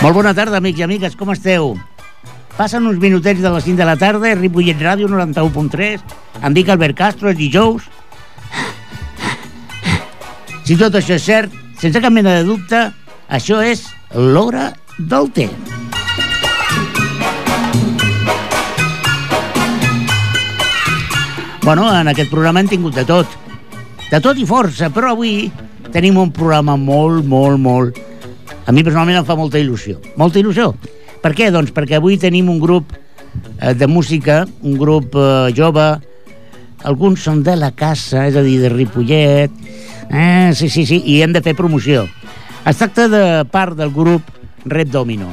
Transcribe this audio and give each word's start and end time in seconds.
Molt 0.00 0.16
bona 0.16 0.32
tarda, 0.32 0.56
amics 0.56 0.80
i 0.80 0.84
amigues, 0.86 1.12
com 1.12 1.28
esteu? 1.34 1.74
Passen 2.56 2.86
uns 2.88 2.96
minutets 2.98 3.42
de 3.44 3.52
les 3.52 3.64
5 3.68 3.76
de 3.76 3.84
la 3.84 3.98
tarda, 4.00 4.32
Ripollet 4.38 4.80
Ràdio 4.80 5.06
91.3, 5.12 6.00
em 6.40 6.56
dic 6.56 6.72
Albert 6.72 6.96
Castro, 6.96 7.28
és 7.28 7.36
dijous. 7.36 7.84
Si 10.64 10.80
tot 10.80 10.96
això 10.96 11.20
és 11.20 11.28
cert, 11.28 11.52
sense 11.76 12.00
cap 12.00 12.16
mena 12.16 12.38
de 12.38 12.48
dubte, 12.48 12.86
això 13.28 13.60
és 13.60 13.84
l'hora 14.16 14.70
del 14.98 15.30
temps. 15.32 15.70
Bueno, 21.62 21.86
en 21.94 22.08
aquest 22.08 22.30
programa 22.32 22.60
hem 22.62 22.68
tingut 22.68 22.96
de 22.96 23.04
tot. 23.04 23.28
De 24.10 24.18
tot 24.18 24.38
i 24.40 24.46
força, 24.48 24.88
però 24.90 25.12
avui 25.12 25.50
tenim 25.92 26.16
un 26.18 26.32
programa 26.34 26.76
molt, 26.80 27.26
molt, 27.28 27.60
molt... 27.60 28.00
A 28.66 28.72
mi 28.72 28.82
personalment 28.86 29.20
em 29.20 29.26
fa 29.28 29.36
molta 29.38 29.60
il·lusió. 29.60 30.00
Molta 30.18 30.40
il·lusió. 30.40 30.72
Per 31.20 31.34
què? 31.36 31.50
Doncs 31.52 31.74
perquè 31.76 31.98
avui 31.98 32.16
tenim 32.18 32.48
un 32.50 32.58
grup 32.62 32.94
eh, 32.94 33.74
de 33.74 33.86
música, 33.86 34.46
un 34.62 34.78
grup 34.80 35.14
eh, 35.14 35.52
jove, 35.56 35.86
alguns 36.82 37.22
són 37.28 37.44
de 37.44 37.56
la 37.60 37.70
casa, 37.76 38.24
és 38.26 38.36
a 38.40 38.44
dir, 38.46 38.56
de 38.62 38.72
Ripollet, 38.72 39.52
eh, 40.08 40.50
sí, 40.56 40.70
sí, 40.72 40.86
sí, 40.88 41.02
i 41.04 41.20
hem 41.20 41.34
de 41.36 41.44
fer 41.44 41.54
promoció. 41.58 42.06
Es 42.64 42.80
tracta 42.80 43.08
de 43.12 43.24
part 43.52 43.76
del 43.76 43.92
grup 43.92 44.39
Red 44.64 44.88
Domino. 44.88 45.28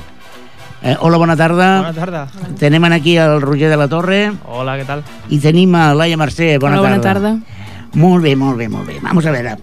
Eh, 0.81 0.95
hola, 0.99 1.17
bona 1.17 1.35
tarda. 1.35 1.81
Bona 1.81 1.93
tarda. 1.93 2.27
Tenim 2.59 2.83
aquí 2.85 3.17
el 3.17 3.41
Roger 3.41 3.69
de 3.69 3.77
la 3.77 3.87
Torre 3.87 4.31
Hola, 4.45 4.77
què 4.77 4.85
tal? 4.85 5.01
i 5.29 5.39
tenim 5.41 5.73
a 5.75 5.93
Laia 5.95 6.17
Mercè. 6.17 6.57
Bona 6.59 6.79
Hola, 6.79 6.99
tarda. 7.01 7.23
bona 7.23 7.39
tarda. 7.41 7.97
Molt 7.97 8.23
bé, 8.23 8.35
molt 8.35 8.57
bé, 8.57 8.67
molt 8.69 8.85
bé. 8.87 8.99
Vamos 9.01 9.25
a 9.25 9.31
veure. 9.31 9.57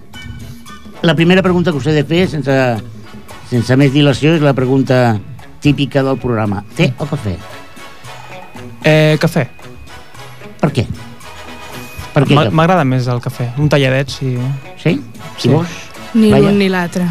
La 1.02 1.14
primera 1.14 1.42
pregunta 1.42 1.70
que 1.70 1.78
us 1.78 1.86
he 1.86 1.92
de 1.92 2.04
fer, 2.04 2.26
sense, 2.28 2.54
sense 3.50 3.76
més 3.76 3.92
dilació, 3.92 4.34
és 4.34 4.42
la 4.42 4.54
pregunta 4.54 5.18
típica 5.60 6.02
del 6.02 6.18
programa. 6.18 6.64
Té 6.76 6.92
o 6.98 7.06
cafè? 7.06 7.36
Eh, 8.84 9.16
cafè. 9.20 9.46
Per 10.60 10.72
què? 10.72 10.86
Per 12.14 12.24
què? 12.26 12.50
M'agrada 12.50 12.84
més 12.84 13.06
el 13.06 13.20
cafè. 13.20 13.52
Un 13.58 13.68
talladet, 13.68 14.10
sí. 14.10 14.34
Sí? 14.82 14.98
Sí. 15.38 15.48
I 15.48 15.52
vos? 15.52 15.68
Ni 16.14 16.30
l'un 16.30 16.58
ni 16.58 16.68
l'altre. 16.68 17.06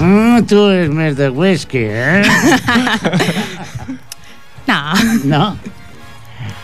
Mm, 0.00 0.46
tu 0.48 0.62
és 0.72 0.88
més 0.88 1.16
de 1.18 1.28
whisky, 1.28 1.84
eh? 1.84 2.22
No. 4.70 4.94
No? 5.24 5.56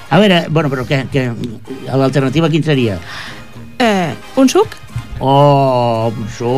A 0.09 0.19
veure, 0.23 0.45
bueno, 0.55 0.70
però 0.70 0.84
què, 0.87 1.01
què, 1.11 1.25
l'alternativa 1.91 2.48
quin 2.53 2.62
seria? 2.62 3.01
Eh, 3.83 4.12
un 4.39 4.48
suc? 4.48 4.77
Oh, 5.19 6.12
això... 6.12 6.53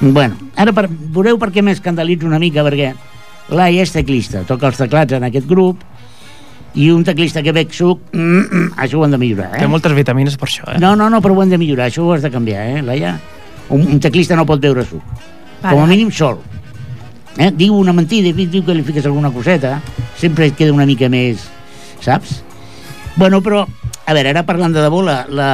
Bueno, 0.00 0.50
ara 0.58 0.72
per, 0.74 0.86
veureu 0.88 1.38
per 1.38 1.52
què 1.54 1.62
m'escandalitzo 1.62 2.26
una 2.26 2.40
mica, 2.42 2.64
perquè 2.66 2.94
Laia 3.52 3.84
és 3.84 3.92
teclista, 3.92 4.42
toca 4.48 4.70
els 4.70 4.80
teclats 4.80 5.14
en 5.14 5.28
aquest 5.28 5.46
grup, 5.50 5.84
i 6.74 6.88
un 6.90 7.04
teclista 7.04 7.42
que 7.44 7.52
bec 7.52 7.74
suc, 7.76 8.00
mm, 8.14 8.40
mm, 8.40 8.72
això 8.80 8.98
ho 8.98 9.04
hem 9.04 9.12
de 9.12 9.20
millorar, 9.20 9.50
Té 9.58 9.66
eh? 9.66 9.70
moltes 9.70 9.92
vitamines 9.94 10.38
per 10.40 10.48
això, 10.48 10.64
eh? 10.72 10.80
No, 10.80 10.94
no, 10.96 11.10
no, 11.12 11.20
però 11.20 11.36
ho 11.36 11.44
hem 11.44 11.52
de 11.52 11.60
millorar, 11.60 11.90
això 11.90 12.06
ho 12.06 12.14
has 12.16 12.24
de 12.24 12.32
canviar, 12.32 12.64
eh, 12.72 12.82
Laia? 12.86 13.18
Un, 13.68 13.84
un 13.84 14.00
teclista 14.00 14.38
no 14.38 14.48
pot 14.48 14.62
beure 14.62 14.86
suc, 14.88 15.04
Vale, 15.62 15.76
com 15.76 15.84
a 15.84 15.86
mínim 15.86 16.10
sol. 16.10 16.40
Eh? 17.38 17.50
Diu 17.54 17.76
una 17.78 17.94
mentida, 17.96 18.28
i 18.28 18.46
diu 18.46 18.64
que 18.66 18.74
li 18.74 18.84
fiques 18.84 19.06
alguna 19.08 19.32
coseta, 19.32 19.78
sempre 20.20 20.50
et 20.50 20.56
queda 20.58 20.74
una 20.74 20.86
mica 20.88 21.08
més, 21.12 21.46
saps? 22.02 22.40
Bueno, 23.16 23.40
però, 23.44 23.64
a 24.04 24.14
veure, 24.16 24.32
ara 24.32 24.44
parlant 24.48 24.74
de 24.74 24.82
debò, 24.84 25.02
la, 25.06 25.22
la, 25.28 25.50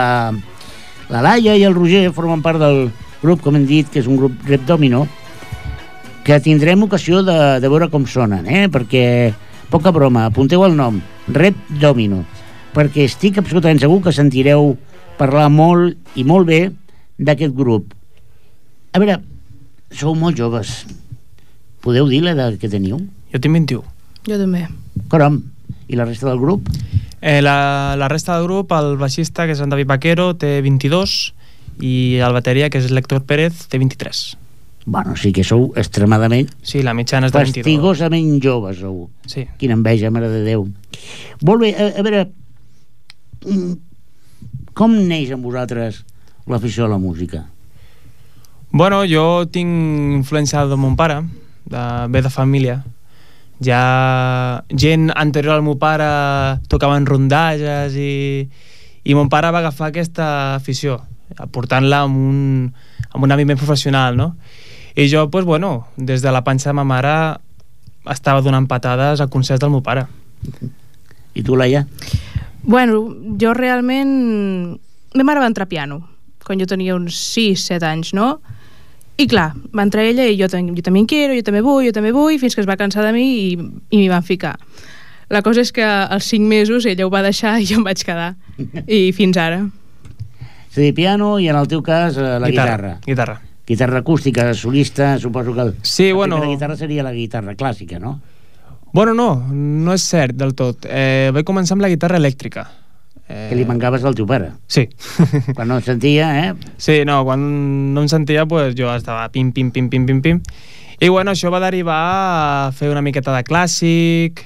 la 1.13 1.23
Laia 1.23 1.55
i 1.59 1.67
el 1.67 1.77
Roger 1.77 2.09
formen 2.17 2.43
part 2.43 2.61
del 2.63 2.89
grup, 3.23 3.43
com 3.45 3.59
hem 3.59 3.67
dit, 3.69 3.89
que 3.91 4.03
és 4.03 4.11
un 4.11 4.19
grup 4.19 4.35
Rep 4.49 4.67
Domino, 4.67 5.07
que 6.27 6.41
tindrem 6.45 6.83
ocasió 6.85 7.23
de, 7.25 7.39
de 7.63 7.71
veure 7.71 7.89
com 7.93 8.07
sonen, 8.07 8.47
eh? 8.49 8.67
perquè, 8.73 9.05
poca 9.71 9.93
broma, 9.95 10.27
apunteu 10.29 10.65
el 10.67 10.77
nom, 10.79 11.01
Rep 11.29 11.57
Domino, 11.81 12.25
perquè 12.75 13.07
estic 13.09 13.39
absolutament 13.41 13.81
segur 13.83 14.03
que 14.05 14.15
sentireu 14.15 14.75
parlar 15.19 15.49
molt 15.51 16.19
i 16.19 16.25
molt 16.25 16.47
bé 16.49 16.61
d'aquest 17.19 17.55
grup. 17.57 17.95
A 18.95 19.01
veure, 19.03 19.19
sou 19.95 20.15
molt 20.19 20.37
joves. 20.39 20.85
Podeu 21.85 22.09
dir 22.11 22.23
l'edat 22.25 22.59
que 22.61 22.71
teniu? 22.71 23.01
Jo 23.33 23.41
tinc 23.41 23.55
21. 23.55 23.85
Jo 24.29 24.39
també. 24.41 24.67
Caram, 25.13 25.41
i 25.89 25.97
la 25.97 26.07
resta 26.09 26.29
del 26.29 26.41
grup? 26.43 26.69
Eh, 27.21 27.41
la, 27.43 27.97
la 27.99 28.09
resta 28.09 28.37
del 28.37 28.47
grup, 28.47 28.73
el 28.77 28.97
baixista, 29.01 29.47
que 29.47 29.57
és 29.57 29.63
en 29.65 29.73
David 29.73 29.89
Vaquero, 29.91 30.33
té 30.39 30.59
22, 30.63 31.17
i 31.85 31.95
el 32.23 32.35
bateria, 32.37 32.69
que 32.71 32.83
és 32.83 32.93
l'Héctor 32.93 33.25
Pérez, 33.27 33.67
té 33.71 33.81
23. 33.81 34.23
Bueno, 34.89 35.19
sí 35.21 35.35
que 35.37 35.43
sou 35.45 35.67
extremadament 35.77 36.49
Sí, 36.65 36.81
la 36.81 36.95
mitjana 36.97 37.29
és 37.29 37.33
de 37.35 37.43
22. 37.43 37.61
fastigosament 37.61 38.39
joves, 38.41 38.79
sou. 38.81 39.11
Sí. 39.29 39.45
Quina 39.61 39.77
enveja, 39.77 40.09
mare 40.15 40.31
de 40.33 40.41
Déu. 40.47 40.65
Molt 41.45 41.61
bé, 41.61 41.75
a, 41.77 41.91
a 42.01 42.05
veure, 42.07 42.23
mm, 43.45 43.75
com 44.79 44.97
neix 45.11 45.35
amb 45.35 45.45
vosaltres 45.45 46.05
l'afició 46.49 46.87
a 46.87 46.93
la 46.95 47.01
música? 47.03 47.45
Bueno, 48.71 49.01
jo 49.09 49.47
tinc 49.49 49.69
influència 50.19 50.67
de 50.69 50.77
mon 50.77 50.97
pare, 50.97 51.23
de, 51.65 51.83
ve 52.13 52.23
de 52.23 52.31
família. 52.31 52.83
Ja 53.65 54.63
gent 54.71 55.09
anterior 55.17 55.57
al 55.57 55.65
meu 55.67 55.79
pare 55.81 56.07
tocaven 56.71 57.09
rondalles 57.09 57.97
i, 57.99 58.45
i 59.03 59.17
mon 59.17 59.31
pare 59.33 59.51
va 59.51 59.63
agafar 59.65 59.89
aquesta 59.89 60.29
afició, 60.59 61.01
aportant-la 61.41 62.05
amb 62.05 62.21
un, 62.21 62.43
amb 63.09 63.25
un 63.25 63.35
àmbit 63.35 63.49
més 63.49 63.59
professional, 63.59 64.19
no? 64.21 64.35
I 64.99 65.09
jo, 65.09 65.29
pues, 65.31 65.47
bueno, 65.47 65.89
des 65.97 66.23
de 66.23 66.31
la 66.35 66.45
panxa 66.45 66.71
de 66.71 66.77
ma 66.77 66.85
mare 66.85 67.15
estava 68.11 68.43
donant 68.43 68.69
patades 68.69 69.21
a 69.21 69.29
concerts 69.33 69.63
del 69.63 69.73
meu 69.73 69.83
pare. 69.83 70.05
I 71.35 71.43
tu, 71.43 71.57
Laia? 71.57 71.87
Bueno, 72.63 73.01
jo 73.41 73.55
realment... 73.55 74.79
Ma 75.17 75.25
mare 75.25 75.41
va 75.41 75.49
entrar 75.49 75.65
a 75.65 75.71
piano, 75.71 76.03
quan 76.45 76.61
jo 76.61 76.67
tenia 76.69 76.95
uns 76.99 77.17
6-7 77.33 77.87
anys, 77.89 78.13
no? 78.13 78.37
I 79.19 79.27
clar, 79.27 79.49
va 79.75 79.83
entrar 79.83 80.05
ella 80.07 80.29
i 80.31 80.37
jo, 80.39 80.47
jo 80.47 80.85
també 80.87 81.03
en 81.03 81.09
quiero, 81.11 81.35
jo 81.35 81.43
també 81.43 81.63
vull, 81.65 81.83
jo 81.89 81.95
també 81.95 82.13
vull, 82.15 82.39
fins 82.39 82.55
que 82.55 82.63
es 82.63 82.69
va 82.71 82.79
cansar 82.79 83.03
de 83.03 83.11
mi 83.17 83.27
i, 83.27 83.49
i 83.59 83.99
m'hi 83.99 84.07
van 84.13 84.23
ficar. 84.23 84.55
La 85.29 85.43
cosa 85.43 85.61
és 85.61 85.73
que 85.75 85.85
als 85.85 86.31
5 86.31 86.47
mesos 86.49 86.87
ella 86.87 87.05
ho 87.05 87.11
va 87.11 87.25
deixar 87.27 87.59
i 87.61 87.67
jo 87.69 87.81
em 87.81 87.85
vaig 87.85 88.05
quedar. 88.07 88.31
I 88.87 89.11
fins 89.17 89.37
ara. 89.43 89.65
És 90.71 90.79
a 90.79 90.81
dir, 90.81 90.95
piano 90.95 91.35
i 91.43 91.51
en 91.51 91.59
el 91.59 91.69
teu 91.69 91.83
cas 91.83 92.17
eh, 92.17 92.39
la 92.39 92.49
guitarra. 92.49 92.95
Guitarra. 93.05 93.41
Guitarra 93.69 94.01
acústica, 94.01 94.47
solista, 94.55 95.19
suposo 95.19 95.53
que 95.53 95.61
el, 95.67 95.75
Sí, 95.83 96.09
la 96.09 96.15
bueno... 96.15 96.37
primera 96.37 96.55
guitarra 96.55 96.77
seria 96.77 97.03
la 97.03 97.13
guitarra 97.13 97.57
clàssica, 97.59 97.99
no? 97.99 98.21
Bueno, 98.93 99.13
no, 99.13 99.35
no 99.53 99.93
és 99.93 100.07
cert 100.09 100.39
del 100.39 100.55
tot. 100.57 100.87
Eh, 100.89 101.29
vaig 101.35 101.45
començar 101.45 101.77
amb 101.77 101.85
la 101.85 101.91
guitarra 101.93 102.17
elèctrica. 102.17 102.65
Eh, 103.29 103.49
Que 103.51 103.57
li 103.57 103.65
mancaves 103.69 104.05
al 104.09 104.15
teu 104.17 104.25
pare. 104.27 104.53
Sí. 104.67 104.87
Quan 105.57 105.69
no 105.69 105.77
et 105.79 105.85
sentia, 105.85 106.29
eh? 106.49 106.55
Sí, 106.81 107.03
no, 107.05 107.21
quan 107.29 107.43
no 107.95 108.01
em 108.03 108.09
sentia, 108.09 108.47
pues, 108.49 108.75
jo 108.79 108.89
estava 108.95 109.29
pim, 109.29 109.53
pim, 109.53 109.71
pim, 109.71 109.91
pim, 109.93 110.07
pim, 110.09 110.23
pim. 110.25 110.41
I 111.01 111.09
bueno, 111.13 111.31
això 111.37 111.51
va 111.53 111.61
derivar 111.61 111.99
a 112.69 112.73
fer 112.73 112.89
una 112.91 113.03
miqueta 113.05 113.35
de 113.37 113.45
clàssic, 113.45 114.41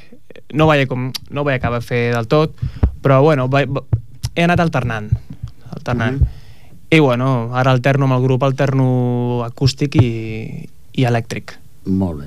no 0.52 0.66
vaig, 0.66 0.86
com, 0.90 1.12
no 1.30 1.44
vaig 1.46 1.56
acabar 1.60 1.78
de 1.80 1.86
fer 1.86 2.02
del 2.12 2.26
tot, 2.28 2.52
però 3.00 3.22
bueno, 3.22 3.46
vaig, 3.48 3.70
va- 3.72 3.84
he 4.34 4.42
anat 4.44 4.60
alternant, 4.60 5.08
alternant. 5.70 6.20
Mhm. 6.20 6.38
I 6.92 6.98
bueno, 7.00 7.48
ara 7.56 7.70
alterno 7.72 8.04
amb 8.04 8.18
el 8.18 8.22
grup, 8.26 8.42
alterno 8.44 9.44
acústic 9.46 9.94
i, 9.96 10.68
i 10.92 11.06
elèctric. 11.08 11.54
Molt 11.86 12.18
bé. 12.20 12.26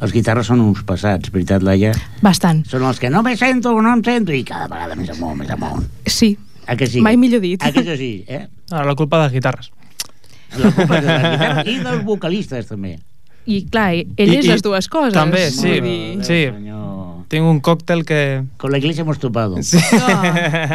Els 0.00 0.12
guitarres 0.12 0.46
són 0.50 0.60
uns 0.60 0.82
passats, 0.84 1.30
veritat, 1.32 1.62
Laia? 1.64 1.92
Bastant. 2.22 2.64
Són 2.68 2.82
els 2.84 2.98
que 3.00 3.08
no 3.10 3.22
me 3.24 3.36
sento, 3.36 3.72
no 3.80 3.92
em 3.96 4.02
sento, 4.04 4.32
i 4.36 4.42
cada 4.44 4.68
vegada 4.68 4.94
més 4.98 5.10
amunt, 5.14 5.38
més 5.40 5.50
amunt. 5.50 5.86
Sí, 6.06 6.36
A 6.66 6.76
que 6.76 6.86
sí? 6.86 7.00
mai 7.00 7.16
millor 7.16 7.40
dit. 7.40 7.62
A 7.62 7.72
que 7.72 7.80
això 7.80 7.96
sí, 7.96 8.24
eh? 8.28 8.46
Ara, 8.70 8.84
la 8.90 8.94
culpa 8.98 9.18
de 9.22 9.28
les 9.28 9.32
guitarres. 9.38 9.70
La 10.56 10.70
culpa 10.72 10.98
és 10.98 11.04
de 11.06 11.12
la 11.12 11.30
guitarra 11.30 11.64
i 11.66 11.78
dels 11.82 12.04
vocalistes, 12.04 12.66
també. 12.68 12.98
I 13.46 13.60
clar, 13.70 13.92
ell 13.94 14.32
I- 14.32 14.36
és 14.40 14.44
i- 14.44 14.48
les 14.48 14.62
dues 14.62 14.88
coses. 14.88 15.12
també, 15.14 15.50
sí. 15.50 15.76
Dir- 15.80 16.24
Sí. 16.24 16.40
Senyor. 16.50 17.24
Tinc 17.28 17.42
un 17.46 17.60
còctel 17.60 18.04
que... 18.04 18.44
Con 18.56 18.70
la 18.70 18.78
iglesia 18.78 19.02
hemos 19.02 19.18
topado. 19.18 19.60
Sí. 19.62 19.78
No. 19.92 20.06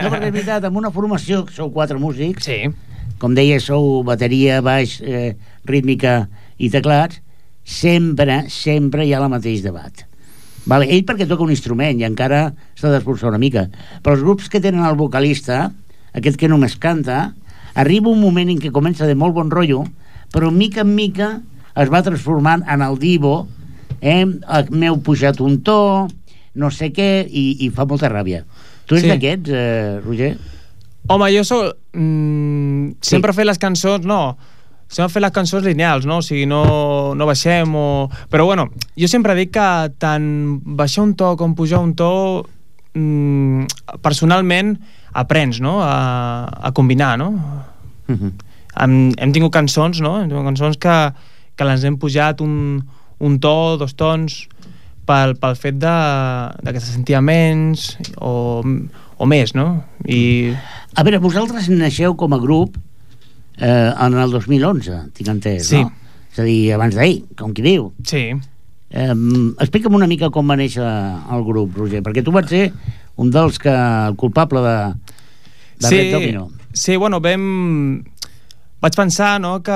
No, 0.03 0.09
perquè 0.11 0.27
és 0.27 0.33
veritat, 0.33 0.63
amb 0.67 0.77
una 0.77 0.91
formació, 0.91 1.45
que 1.45 1.53
sou 1.53 1.71
quatre 1.71 1.97
músics, 1.99 2.43
Sí. 2.43 2.57
com 3.19 3.35
deia, 3.35 3.59
sou 3.59 4.03
bateria, 4.03 4.61
baix, 4.61 4.97
eh, 5.01 5.35
rítmica 5.63 6.27
i 6.57 6.69
teclats, 6.69 7.21
sempre, 7.63 8.45
sempre 8.49 9.05
hi 9.05 9.13
ha 9.13 9.21
el 9.21 9.29
mateix 9.31 9.61
debat. 9.63 10.05
Vale, 10.69 10.85
ell 10.93 11.03
perquè 11.07 11.25
toca 11.27 11.43
un 11.43 11.53
instrument 11.53 11.99
i 11.99 12.05
encara 12.05 12.51
s'ha 12.77 12.91
d'esforçar 12.93 13.29
una 13.31 13.39
mica. 13.41 13.67
Però 14.03 14.13
els 14.15 14.23
grups 14.25 14.49
que 14.49 14.61
tenen 14.61 14.85
el 14.85 14.97
vocalista, 14.99 15.71
aquest 16.13 16.37
que 16.37 16.49
només 16.51 16.75
canta, 16.77 17.31
arriba 17.73 18.11
un 18.11 18.21
moment 18.21 18.49
en 18.51 18.59
què 18.61 18.71
comença 18.73 19.07
de 19.09 19.15
molt 19.17 19.33
bon 19.33 19.49
rotllo, 19.49 19.85
però 20.31 20.51
mica 20.53 20.81
en 20.85 20.93
mica 20.95 21.31
es 21.79 21.89
va 21.91 22.03
transformant 22.03 22.63
en 22.69 22.81
el 22.85 22.97
divo 22.99 23.47
eh, 24.01 24.25
m'heu 24.69 24.99
pujat 25.01 25.39
un 25.41 25.61
to, 25.65 26.07
no 26.55 26.69
sé 26.71 26.91
què, 26.93 27.25
i, 27.27 27.65
i 27.65 27.69
fa 27.71 27.85
molta 27.87 28.09
ràbia. 28.11 28.43
Tu 28.85 28.97
ets 28.99 29.05
Sí. 29.05 29.09
d'aquests, 29.09 29.49
eh, 29.55 29.99
Roger? 30.03 30.33
Home, 31.09 31.29
jo 31.33 31.43
soc... 31.47 31.77
Mm, 31.95 32.97
Sí. 33.01 33.15
sempre 33.15 33.31
he 33.31 33.33
fet 33.39 33.47
les 33.47 33.57
cançons... 33.61 34.05
No, 34.05 34.37
he 34.99 35.07
fet 35.07 35.23
les 35.23 35.31
cançons 35.31 35.63
lineals, 35.63 36.05
no? 36.05 36.19
O 36.19 36.25
sigui, 36.25 36.45
no, 36.49 36.63
no 37.15 37.27
baixem 37.29 37.75
o... 37.75 38.09
Però, 38.31 38.45
bueno, 38.49 38.67
jo 38.99 39.07
sempre 39.07 39.35
dic 39.37 39.53
que 39.55 39.67
tant 40.01 40.25
baixar 40.65 41.05
un 41.05 41.13
to 41.15 41.35
com 41.39 41.55
pujar 41.55 41.79
un 41.79 41.93
to 41.95 42.11
mm, 42.93 43.97
personalment 44.03 44.75
aprens, 45.15 45.61
no? 45.63 45.79
A, 45.83 46.47
a 46.67 46.73
combinar, 46.75 47.17
no? 47.17 47.31
Uh 48.11 48.15
-huh. 48.15 48.31
hem, 48.75 49.13
hem 49.17 49.31
tingut 49.31 49.53
cançons, 49.53 50.01
no? 50.01 50.19
Hem 50.19 50.27
tingut 50.27 50.45
cançons 50.45 50.77
que, 50.77 51.13
que 51.55 51.63
les 51.63 51.83
hem 51.83 51.97
pujat 51.97 52.41
un, 52.41 52.83
un 53.19 53.39
to, 53.39 53.77
dos 53.77 53.93
tons, 53.95 54.47
pel, 55.05 55.35
pel 55.39 55.55
fet 55.55 55.79
de, 55.79 55.97
de 56.63 56.73
que 56.73 56.79
se 56.79 56.91
sentia 56.91 57.21
menys 57.21 57.97
o, 58.17 58.63
o 59.17 59.25
més, 59.25 59.53
no? 59.53 59.83
I 60.05 60.53
A 60.95 61.03
veure, 61.03 61.19
vosaltres 61.19 61.69
naixeu 61.69 62.15
com 62.15 62.33
a 62.33 62.39
grup 62.41 62.75
eh, 63.57 63.91
en 63.99 64.13
el 64.17 64.31
2011, 64.31 65.11
tinc 65.13 65.27
entès, 65.29 65.67
Sí. 65.67 65.81
no? 65.83 65.91
És 66.31 66.39
a 66.39 66.43
dir, 66.47 66.71
abans 66.73 66.95
d'ahir, 66.95 67.25
com 67.37 67.53
qui 67.53 67.61
diu. 67.61 67.91
sí, 68.03 68.31
Eh, 68.93 69.13
explica'm 69.63 69.93
una 69.95 70.05
mica 70.05 70.27
com 70.29 70.49
va 70.51 70.57
néixer 70.59 70.83
el 70.83 71.43
grup, 71.47 71.77
Roger, 71.77 72.01
perquè 72.03 72.21
tu 72.25 72.31
vas 72.35 72.43
ser 72.49 72.73
un 73.15 73.29
dels 73.31 73.57
que... 73.57 73.69
el 73.71 74.17
culpable 74.17 74.59
de, 74.59 74.73
de 75.79 75.87
sí, 75.87 75.95
Red 75.95 76.11
Domino. 76.11 76.49
Sí, 76.73 76.97
bueno, 76.97 77.21
vam... 77.21 78.03
Vaig 78.81 78.95
pensar 78.97 79.39
no, 79.39 79.61
que 79.63 79.71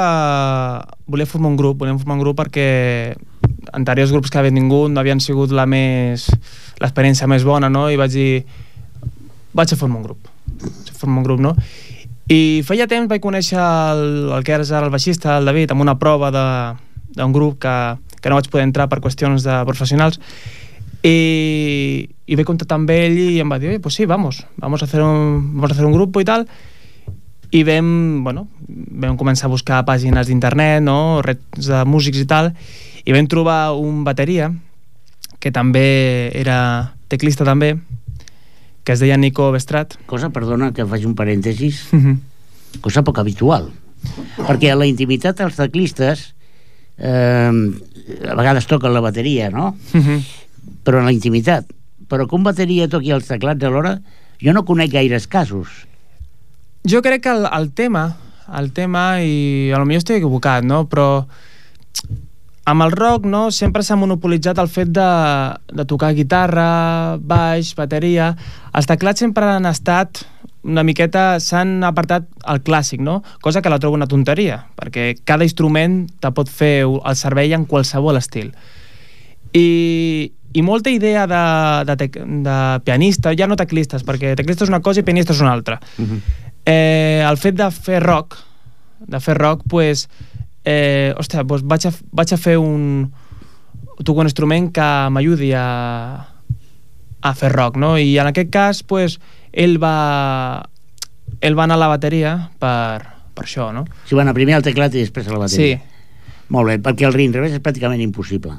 volia 1.07 1.25
formar 1.29 1.51
un 1.51 1.55
grup, 1.55 1.77
volíem 1.77 1.97
formar 2.01 2.17
un 2.17 2.23
grup 2.25 2.39
perquè 2.41 3.15
anteriors 3.71 4.11
grups 4.11 4.31
que 4.33 4.39
havien 4.41 4.55
tingut 4.57 4.89
no 4.91 4.99
havien 4.99 5.19
sigut 5.21 5.51
la 5.53 5.67
més 5.69 6.25
l'experiència 6.81 7.27
més 7.29 7.45
bona, 7.45 7.69
no? 7.69 7.85
I 7.93 7.95
vaig 8.01 8.11
dir 8.11 8.45
vaig 9.53 9.71
a 9.71 9.77
formar 9.77 10.01
un 10.01 10.07
grup. 10.09 10.27
Vaig 10.59 10.89
a 10.91 10.97
formar 10.97 11.19
un 11.21 11.23
grup, 11.29 11.39
no? 11.39 11.55
I 12.25 12.63
feia 12.65 12.87
temps 12.89 13.09
vaig 13.09 13.21
conèixer 13.21 13.61
el, 13.61 14.31
el 14.33 14.45
que 14.45 14.55
ara 14.55 14.65
el 14.81 14.89
baixista, 14.89 15.37
el 15.37 15.45
David, 15.45 15.71
amb 15.71 15.83
una 15.85 15.97
prova 16.01 16.31
d'un 16.33 17.33
grup 17.33 17.59
que, 17.61 17.75
que 18.21 18.29
no 18.29 18.39
vaig 18.39 18.49
poder 18.49 18.65
entrar 18.65 18.87
per 18.89 18.97
qüestions 19.03 19.45
de 19.45 19.59
professionals 19.69 20.17
i, 21.05 22.09
i 22.25 22.37
vaig 22.37 22.47
contactar 22.47 22.79
amb 22.79 22.89
ell 22.89 23.19
i 23.19 23.37
em 23.43 23.51
va 23.51 23.59
dir, 23.61 23.77
pues 23.81 23.99
sí, 23.99 24.07
vamos, 24.09 24.41
vamos 24.57 24.81
a 24.81 24.85
hacer 24.89 25.03
un, 25.05 25.53
vamos 25.53 25.69
a 25.69 25.73
hacer 25.75 25.85
un 25.85 25.93
grupo 25.93 26.19
y 26.19 26.25
tal 26.25 26.47
i 27.53 27.61
vam, 27.63 28.23
bueno, 28.25 28.47
vam 28.67 29.15
començar 29.21 29.45
a 29.45 29.53
buscar 29.53 29.83
pàgines 29.85 30.25
d'internet, 30.25 30.81
no? 30.81 31.21
reds 31.21 31.69
de 31.69 31.83
músics 31.85 32.19
i 32.19 32.25
tal, 32.25 32.49
i 33.05 33.13
vam 33.13 33.29
trobar 33.29 33.75
un 33.77 34.01
bateria 34.03 34.49
que 35.39 35.53
també 35.53 36.31
era 36.33 36.57
teclista 37.07 37.45
també, 37.45 37.75
que 38.85 38.93
es 38.93 39.01
deia 39.01 39.17
Nico 39.17 39.49
Bestrat. 39.51 39.95
Cosa, 40.05 40.29
perdona 40.29 40.69
que 40.71 40.85
faig 40.85 41.05
un 41.09 41.15
parèntesis, 41.17 41.87
Mhm. 41.91 42.19
cosa 42.81 43.03
poc 43.03 43.17
habitual. 43.19 43.71
Perquè 44.37 44.69
a 44.71 44.75
la 44.77 44.85
intimitat 44.85 45.37
dels 45.41 45.55
teclistes 45.57 46.35
eh, 46.97 47.51
a 47.51 48.35
vegades 48.37 48.67
toquen 48.69 48.93
la 48.93 49.01
bateria, 49.01 49.49
no? 49.49 49.75
Mhm. 49.93 50.21
Però 50.85 50.99
en 51.01 51.05
la 51.09 51.11
intimitat. 51.11 51.65
Però 52.07 52.27
que 52.29 52.35
un 52.37 52.43
bateria 52.45 52.87
toqui 52.87 53.11
els 53.11 53.25
teclats 53.27 53.63
alhora, 53.65 53.97
jo 54.39 54.53
no 54.53 54.63
conec 54.63 54.91
gaires 54.93 55.25
casos. 55.27 55.87
Jo 56.85 57.01
crec 57.01 57.23
que 57.23 57.29
el, 57.33 57.47
el 57.51 57.71
tema, 57.73 58.17
el 58.55 58.71
tema, 58.71 59.23
i 59.25 59.71
a 59.73 59.79
lo 59.81 59.85
millor 59.89 60.03
estic 60.03 60.17
equivocat, 60.21 60.63
no? 60.63 60.85
però 60.87 61.25
amb 62.65 62.81
el 62.81 62.91
rock 62.91 63.25
no, 63.29 63.49
sempre 63.53 63.83
s'ha 63.85 63.97
monopolitzat 63.97 64.57
el 64.61 64.69
fet 64.73 64.89
de, 64.93 65.09
de 65.73 65.85
tocar 65.85 66.15
guitarra, 66.17 67.17
baix, 67.21 67.75
bateria... 67.77 68.33
Els 68.75 68.89
teclats 68.89 69.21
sempre 69.23 69.47
han 69.47 69.63
estat 69.69 70.25
una 70.65 70.83
miqueta, 70.83 71.37
s'han 71.39 71.77
apartat 71.85 72.25
al 72.43 72.59
clàssic, 72.65 72.99
no? 72.99 73.21
Cosa 73.39 73.61
que 73.61 73.69
la 73.71 73.77
trobo 73.79 73.95
una 73.95 74.09
tonteria, 74.09 74.65
perquè 74.75 75.13
cada 75.23 75.45
instrument 75.45 76.01
te 76.19 76.31
pot 76.35 76.49
fer 76.49 76.81
el 76.83 77.15
servei 77.15 77.53
en 77.55 77.63
qualsevol 77.69 78.17
estil. 78.19 78.49
I, 79.55 79.67
i 80.51 80.65
molta 80.65 80.91
idea 80.91 81.27
de, 81.29 81.43
de, 81.87 81.95
tec, 82.01 82.17
de 82.17 82.57
pianista, 82.83 83.31
ja 83.37 83.47
no 83.47 83.55
teclistes, 83.59 84.03
perquè 84.03 84.33
teclista 84.35 84.65
és 84.65 84.73
una 84.73 84.81
cosa 84.83 84.99
i 84.99 85.07
pianista 85.07 85.37
és 85.37 85.45
una 85.45 85.53
altra. 85.53 85.79
Uh 85.95 86.09
-huh. 86.09 86.19
Eh, 86.65 87.23
el 87.29 87.37
fet 87.37 87.55
de 87.55 87.69
fer 87.71 88.01
rock, 88.01 88.35
de 88.99 89.19
fer 89.19 89.37
rock, 89.37 89.61
pues, 89.69 90.09
eh, 90.65 91.13
ostres, 91.17 91.45
pues 91.47 91.63
vaig, 91.63 91.87
a, 91.87 91.93
vaig 92.11 92.33
a 92.33 92.37
fer 92.41 92.57
un... 92.57 93.11
tocar 94.03 94.25
un 94.25 94.27
instrument 94.27 94.71
que 94.75 94.85
m'ajudi 95.15 95.53
a, 95.55 95.65
a 97.21 97.33
fer 97.33 97.51
rock, 97.53 97.77
no? 97.79 97.95
I 97.97 98.17
en 98.19 98.27
aquest 98.33 98.51
cas, 98.51 98.83
pues, 98.83 99.19
ell 99.53 99.77
va, 99.81 100.67
ell 101.39 101.55
va 101.55 101.63
anar 101.63 101.79
a 101.79 101.83
la 101.85 101.91
bateria 101.93 102.35
per, 102.59 103.05
per 103.33 103.45
això, 103.47 103.71
no? 103.71 103.85
Si 104.09 104.17
van 104.17 104.27
a 104.27 104.35
primer 104.35 104.57
al 104.57 104.65
teclat 104.65 104.97
i 104.97 105.05
després 105.05 105.29
a 105.29 105.37
la 105.37 105.45
bateria. 105.45 105.77
Sí, 105.77 105.91
Molt 106.53 106.69
bé, 106.69 106.75
perquè 106.77 107.07
el 107.07 107.15
rin 107.15 107.33
revés 107.33 107.55
és 107.55 107.61
pràcticament 107.63 108.01
impossible. 108.03 108.53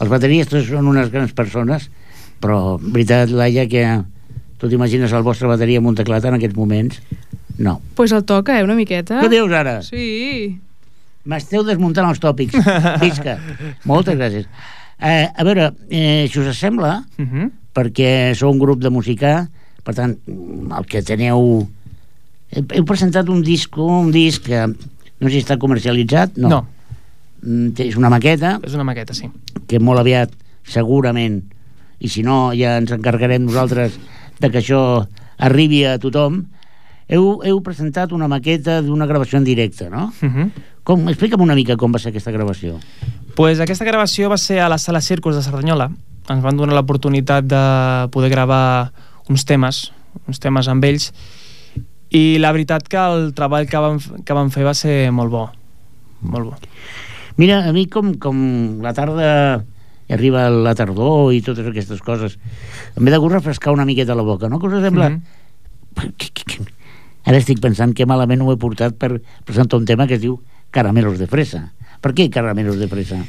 Els 0.00 0.10
bateristes 0.10 0.64
són 0.70 0.88
unes 0.88 1.10
grans 1.12 1.34
persones, 1.36 1.90
però, 2.40 2.78
veritat, 2.80 3.32
Laia, 3.32 3.66
que 3.68 3.84
tu 4.60 4.70
t'imagines 4.70 5.12
el 5.12 5.24
vostre 5.26 5.50
bateria 5.50 5.82
amb 5.82 5.90
un 5.92 5.98
teclat 5.98 6.24
en 6.24 6.38
aquests 6.38 6.56
moments? 6.56 7.02
No. 7.56 7.80
pues 7.94 8.10
el 8.10 8.24
toca, 8.24 8.58
eh, 8.58 8.64
una 8.64 8.74
miqueta. 8.74 9.20
Què 9.22 9.28
dius 9.30 9.52
ara? 9.54 9.76
Sí. 9.86 10.58
M'esteu 11.24 11.64
desmuntant 11.64 12.08
els 12.08 12.20
tòpics. 12.20 12.56
Visca. 13.04 13.38
Moltes 13.88 14.18
gràcies. 14.18 14.48
Eh, 15.00 15.26
a 15.26 15.44
veure, 15.44 15.72
eh, 15.90 16.26
si 16.30 16.40
us 16.40 16.58
sembla, 16.58 17.04
uh 17.18 17.24
-huh. 17.24 17.50
perquè 17.74 18.34
sou 18.34 18.52
un 18.52 18.58
grup 18.58 18.80
de 18.80 18.90
música, 18.90 19.48
per 19.82 19.94
tant, 19.94 20.18
el 20.28 20.84
que 20.86 21.02
teneu... 21.02 21.68
Heu 22.54 22.84
presentat 22.84 23.28
un 23.28 23.42
disc, 23.42 23.76
un 23.76 24.12
disc 24.12 24.44
que 24.44 24.66
no 24.66 25.28
sé 25.28 25.30
si 25.30 25.42
està 25.42 25.58
comercialitzat, 25.58 26.36
no. 26.36 26.48
no, 26.48 26.66
Mm, 27.44 27.74
És 27.76 27.96
una 28.00 28.08
maqueta 28.08 28.58
és 28.64 28.74
una 28.74 28.86
maqueta, 28.88 29.14
sí. 29.14 29.28
que 29.68 29.80
molt 29.80 30.00
aviat, 30.00 30.32
segurament, 30.64 31.42
i 32.00 32.08
si 32.08 32.24
no, 32.24 32.54
ja 32.56 32.78
ens 32.80 32.92
encarregarem 32.94 33.44
nosaltres 33.44 33.98
de 34.40 34.50
que 34.50 34.62
això 34.62 34.80
arribi 35.36 35.82
a 35.84 35.98
tothom, 36.00 36.40
heu, 37.08 37.42
heu 37.44 37.60
presentat 37.64 38.14
una 38.16 38.30
maqueta 38.32 38.80
d'una 38.82 39.08
gravació 39.10 39.38
en 39.38 39.44
directe, 39.44 39.90
no? 39.90 40.10
Uh 40.22 40.30
-huh. 40.30 40.50
Com, 40.84 41.06
explica'm 41.08 41.40
una 41.40 41.56
mica 41.56 41.76
com 41.80 41.92
va 41.94 41.98
ser 42.02 42.10
aquesta 42.12 42.32
gravació. 42.34 42.76
Pues 43.34 43.60
aquesta 43.60 43.86
gravació 43.88 44.28
va 44.30 44.36
ser 44.38 44.60
a 44.60 44.68
la 44.68 44.78
sala 44.78 45.00
Circus 45.00 45.36
de 45.38 45.42
Cerdanyola. 45.42 45.88
Ens 46.30 46.44
van 46.44 46.56
donar 46.56 46.76
l'oportunitat 46.76 47.46
de 47.48 47.62
poder 48.12 48.30
gravar 48.32 48.92
uns 49.28 49.44
temes, 49.48 49.90
uns 50.28 50.40
temes 50.40 50.68
amb 50.68 50.84
ells, 50.84 51.10
i 52.14 52.36
la 52.38 52.52
veritat 52.54 52.86
que 52.88 53.00
el 53.00 53.32
treball 53.36 53.66
que 53.68 53.80
vam, 53.80 53.98
que 54.24 54.36
vam 54.36 54.52
fer 54.54 54.64
va 54.68 54.74
ser 54.76 55.10
molt 55.12 55.32
bo. 55.32 55.46
Molt 56.22 56.52
bo. 56.52 56.58
Mira, 57.40 57.62
a 57.68 57.72
mi 57.74 57.86
com, 57.90 58.12
com 58.22 58.38
la 58.84 58.92
tarda 58.94 59.64
arriba 60.12 60.46
la 60.52 60.76
tardor 60.78 61.32
i 61.34 61.40
totes 61.42 61.66
aquestes 61.66 62.00
coses, 62.04 62.36
em 62.94 63.02
ve 63.04 63.10
de 63.10 63.18
gust 63.18 63.34
refrescar 63.40 63.72
una 63.74 63.88
miqueta 63.88 64.14
la 64.14 64.22
boca, 64.22 64.48
no? 64.52 64.60
Que 64.60 64.68
us 64.68 64.84
sembla? 64.84 65.08
Que- 66.20 66.30
que- 66.44 66.60
Ara 67.24 67.38
estic 67.40 67.56
pensant 67.58 67.94
que 67.96 68.04
malament 68.04 68.42
ho 68.44 68.50
he 68.52 68.58
portat 68.60 68.98
per 69.00 69.16
presentar 69.48 69.78
un 69.80 69.86
tema 69.88 70.04
que 70.06 70.18
es 70.18 70.20
diu 70.20 70.36
Caramelos 70.74 71.20
de 71.22 71.28
fresa. 71.30 71.68
Per 72.02 72.10
què 72.18 72.26
Caramelos 72.34 72.80
de 72.82 72.88
fresa? 72.90 73.20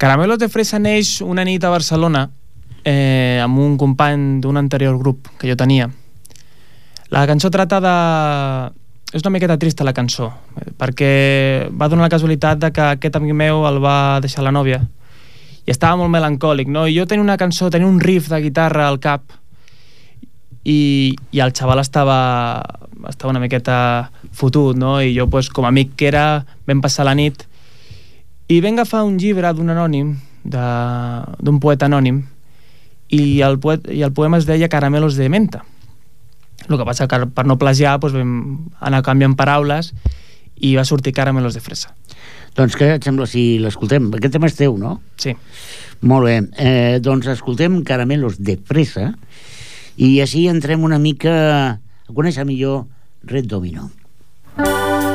Caramelos 0.00 0.40
de 0.40 0.48
Fresa 0.48 0.80
neix 0.80 1.20
una 1.22 1.44
nit 1.46 1.62
a 1.62 1.70
Barcelona 1.70 2.24
eh, 2.82 3.38
amb 3.44 3.60
un 3.62 3.76
company 3.78 4.40
d'un 4.42 4.56
anterior 4.56 4.96
grup 4.98 5.28
que 5.38 5.50
jo 5.50 5.56
tenia. 5.56 5.90
La 7.12 7.26
cançó 7.30 7.50
trata 7.52 7.78
de... 7.84 7.94
És 9.14 9.22
una 9.22 9.30
miqueta 9.36 9.54
trista 9.60 9.86
la 9.86 9.92
cançó, 9.94 10.32
eh, 10.58 10.72
perquè 10.80 11.12
va 11.70 11.86
donar 11.92 12.08
la 12.08 12.14
casualitat 12.16 12.58
de 12.64 12.72
que 12.74 12.88
aquest 12.96 13.20
amic 13.20 13.36
meu 13.38 13.62
el 13.68 13.78
va 13.84 14.18
deixar 14.24 14.42
la 14.42 14.54
nòvia 14.56 14.80
i 15.64 15.70
estava 15.70 16.00
molt 16.00 16.10
melancòlic, 16.12 16.68
no? 16.68 16.88
I 16.88 16.96
jo 16.96 17.06
tenia 17.08 17.24
una 17.24 17.38
cançó, 17.40 17.70
tenia 17.70 17.88
un 17.88 18.00
riff 18.00 18.32
de 18.32 18.40
guitarra 18.48 18.88
al 18.88 18.98
cap 19.00 19.28
i, 20.64 21.14
i 21.32 21.40
el 21.44 21.52
xaval 21.52 21.80
estava, 21.82 22.16
estava 23.08 23.30
una 23.34 23.40
miqueta 23.42 24.10
fotut, 24.32 24.76
no? 24.80 24.96
I 25.02 25.14
jo, 25.16 25.28
pues, 25.30 25.50
com 25.52 25.64
a 25.66 25.72
amic 25.72 25.94
que 26.00 26.08
era, 26.08 26.44
vam 26.66 26.80
passar 26.84 27.04
la 27.08 27.14
nit 27.14 27.44
i 28.48 28.60
vam 28.60 28.74
agafar 28.78 29.04
un 29.08 29.18
llibre 29.20 29.52
d'un 29.56 29.70
anònim, 29.72 30.14
de- 30.44 31.36
d'un 31.40 31.60
poeta 31.60 31.86
anònim, 31.88 32.22
i 33.14 33.40
el, 33.44 33.58
poet, 33.60 33.86
i 33.92 34.02
el 34.02 34.12
poema 34.12 34.36
es 34.40 34.46
deia 34.48 34.68
Caramelos 34.68 35.16
de 35.16 35.28
menta. 35.28 35.62
El 36.68 36.78
que 36.78 36.84
passa 36.88 37.06
que 37.08 37.18
per 37.26 37.44
no 37.46 37.58
plagiar 37.60 37.98
doncs 38.00 38.14
vam 38.16 38.34
anar 38.80 39.02
canviant 39.04 39.34
paraules 39.36 39.92
i 40.64 40.74
va 40.76 40.84
sortir 40.88 41.12
Caramelos 41.12 41.54
de 41.54 41.60
fresa. 41.60 41.92
Doncs 42.56 42.76
què 42.78 42.92
et 42.96 43.04
sembla 43.04 43.26
si 43.26 43.58
l'escoltem? 43.58 44.06
Aquest 44.14 44.32
tema 44.36 44.46
és 44.48 44.56
teu, 44.56 44.76
no? 44.78 45.00
Sí. 45.20 45.34
Molt 46.06 46.28
bé. 46.28 46.36
Eh, 46.60 46.98
doncs 47.02 47.26
escoltem 47.32 47.80
Caramelos 47.84 48.38
de 48.38 48.56
fresa 48.64 49.10
i 49.96 50.20
així 50.20 50.46
entrem 50.50 50.84
una 50.84 50.98
mica 50.98 51.34
a 52.08 52.14
conèixer 52.14 52.44
millor 52.48 52.86
Red 53.24 53.46
Domino. 53.50 53.90
Si 54.58 55.13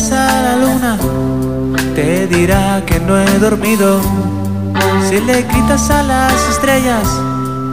preguntas 0.00 0.12
a 0.12 0.42
la 0.42 0.56
luna, 0.56 0.98
te 1.94 2.26
dirá 2.26 2.82
que 2.86 3.00
no 3.00 3.18
he 3.18 3.38
dormido. 3.38 4.00
Si 5.08 5.20
le 5.20 5.42
gritas 5.42 5.90
a 5.90 6.02
las 6.02 6.32
estrellas, 6.48 7.20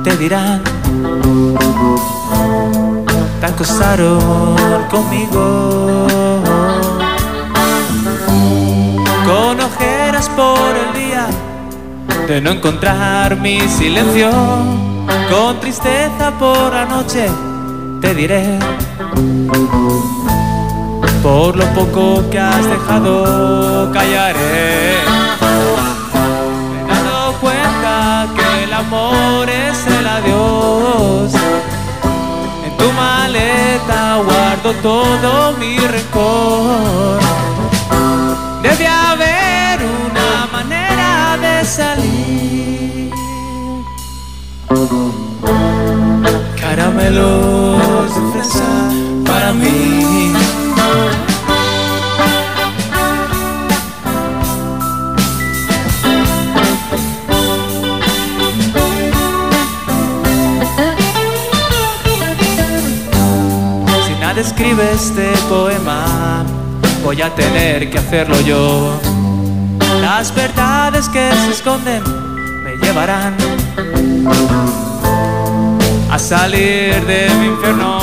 te 0.03 0.17
dirán, 0.17 0.61
te 3.39 3.45
acostaron 3.45 4.55
conmigo. 4.89 6.43
Con 9.25 9.59
ojeras 9.59 10.29
por 10.29 10.75
el 10.75 10.93
día, 10.93 11.27
de 12.27 12.41
no 12.41 12.51
encontrar 12.51 13.37
mi 13.37 13.59
silencio. 13.61 14.29
Con 15.29 15.59
tristeza 15.59 16.31
por 16.37 16.73
la 16.73 16.85
noche, 16.85 17.27
te 18.01 18.13
diré 18.13 18.59
por 21.27 21.57
lo 21.57 21.65
poco 21.73 22.23
que 22.29 22.39
has 22.39 22.65
dejado 22.69 23.91
callaré. 23.91 24.95
Me 26.85 26.93
he 26.93 27.03
dado 27.03 27.33
cuenta 27.41 28.27
que 28.37 28.63
el 28.63 28.73
amor 28.73 29.49
es 29.49 29.77
el 29.97 30.07
adiós. 30.07 31.33
En 32.65 32.73
tu 32.79 32.87
maleta 32.93 34.01
guardo 34.29 34.69
todo 34.89 35.51
mi 35.59 35.77
rencor. 35.95 37.19
Debe 38.61 38.87
haber 38.87 39.75
una 40.05 40.31
manera 40.57 41.37
de 41.45 41.65
salir. 41.65 43.11
Caramelos 46.61 48.15
de 48.15 48.21
fresa 48.31 48.69
para 49.25 49.51
mí. 49.51 50.16
Escribe 64.57 64.91
este 64.91 65.31
poema, 65.49 66.43
voy 67.03 67.21
a 67.21 67.29
tener 67.35 67.91
que 67.91 67.99
hacerlo 67.99 68.41
yo. 68.41 68.99
Las 70.01 70.33
verdades 70.33 71.07
que 71.09 71.29
se 71.31 71.51
esconden 71.51 72.01
me 72.63 72.75
llevarán 72.77 73.35
a 76.09 76.17
salir 76.17 77.05
de 77.05 77.29
mi 77.39 77.45
infierno. 77.45 77.99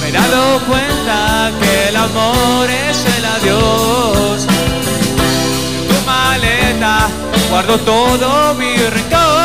Me 0.00 0.08
he 0.08 0.12
dado 0.12 0.60
cuenta 0.60 1.50
que 1.60 1.88
el 1.90 1.96
amor 1.96 2.70
es 2.70 3.04
el 3.18 3.24
adiós. 3.26 4.46
En 4.48 5.88
tu 5.88 6.06
maleta 6.06 7.06
guardo 7.50 7.76
todo 7.80 8.54
mi 8.54 8.76
rencor. 8.76 9.39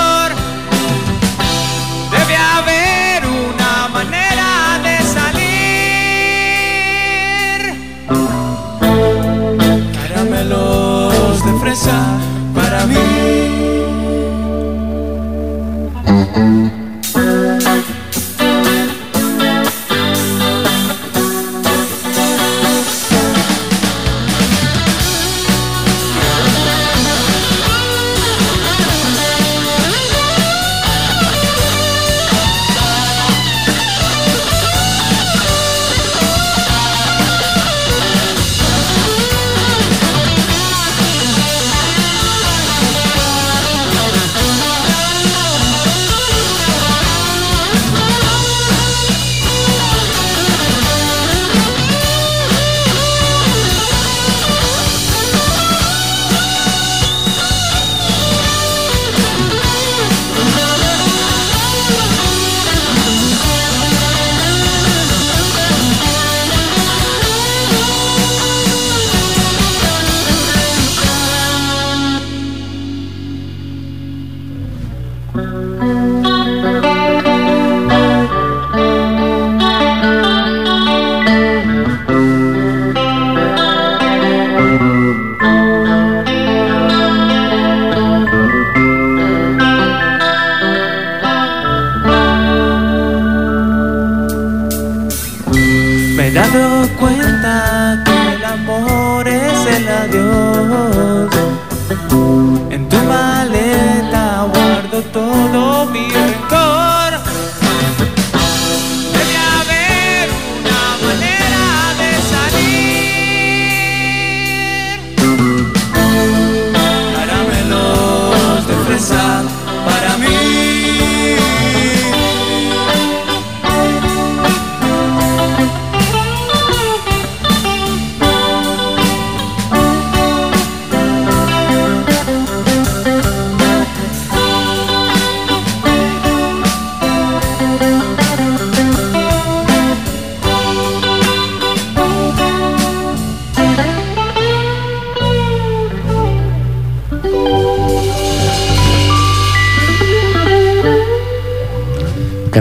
abandonou-me. 105.35 106.24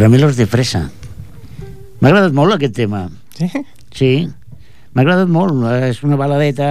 Caramelos 0.04 0.36
de 0.36 0.44
fresa. 0.44 0.82
M'ha 2.04 2.10
agradat 2.10 2.34
molt 2.36 2.52
aquest 2.52 2.74
tema. 2.76 3.06
Sí? 3.38 3.46
Sí, 3.96 4.08
m'ha 4.92 5.00
agradat 5.00 5.30
molt. 5.32 5.62
És 5.86 6.02
una 6.04 6.18
baladeta 6.20 6.66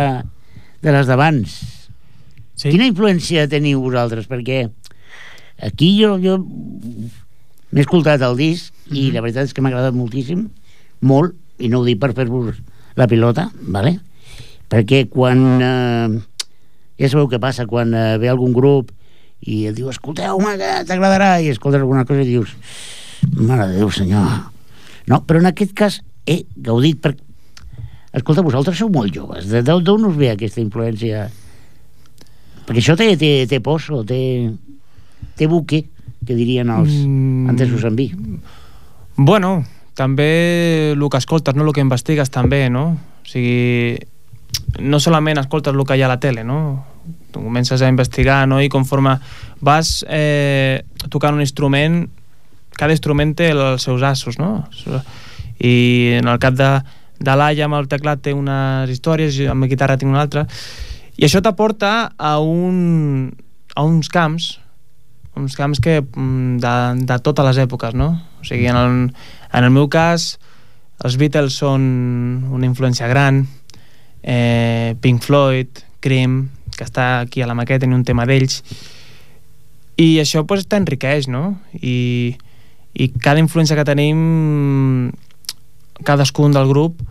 de 0.85 0.93
les 0.93 1.09
d'abans. 1.09 1.55
Sí. 2.53 2.67
Quina 2.69 2.85
influència 2.85 3.47
teniu 3.49 3.81
vosaltres? 3.81 4.29
Perquè 4.29 4.67
aquí 5.65 5.89
jo, 5.97 6.11
jo 6.21 6.37
m'he 6.45 7.81
escoltat 7.81 8.21
el 8.21 8.37
disc 8.37 8.69
i 8.91 9.07
Mhm. 9.07 9.15
la 9.17 9.25
veritat 9.25 9.49
és 9.49 9.57
que 9.57 9.65
m'ha 9.65 9.73
agradat 9.73 9.97
moltíssim, 9.97 10.45
molt, 11.01 11.33
i 11.57 11.73
no 11.73 11.79
ho 11.81 11.89
dic 11.89 11.97
per 11.97 12.13
fer-vos 12.13 12.61
la 12.93 13.07
pilota, 13.09 13.49
vale? 13.65 13.97
perquè 14.69 15.07
quan... 15.09 15.41
Eh, 15.57 16.21
ja 17.01 17.09
sabeu 17.09 17.25
què 17.33 17.41
passa 17.41 17.65
quan 17.65 17.95
eh, 17.97 18.17
ve 18.21 18.29
algun 18.29 18.53
grup 18.53 18.91
i 19.41 19.65
et 19.65 19.73
diu, 19.73 19.89
escolteu-me 19.89 20.53
t'agradarà 20.85 21.39
i 21.41 21.49
escoltes 21.49 21.81
alguna 21.81 22.05
cosa 22.05 22.21
i 22.21 22.29
dius 22.29 22.53
mare 23.35 23.67
de 23.71 23.77
Déu 23.81 23.91
senyor 23.91 24.49
no, 25.07 25.21
però 25.27 25.39
en 25.41 25.49
aquest 25.49 25.73
cas 25.75 26.01
he 26.25 26.45
gaudit 26.55 27.01
per... 27.03 27.15
escolta, 28.13 28.41
vosaltres 28.45 28.77
sou 28.79 28.89
molt 28.93 29.13
joves 29.13 29.47
de- 29.51 29.61
d'on 29.63 30.05
us 30.07 30.15
ve 30.17 30.31
aquesta 30.31 30.61
influència 30.63 31.27
perquè 32.67 32.79
això 32.79 32.95
té, 32.95 33.09
té, 33.19 33.33
té 33.49 33.59
poso 33.59 34.03
té, 34.07 34.49
té 35.35 35.47
buque 35.51 35.83
que 36.23 36.35
dirien 36.37 36.69
els 36.71 36.93
Mm. 37.03 37.49
antes 37.51 37.71
us 37.75 37.83
en 37.83 37.95
vi 37.99 38.11
Bueno, 39.15 39.63
també 39.93 40.91
el 40.95 41.09
que 41.11 41.17
escoltes, 41.17 41.53
no? 41.55 41.65
el 41.67 41.73
que 41.73 41.81
investigues 41.83 42.31
també, 42.33 42.69
no? 42.69 42.97
O 42.97 43.27
sigui, 43.29 43.99
no 44.79 44.97
solament 44.99 45.37
escoltes 45.37 45.75
el 45.75 45.83
que 45.85 45.97
hi 45.97 46.01
ha 46.01 46.07
a 46.07 46.13
la 46.15 46.19
tele, 46.19 46.41
no? 46.43 46.85
Tu 47.29 47.37
comences 47.43 47.81
a 47.81 47.89
investigar, 47.91 48.47
no? 48.47 48.57
I 48.61 48.69
conforme 48.73 49.19
vas 49.61 50.03
eh, 50.09 50.81
tocant 51.13 51.35
un 51.37 51.41
instrument, 51.45 52.07
cada 52.77 52.95
instrument 52.95 53.33
té 53.37 53.51
els 53.53 53.85
seus 53.85 54.03
assos, 54.05 54.39
no? 54.41 54.65
I 55.63 55.75
en 56.19 56.27
el 56.27 56.39
cap 56.41 56.57
de, 56.57 56.69
de 57.23 57.35
l'Aia 57.37 57.67
amb 57.67 57.77
el 57.77 57.87
teclat 57.91 58.23
té 58.25 58.33
unes 58.35 58.91
històries, 58.91 59.39
amb 59.49 59.65
la 59.65 59.71
guitarra 59.71 59.97
tinc 59.99 60.11
una 60.11 60.23
altra, 60.25 60.47
i 61.17 61.27
això 61.27 61.43
t'aporta 61.45 61.93
a, 62.17 62.37
un, 62.41 63.29
a 63.75 63.85
uns 63.85 64.09
camps, 64.09 64.55
uns 65.37 65.57
camps 65.57 65.81
que 65.81 65.99
mm, 66.01 66.57
de, 66.63 66.73
de 67.05 67.19
totes 67.25 67.47
les 67.49 67.61
èpoques, 67.65 67.93
no? 67.97 68.13
O 68.41 68.47
sigui, 68.47 68.67
en 68.69 68.79
el, 68.79 68.97
en 69.53 69.67
el 69.67 69.73
meu 69.73 69.87
cas, 69.93 70.33
els 71.03 71.17
Beatles 71.21 71.57
són 71.61 71.85
una 72.53 72.67
influència 72.67 73.09
gran, 73.09 73.43
eh, 74.23 74.95
Pink 75.01 75.23
Floyd, 75.23 75.83
Cream, 76.03 76.47
que 76.73 76.85
està 76.85 77.21
aquí 77.21 77.43
a 77.43 77.47
la 77.47 77.57
maqueta, 77.57 77.85
en 77.85 77.93
un 77.93 78.05
tema 78.07 78.25
d'ells, 78.29 78.61
i 80.01 80.17
això 80.21 80.41
pues, 80.49 80.65
t'enriqueix, 80.65 81.29
no? 81.29 81.59
I, 81.77 82.33
I 82.93 83.09
cada 83.09 83.41
influència 83.41 83.75
que 83.75 83.85
tenim, 83.87 85.11
cadascun 86.05 86.53
del 86.53 86.67
grup, 86.69 87.01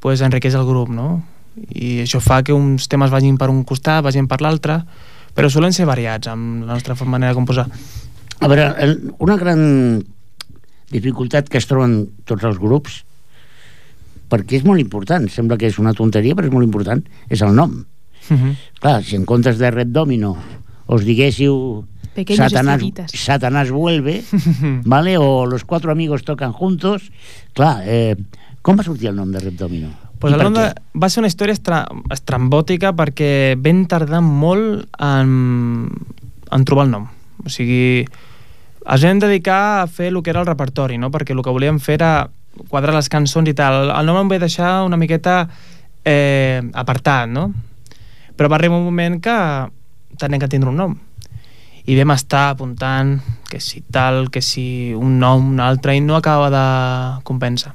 pues, 0.00 0.20
enriqueix 0.20 0.54
el 0.54 0.66
grup, 0.68 0.90
no? 0.92 1.22
I 1.68 2.00
això 2.04 2.20
fa 2.20 2.42
que 2.42 2.52
uns 2.52 2.88
temes 2.88 3.10
vagin 3.10 3.36
per 3.38 3.50
un 3.50 3.64
costat, 3.64 4.04
vagin 4.04 4.28
per 4.28 4.40
l'altre, 4.40 4.82
però 5.34 5.50
solen 5.50 5.72
ser 5.72 5.86
variats 5.88 6.28
amb 6.28 6.64
la 6.64 6.74
nostra 6.74 6.94
manera 7.04 7.32
de 7.32 7.38
composar. 7.38 7.66
A 8.40 8.48
veure, 8.48 8.74
el- 8.78 9.12
una 9.18 9.36
gran 9.36 10.04
dificultat 10.90 11.48
que 11.48 11.58
es 11.58 11.66
troben 11.66 12.08
tots 12.24 12.44
els 12.44 12.58
grups, 12.58 13.04
perquè 14.30 14.56
és 14.60 14.64
molt 14.64 14.80
important, 14.80 15.28
sembla 15.28 15.58
que 15.58 15.66
és 15.66 15.78
una 15.78 15.94
tonteria, 15.94 16.34
però 16.34 16.46
és 16.46 16.52
molt 16.52 16.64
important, 16.64 17.02
és 17.28 17.40
el 17.42 17.54
nom. 17.54 17.84
Uh 18.30 18.36
-huh. 18.36 18.56
Clar, 18.80 19.02
si 19.04 19.16
en 19.16 19.24
comptes 19.24 19.58
de 19.58 19.70
Red 19.70 19.88
Domino 19.88 20.36
us 20.86 21.04
diguéssiu 21.04 21.84
Pequeños 22.20 22.52
Satanás, 22.52 22.74
estrellitas. 22.74 23.10
Satanás 23.12 23.70
vuelve, 23.70 24.22
¿vale? 24.84 25.16
O 25.16 25.46
los 25.46 25.64
cuatro 25.64 25.90
amigos 25.90 26.22
tocan 26.22 26.52
juntos. 26.52 27.12
Clar, 27.54 27.80
eh, 27.86 28.16
com 28.60 28.76
va 28.76 28.84
sortir 28.84 29.08
el 29.08 29.16
nom 29.16 29.30
de 29.32 29.40
Red 29.40 29.56
Domino? 29.56 29.88
Pues 30.20 30.34
el 30.36 30.42
nom 30.44 30.52
de, 30.52 30.66
què? 30.68 31.00
va 31.00 31.08
ser 31.08 31.22
una 31.22 31.30
història 31.32 31.56
estra, 31.56 31.78
estrambòtica 32.12 32.92
perquè 32.92 33.56
vam 33.56 33.86
tardar 33.88 34.20
molt 34.20 34.84
en, 35.00 35.88
en 36.52 36.68
trobar 36.68 36.84
el 36.90 36.92
nom. 36.92 37.08
O 37.40 37.48
sigui, 37.48 38.04
ens 38.04 39.08
vam 39.08 39.24
dedicar 39.24 39.62
a 39.80 39.88
fer 39.88 40.12
el 40.12 40.20
que 40.20 40.34
era 40.34 40.44
el 40.44 40.50
repertori, 40.52 41.00
no? 41.00 41.08
perquè 41.08 41.32
el 41.32 41.40
que 41.40 41.56
volíem 41.56 41.80
fer 41.80 41.96
era 42.02 42.12
quadrar 42.68 42.98
les 42.98 43.08
cançons 43.08 43.48
i 43.48 43.56
tal. 43.56 43.88
El 43.96 44.12
nom 44.12 44.20
em 44.20 44.28
va 44.28 44.44
deixar 44.44 44.82
una 44.84 45.00
miqueta 45.00 45.46
eh, 46.04 46.60
apartat, 46.76 47.32
no? 47.32 47.48
Però 48.36 48.52
va 48.52 48.60
arribar 48.60 48.76
un 48.76 48.90
moment 48.92 49.22
que 49.24 49.38
tenia 50.20 50.44
que 50.44 50.52
tindre 50.52 50.68
un 50.68 50.84
nom. 50.84 51.00
I 51.90 51.98
vam 51.98 52.14
estar 52.14 52.52
apuntant 52.52 53.16
que 53.50 53.58
si 53.58 53.82
tal, 53.82 54.28
que 54.30 54.44
si 54.44 54.94
un 54.94 55.18
nom, 55.18 55.50
un 55.56 55.60
altre, 55.64 55.96
i 55.98 56.04
no 56.04 56.14
acaba 56.14 56.46
de 56.54 56.64
compensar 57.26 57.74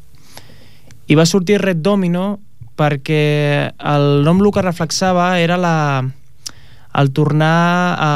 i 1.07 1.15
va 1.17 1.25
sortir 1.29 1.59
Red 1.61 1.83
Domino 1.85 2.39
perquè 2.75 3.71
el 3.77 4.23
nom 4.25 4.41
el 4.41 4.51
que 4.51 4.63
reflexava 4.63 5.35
era 5.39 5.57
la, 5.57 6.03
el 6.97 7.11
tornar 7.15 7.95
a, 8.01 8.11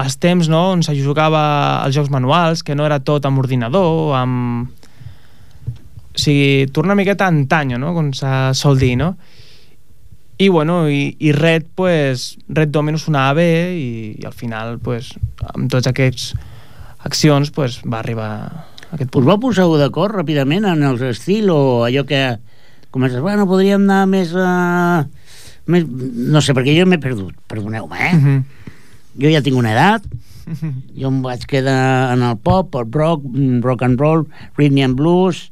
als 0.00 0.16
temps 0.18 0.48
no, 0.50 0.70
on 0.74 0.82
se 0.82 0.96
jugava 0.96 1.44
als 1.84 1.94
jocs 1.94 2.10
manuals, 2.10 2.64
que 2.64 2.74
no 2.74 2.86
era 2.88 3.02
tot 3.04 3.26
amb 3.28 3.38
ordinador, 3.38 4.16
amb... 4.18 4.72
O 6.14 6.18
sigui, 6.18 6.66
tornar 6.70 6.94
una 6.94 7.02
miqueta 7.02 7.26
a 7.26 7.32
antany, 7.34 7.74
no?, 7.78 7.90
com 7.94 8.12
se 8.14 8.30
sol 8.54 8.78
dir, 8.78 8.94
no? 8.98 9.16
I, 10.44 10.50
bueno, 10.52 10.82
i, 10.92 11.14
i 11.24 11.32
Red, 11.32 11.70
pues, 11.74 12.34
Red 12.48 12.68
Domino 12.74 13.00
sonava 13.00 13.38
bé 13.38 13.48
i, 13.78 13.88
i 14.20 14.26
al 14.28 14.34
final, 14.36 14.76
pues, 14.84 15.14
amb 15.54 15.70
tots 15.72 15.88
aquests 15.88 16.34
accions, 17.08 17.52
pues, 17.54 17.78
va 17.88 18.02
arribar 18.02 18.28
a 18.28 18.64
aquest 18.92 19.08
Us 19.08 19.14
punt. 19.14 19.28
vau 19.30 19.38
posar 19.40 19.66
d'acord 19.80 20.14
ràpidament 20.18 20.66
en 20.68 20.84
els 20.84 21.04
estil 21.08 21.48
o 21.52 21.84
allò 21.86 22.04
que 22.08 22.36
comences, 22.94 23.22
bueno, 23.24 23.48
podríem 23.50 23.88
anar 23.88 24.04
més 24.10 24.34
a... 24.36 25.06
Més, 25.64 25.86
no 25.88 26.42
sé, 26.44 26.52
perquè 26.52 26.74
jo 26.76 26.84
m'he 26.84 27.00
perdut, 27.00 27.32
perdoneu-me, 27.48 27.96
eh? 27.96 28.12
Mhm. 28.12 28.44
Jo 29.24 29.30
ja 29.32 29.40
tinc 29.46 29.56
una 29.56 29.72
edat, 29.72 30.04
jo 30.98 31.08
em 31.08 31.20
vaig 31.24 31.46
quedar 31.48 32.12
en 32.12 32.24
el 32.26 32.36
pop, 32.42 32.74
el 32.76 32.90
rock, 32.92 33.24
rock 33.64 33.84
and 33.86 34.00
roll, 34.02 34.26
rhythm 34.58 34.82
and 34.84 34.98
blues, 34.98 35.46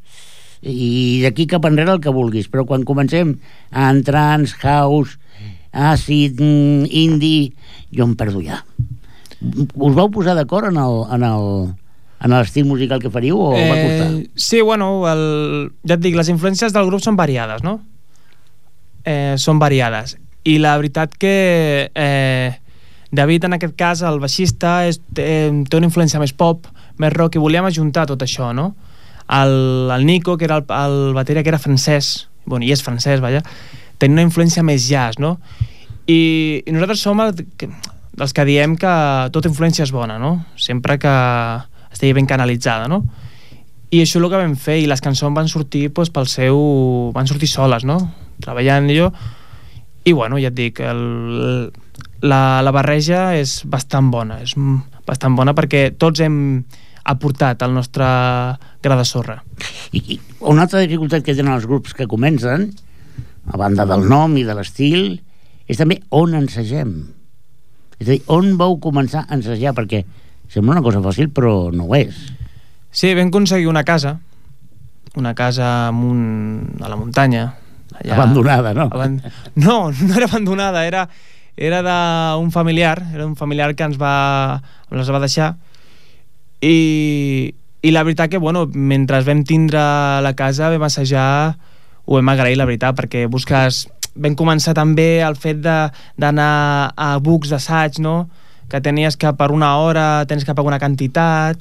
i 0.63 1.21
d'aquí 1.25 1.49
cap 1.51 1.65
enrere 1.67 1.97
el 1.97 2.01
que 2.03 2.15
vulguis, 2.15 2.49
però 2.49 2.65
quan 2.67 2.87
comencem 2.87 3.35
a 3.71 3.91
entrar 3.91 4.39
en 4.39 4.47
house, 4.63 5.19
àcid, 5.73 6.39
mm, 6.39 6.87
indie, 6.89 7.53
jo 7.91 8.07
em 8.07 8.15
perdo 8.17 8.43
ja. 8.45 8.63
Us 9.43 9.95
vau 9.95 10.09
posar 10.11 10.37
d'acord 10.39 10.71
en 10.71 10.79
el, 10.79 10.99
en 11.11 11.25
el, 11.27 11.47
en 12.23 12.35
l'estil 12.37 12.65
musical 12.69 13.03
que 13.03 13.11
faríeu 13.11 13.41
o 13.41 13.51
va 13.51 13.75
costar? 13.75 14.09
Eh, 14.13 14.31
sí, 14.37 14.61
bueno, 14.61 15.09
el, 15.11 15.73
ja 15.83 15.97
et 15.99 16.05
dic, 16.05 16.15
les 16.15 16.31
influències 16.31 16.75
del 16.75 16.87
grup 16.87 17.03
són 17.03 17.19
variades, 17.19 17.65
no? 17.67 17.81
Eh, 19.05 19.35
són 19.43 19.59
variades. 19.59 20.15
I 20.47 20.59
la 20.63 20.77
veritat 20.79 21.17
que 21.19 21.91
eh, 21.91 22.53
David, 23.11 23.45
en 23.45 23.59
aquest 23.59 23.75
cas, 23.75 24.05
el 24.07 24.23
baixista, 24.23 24.87
és, 24.87 25.01
té, 25.15 25.27
té 25.67 25.77
una 25.81 25.91
influència 25.91 26.23
més 26.23 26.33
pop, 26.33 26.69
més 27.03 27.13
rock, 27.13 27.37
i 27.37 27.43
volíem 27.43 27.67
ajuntar 27.67 28.07
tot 28.07 28.23
això, 28.23 28.53
no? 28.55 28.71
El, 29.33 29.91
el 29.95 30.05
Nico, 30.07 30.37
que 30.37 30.45
era 30.45 30.59
el, 30.61 30.67
el 30.69 31.15
bateria, 31.15 31.43
que 31.43 31.53
era 31.53 31.61
francès, 31.63 32.29
bueno, 32.45 32.67
i 32.67 32.73
és 32.75 32.83
francès, 32.85 33.23
vaja, 33.25 33.41
tenia 34.03 34.19
una 34.19 34.27
influència 34.27 34.65
més 34.67 34.85
jazz, 34.89 35.21
no? 35.23 35.39
I, 36.11 36.63
i 36.67 36.75
nosaltres 36.75 37.05
som 37.07 37.21
el, 37.23 37.35
que, 37.57 37.71
dels 38.19 38.35
que 38.37 38.47
diem 38.49 38.77
que 38.77 38.95
tota 39.33 39.49
influència 39.49 39.87
és 39.87 39.93
bona, 39.95 40.19
no? 40.21 40.35
Sempre 40.61 40.99
que 41.01 41.13
estigui 41.93 42.17
ben 42.19 42.29
canalitzada, 42.29 42.89
no? 42.91 43.03
I 43.93 44.01
això 44.01 44.19
és 44.19 44.25
el 44.25 44.31
que 44.33 44.41
vam 44.41 44.57
fer, 44.57 44.79
i 44.81 44.89
les 44.89 45.03
cançons 45.05 45.37
van 45.37 45.51
sortir 45.53 45.89
doncs, 45.93 46.11
pel 46.13 46.29
seu... 46.31 46.59
van 47.13 47.29
sortir 47.29 47.51
soles, 47.51 47.85
no? 47.89 47.99
Treballant 48.43 48.89
i 48.91 48.97
jo. 48.97 49.11
I 50.09 50.15
bueno, 50.17 50.39
ja 50.41 50.49
et 50.51 50.57
dic, 50.57 50.81
el, 50.81 51.69
la, 52.25 52.41
la 52.65 52.73
barreja 52.75 53.33
és 53.39 53.61
bastant 53.69 54.09
bona, 54.11 54.41
és 54.43 54.57
bastant 55.07 55.37
bona 55.39 55.55
perquè 55.55 55.91
tots 56.01 56.25
hem 56.25 56.39
aportat 57.05 57.63
el 57.67 57.75
nostre 57.75 58.07
gra 58.83 58.97
de 58.99 59.05
sorra. 59.05 59.41
I, 59.93 60.03
I 60.15 60.21
una 60.51 60.67
altra 60.67 60.83
dificultat 60.83 61.25
que 61.27 61.35
tenen 61.35 61.55
els 61.55 61.67
grups 61.67 61.95
que 61.99 62.09
comencen, 62.11 62.71
a 63.51 63.59
banda 63.59 63.87
del 63.89 64.07
nom 64.11 64.37
i 64.39 64.45
de 64.47 64.55
l'estil, 64.55 65.17
és 65.67 65.79
també 65.79 66.01
on 66.15 66.37
ensagem. 66.39 66.95
És 67.99 68.07
a 68.07 68.11
dir, 68.15 68.21
on 68.35 68.55
vau 68.59 68.79
començar 68.83 69.25
a 69.27 69.37
ensajar? 69.37 69.75
Perquè 69.77 70.03
sembla 70.51 70.77
una 70.77 70.85
cosa 70.85 71.03
fàcil, 71.03 71.31
però 71.35 71.73
no 71.75 71.89
ho 71.89 71.99
és. 71.99 72.19
Sí, 72.93 73.15
vam 73.17 73.31
aconseguir 73.33 73.71
una 73.71 73.85
casa, 73.89 74.19
una 75.17 75.35
casa 75.35 75.89
amb 75.89 76.05
un, 76.05 76.23
a 76.83 76.91
la 76.91 76.99
muntanya. 76.99 77.45
Ja. 78.03 78.17
Abandonada, 78.17 78.75
no? 78.75 78.89
Aban... 78.93 79.21
No, 79.55 79.91
no 79.93 80.15
era 80.17 80.27
abandonada, 80.27 80.87
era, 80.87 81.07
era 81.57 81.83
d'un 81.85 82.51
familiar, 82.53 82.99
era 83.13 83.27
un 83.27 83.37
familiar 83.37 83.73
que 83.77 83.87
ens 83.87 83.99
va, 84.01 84.63
ens 84.91 85.13
va 85.13 85.23
deixar 85.23 85.55
i, 86.63 87.55
i 87.83 87.91
la 87.91 88.05
veritat 88.07 88.31
que, 88.31 88.39
bueno, 88.39 88.69
mentre 88.73 89.21
vam 89.27 89.43
tindre 89.45 89.83
la 90.23 90.35
casa 90.39 90.71
vam 90.71 90.87
assajar, 90.87 91.57
ho 92.07 92.17
vam 92.19 92.33
agrair, 92.33 92.57
la 92.59 92.69
veritat, 92.69 92.97
perquè 92.99 93.27
busques... 93.31 93.87
Vam 94.13 94.35
començar 94.37 94.75
també 94.77 95.23
el 95.25 95.39
fet 95.41 95.63
d'anar 95.65 96.93
a 96.93 97.15
bucs 97.25 97.49
d'assaig, 97.53 97.99
no?, 98.05 98.29
que 98.69 98.81
tenies 98.81 99.19
que 99.21 99.29
per 99.37 99.51
una 99.53 99.75
hora 99.81 100.25
tens 100.29 100.47
que 100.49 100.55
pagar 100.57 100.71
una 100.71 100.79
quantitat 100.81 101.61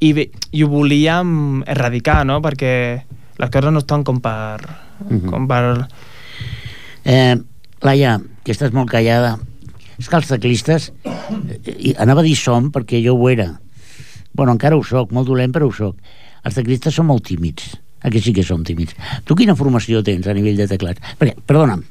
i, 0.00 0.12
bé, 0.16 0.26
i 0.52 0.62
ho 0.64 0.68
volíem 0.68 1.62
erradicar, 1.68 2.22
no?, 2.28 2.38
perquè 2.44 2.74
les 3.40 3.52
coses 3.52 3.72
no 3.72 3.82
estan 3.82 4.04
com 4.04 4.20
per... 4.20 4.60
Mhm. 5.08 5.28
com 5.32 5.48
per 5.48 5.62
Eh, 7.04 7.34
Laia, 7.82 8.20
que 8.44 8.52
estàs 8.54 8.70
molt 8.70 8.92
callada, 8.92 9.34
és 9.98 10.06
que 10.06 10.18
els 10.18 10.28
teclistes, 10.30 10.92
eh, 11.02 11.74
i 11.74 11.94
anava 11.98 12.22
a 12.22 12.26
dir 12.26 12.36
som 12.38 12.70
perquè 12.70 13.00
jo 13.02 13.16
ho 13.16 13.28
era, 13.30 13.48
bueno, 14.34 14.52
encara 14.52 14.76
ho 14.76 14.82
soc, 14.84 15.12
molt 15.12 15.28
dolent, 15.28 15.52
però 15.52 15.68
ho 15.68 15.72
soc. 15.72 15.96
Els 16.44 16.54
teclistes 16.54 16.94
són 16.94 17.06
molt 17.06 17.24
tímids. 17.26 17.76
Aquí 18.02 18.18
sí 18.20 18.32
que 18.34 18.42
som 18.42 18.64
tímids. 18.66 18.96
Tu 19.24 19.34
quina 19.38 19.54
formació 19.54 20.02
tens 20.02 20.26
a 20.26 20.34
nivell 20.34 20.56
de 20.58 20.66
teclats? 20.66 21.00
Perquè, 21.20 21.36
perdona'm, 21.46 21.84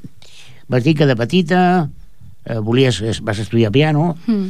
vas 0.68 0.84
dir 0.84 0.94
que 0.98 1.06
de 1.08 1.16
petita 1.16 1.88
eh, 2.44 2.58
volies, 2.58 3.00
es- 3.02 3.20
vas 3.22 3.38
estudiar 3.38 3.70
piano, 3.72 4.16
Mm. 4.26 4.48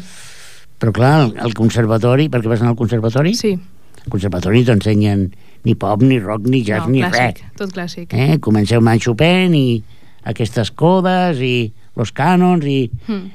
però 0.81 0.92
clar, 0.92 1.20
el, 1.26 1.35
el 1.44 1.55
conservatori, 1.55 2.28
perquè 2.28 2.48
vas 2.48 2.61
anar 2.61 2.70
al 2.72 2.76
conservatori? 2.81 3.35
Sí, 3.35 3.52
Al 4.02 4.11
conservatori 4.11 4.64
t'ensenyen 4.64 5.28
ni 5.62 5.76
pop, 5.76 6.00
ni 6.02 6.18
rock, 6.18 6.48
ni 6.50 6.64
jazz, 6.64 6.88
no, 6.88 6.90
ni 6.90 7.02
clàssic, 7.05 7.37
res. 7.38 7.52
tot 7.57 7.70
clàssic. 7.70 8.12
Eh? 8.18 8.38
Comenceu 8.42 8.81
amb 8.81 8.98
Chopin 8.98 9.55
i 9.55 9.83
aquestes 10.24 10.72
codes 10.72 11.38
i 11.38 11.70
los 11.94 12.11
cànons 12.12 12.64
i, 12.66 12.90
Mm. 13.07 13.31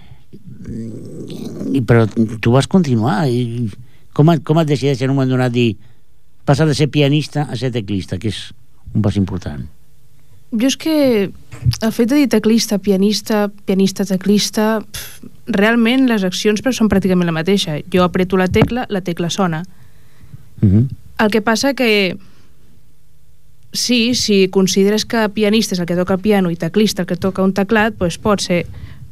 i 1.78 1.82
però 1.88 2.04
tu 2.42 2.52
vas 2.52 2.68
continuar 2.68 3.28
i 3.30 3.70
com, 4.18 4.32
et- 4.34 4.42
com 4.44 4.58
et 4.60 4.68
decideixes 4.70 5.06
en 5.06 5.12
un 5.14 5.18
moment 5.20 5.30
donat 5.38 5.54
dir 5.54 5.76
passar 6.48 6.66
de 6.66 6.74
ser 6.74 6.90
pianista 6.90 7.44
a 7.46 7.56
ser 7.60 7.70
teclista, 7.76 8.18
que 8.18 8.32
és 8.34 8.48
un 8.96 9.04
pas 9.06 9.16
important. 9.20 9.62
Jo 10.58 10.68
és 10.72 10.78
que 10.80 11.28
el 11.84 11.92
fet 11.92 12.08
de 12.10 12.16
dir 12.22 12.30
teclista, 12.32 12.78
pianista, 12.80 13.50
pianista, 13.68 14.06
teclista, 14.08 14.80
pff, 14.80 15.26
realment 15.52 16.08
les 16.08 16.24
accions 16.24 16.64
però 16.64 16.72
són 16.74 16.88
pràcticament 16.90 17.28
la 17.28 17.36
mateixa. 17.36 17.76
Jo 17.94 18.06
apreto 18.08 18.40
la 18.40 18.48
tecla, 18.48 18.86
la 18.90 19.02
tecla 19.02 19.30
sona. 19.30 19.64
Uh 20.62 20.70
-huh. 20.70 20.88
El 21.20 21.30
que 21.32 21.42
passa 21.42 21.74
que 21.74 22.18
sí, 23.74 24.16
si 24.16 24.48
consideres 24.48 25.06
que 25.06 25.28
pianista 25.30 25.76
és 25.76 25.80
el 25.80 25.86
que 25.86 25.96
toca 25.96 26.14
el 26.16 26.20
piano 26.24 26.50
i 26.50 26.56
teclista 26.56 27.04
el 27.04 27.08
que 27.08 27.18
toca 27.18 27.44
un 27.44 27.54
teclat, 27.54 27.94
doncs 28.00 28.18
pot 28.18 28.40
ser. 28.42 28.66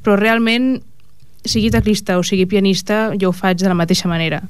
Però 0.04 0.15
realment, 0.15 0.82
sigui 1.44 1.70
teclista 1.70 2.18
o 2.18 2.24
sigui 2.24 2.46
pianista, 2.46 3.12
jo 3.20 3.30
ho 3.30 3.34
faig 3.34 3.58
de 3.60 3.68
la 3.68 3.76
mateixa 3.78 4.08
manera. 4.08 4.41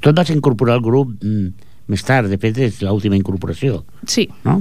Tu 0.00 0.08
et 0.10 0.16
vas 0.16 0.30
incorporar 0.30 0.74
al 0.78 0.84
grup 0.84 1.12
mm, 1.22 1.48
més 1.90 2.04
tard, 2.06 2.28
de 2.30 2.38
fet 2.38 2.58
és 2.58 2.82
l'última 2.82 3.16
incorporació, 3.18 3.84
Sí, 4.06 4.28
no? 4.44 4.60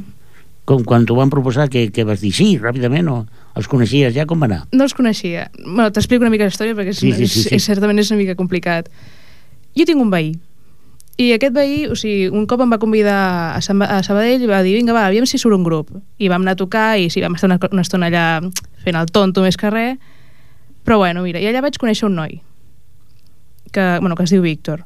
Com 0.69 0.83
quan 0.85 1.05
t'ho 1.09 1.15
van 1.17 1.31
proposar, 1.33 1.65
que, 1.69 1.87
que 1.91 2.03
vas 2.05 2.21
dir 2.21 2.29
sí, 2.35 2.51
ràpidament, 2.61 3.07
o 3.09 3.23
els 3.57 3.67
coneixies 3.67 4.13
ja, 4.13 4.27
com 4.29 4.39
va 4.41 4.45
anar? 4.45 4.59
no 4.71 4.83
els 4.85 4.93
coneixia. 4.93 5.47
Bueno, 5.65 5.89
T'explico 5.91 6.21
una 6.21 6.29
mica 6.29 6.45
la 6.45 6.53
història 6.53 6.75
perquè 6.77 6.93
és, 6.93 6.99
Sí, 7.01 7.11
sí, 7.13 7.25
sí, 7.27 7.39
és, 7.47 7.49
sí. 7.49 7.59
certament 7.71 7.97
és 7.99 8.11
una 8.11 8.19
mica 8.21 8.35
complicat. 8.37 8.89
Jo 9.77 9.85
tinc 9.89 10.01
un 10.01 10.11
veí 10.13 10.35
i 11.19 11.33
aquest 11.35 11.51
veí, 11.51 11.81
o 11.91 11.95
sigui, 11.99 12.29
un 12.31 12.45
cop 12.47 12.61
em 12.63 12.71
va 12.71 12.77
convidar 12.79 13.15
a, 13.57 13.57
a 13.59 13.97
Sabadell 14.05 14.45
i 14.45 14.47
va 14.47 14.61
dir, 14.63 14.77
vinga, 14.77 14.93
va, 14.95 15.07
aviam 15.09 15.25
si 15.27 15.37
surt 15.41 15.57
un 15.57 15.65
grup. 15.65 15.89
I 16.17 16.29
vam 16.31 16.45
anar 16.45 16.53
a 16.55 16.59
tocar 16.61 16.97
i 17.01 17.09
sí, 17.11 17.19
vam 17.19 17.35
estar 17.35 17.49
una, 17.49 17.57
una 17.73 17.81
estona 17.83 18.07
allà 18.07 18.23
fent 18.85 18.95
el 18.95 19.09
tonto 19.11 19.41
més 19.43 19.57
que 19.59 19.69
res, 19.73 19.97
però 20.85 21.01
bueno, 21.01 21.25
mira, 21.25 21.41
i 21.43 21.49
allà 21.49 21.59
vaig 21.65 21.75
conèixer 21.81 22.07
un 22.07 22.15
noi 22.15 22.37
que, 23.73 23.97
bueno, 23.99 24.15
que 24.15 24.23
es 24.23 24.31
diu 24.31 24.41
Víctor. 24.45 24.85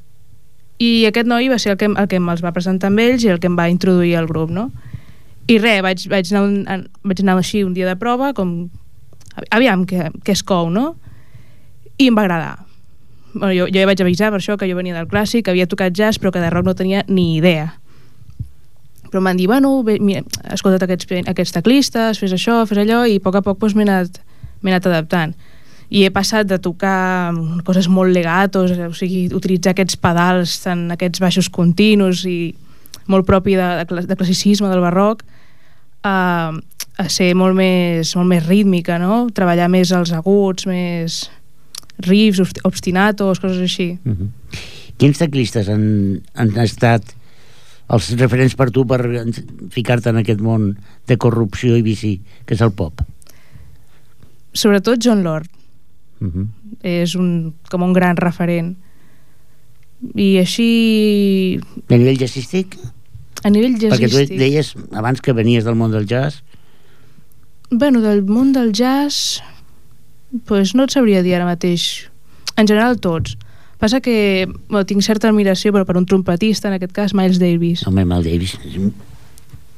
I 0.84 1.06
aquest 1.08 1.30
noi 1.30 1.48
va 1.52 1.60
ser 1.62 1.74
el 1.74 1.80
que, 1.80 1.88
el 1.88 2.10
que 2.10 2.19
me'ls 2.19 2.43
va 2.43 2.54
presentar 2.56 2.89
amb 2.91 3.02
ells 3.04 3.24
i 3.24 3.32
el 3.34 3.39
que 3.39 3.50
em 3.52 3.56
va 3.60 3.69
introduir 3.72 4.15
al 4.17 4.28
grup, 4.30 4.52
no? 4.52 4.69
I 5.48 5.60
res, 5.60 5.82
vaig, 5.84 6.06
vaig, 6.12 6.32
anar, 6.34 6.43
un, 6.48 6.88
vaig 7.04 7.22
anar 7.24 7.38
així 7.39 7.63
un 7.63 7.74
dia 7.76 7.88
de 7.89 7.96
prova, 8.00 8.32
com... 8.38 8.69
Aviam, 9.52 9.88
què, 9.89 10.10
què 10.24 10.36
es 10.36 10.43
cou, 10.46 10.69
no? 10.74 10.93
I 11.98 12.10
em 12.10 12.17
va 12.17 12.26
agradar. 12.26 12.58
Bueno, 13.34 13.52
jo, 13.54 13.65
jo 13.65 13.82
ja 13.82 13.88
vaig 13.89 14.02
avisar 14.04 14.30
per 14.32 14.39
això 14.39 14.58
que 14.62 14.69
jo 14.69 14.78
venia 14.78 14.96
del 14.96 15.10
clàssic, 15.10 15.50
havia 15.50 15.67
tocat 15.69 15.96
jazz, 15.98 16.22
però 16.22 16.32
que 16.32 16.41
de 16.41 16.52
rock 16.54 16.67
no 16.69 16.76
tenia 16.78 17.02
ni 17.08 17.34
idea. 17.38 17.72
Però 19.10 19.22
em 19.22 19.30
van 19.30 19.38
dir, 19.38 19.48
bueno, 19.50 19.76
bé, 19.86 19.98
mira, 20.02 20.24
escolta't 20.54 20.86
aquests, 20.86 21.10
aquests 21.30 21.56
teclistes, 21.58 22.22
fes 22.22 22.34
això, 22.34 22.62
fes 22.69 22.80
allò, 22.82 23.04
i 23.10 23.19
a 23.19 23.24
poc 23.24 23.38
a 23.38 23.43
poc 23.46 23.60
doncs, 23.62 23.76
m'he 23.78 23.88
anat, 23.88 24.22
anat 24.63 24.88
adaptant. 24.89 25.36
I 25.89 26.06
he 26.06 26.12
passat 26.13 26.48
de 26.48 26.58
tocar 26.60 27.34
coses 27.65 27.88
molt 27.88 28.13
legatos, 28.13 28.72
o 28.72 28.93
sigui, 28.98 29.28
utilitzar 29.36 29.74
aquests 29.74 29.98
pedals, 30.02 30.60
tan, 30.63 30.88
aquests 30.96 31.22
baixos 31.22 31.50
continus 31.50 32.24
i 32.26 32.56
molt 33.08 33.28
propi 33.28 33.56
de, 33.60 33.69
de, 33.84 34.06
de 34.08 34.15
classicisme, 34.15 34.69
del 34.72 34.84
barroc, 34.84 35.24
a, 36.04 36.52
a 36.98 37.08
ser 37.10 37.34
molt 37.36 37.56
més, 37.58 38.15
molt 38.15 38.30
més 38.30 38.46
rítmica, 38.48 38.98
no? 39.02 39.28
Treballar 39.36 39.69
més 39.72 39.91
els 39.91 40.13
aguts, 40.15 40.67
més 40.69 41.24
riffs, 42.04 42.41
obst- 42.43 42.63
obstinatos, 42.67 43.41
coses 43.43 43.62
així. 43.62 43.98
Uh 44.06 44.13
-huh. 44.13 44.30
Quins 44.98 45.17
teclistes 45.17 45.69
han, 45.69 46.22
han 46.34 46.58
estat 46.58 47.04
els 47.89 48.10
referents 48.17 48.56
per 48.56 48.72
tu 48.72 48.86
per 48.86 49.02
ficar-te 49.69 50.10
en 50.10 50.17
aquest 50.17 50.39
món 50.39 50.78
de 51.08 51.17
corrupció 51.17 51.76
i 51.78 51.82
vici, 51.82 52.22
que 52.46 52.54
és 52.54 52.62
el 52.62 52.72
pop? 52.72 53.02
Sobretot 54.54 55.00
John 55.04 55.24
Lord 55.24 55.50
Uh 56.21 56.28
-huh. 56.28 56.47
és 56.82 57.15
un, 57.15 57.54
com 57.69 57.82
un 57.84 57.93
gran 57.93 58.15
referent. 58.17 58.76
I 60.15 60.38
així, 60.38 61.60
A 61.89 61.95
nivell 61.97 62.17
jazzístic? 62.19 62.78
a 63.43 63.49
nivell 63.49 63.76
Perquè 63.76 63.97
tu 64.10 64.17
jazzístic... 64.17 64.38
deies, 64.38 64.76
abans 64.91 65.21
que 65.21 65.34
venies 65.34 65.63
del 65.63 65.76
món 65.76 65.91
del 65.91 66.06
jazz, 66.06 66.43
Bueno, 67.71 68.02
del 68.02 68.23
món 68.23 68.54
del 68.54 68.71
jazz 68.71 69.41
pues 70.45 70.76
no 70.76 70.84
et 70.84 70.91
sabria 70.91 71.23
dir 71.23 71.36
ara 71.36 71.45
mateix. 71.45 72.10
En 72.56 72.67
general 72.67 72.99
tots. 72.99 73.38
Passa 73.80 73.99
que 74.02 74.47
bueno, 74.69 74.86
tinc 74.86 75.02
certa 75.02 75.28
admiració 75.30 75.71
però 75.71 75.86
per 75.86 75.97
un 75.97 76.06
trompetista, 76.06 76.67
en 76.67 76.76
aquest 76.76 76.91
cas 76.93 77.13
Miles 77.13 77.39
Davis. 77.39 77.86
home, 77.88 78.06
Mal 78.06 78.23
Davis, 78.23 78.58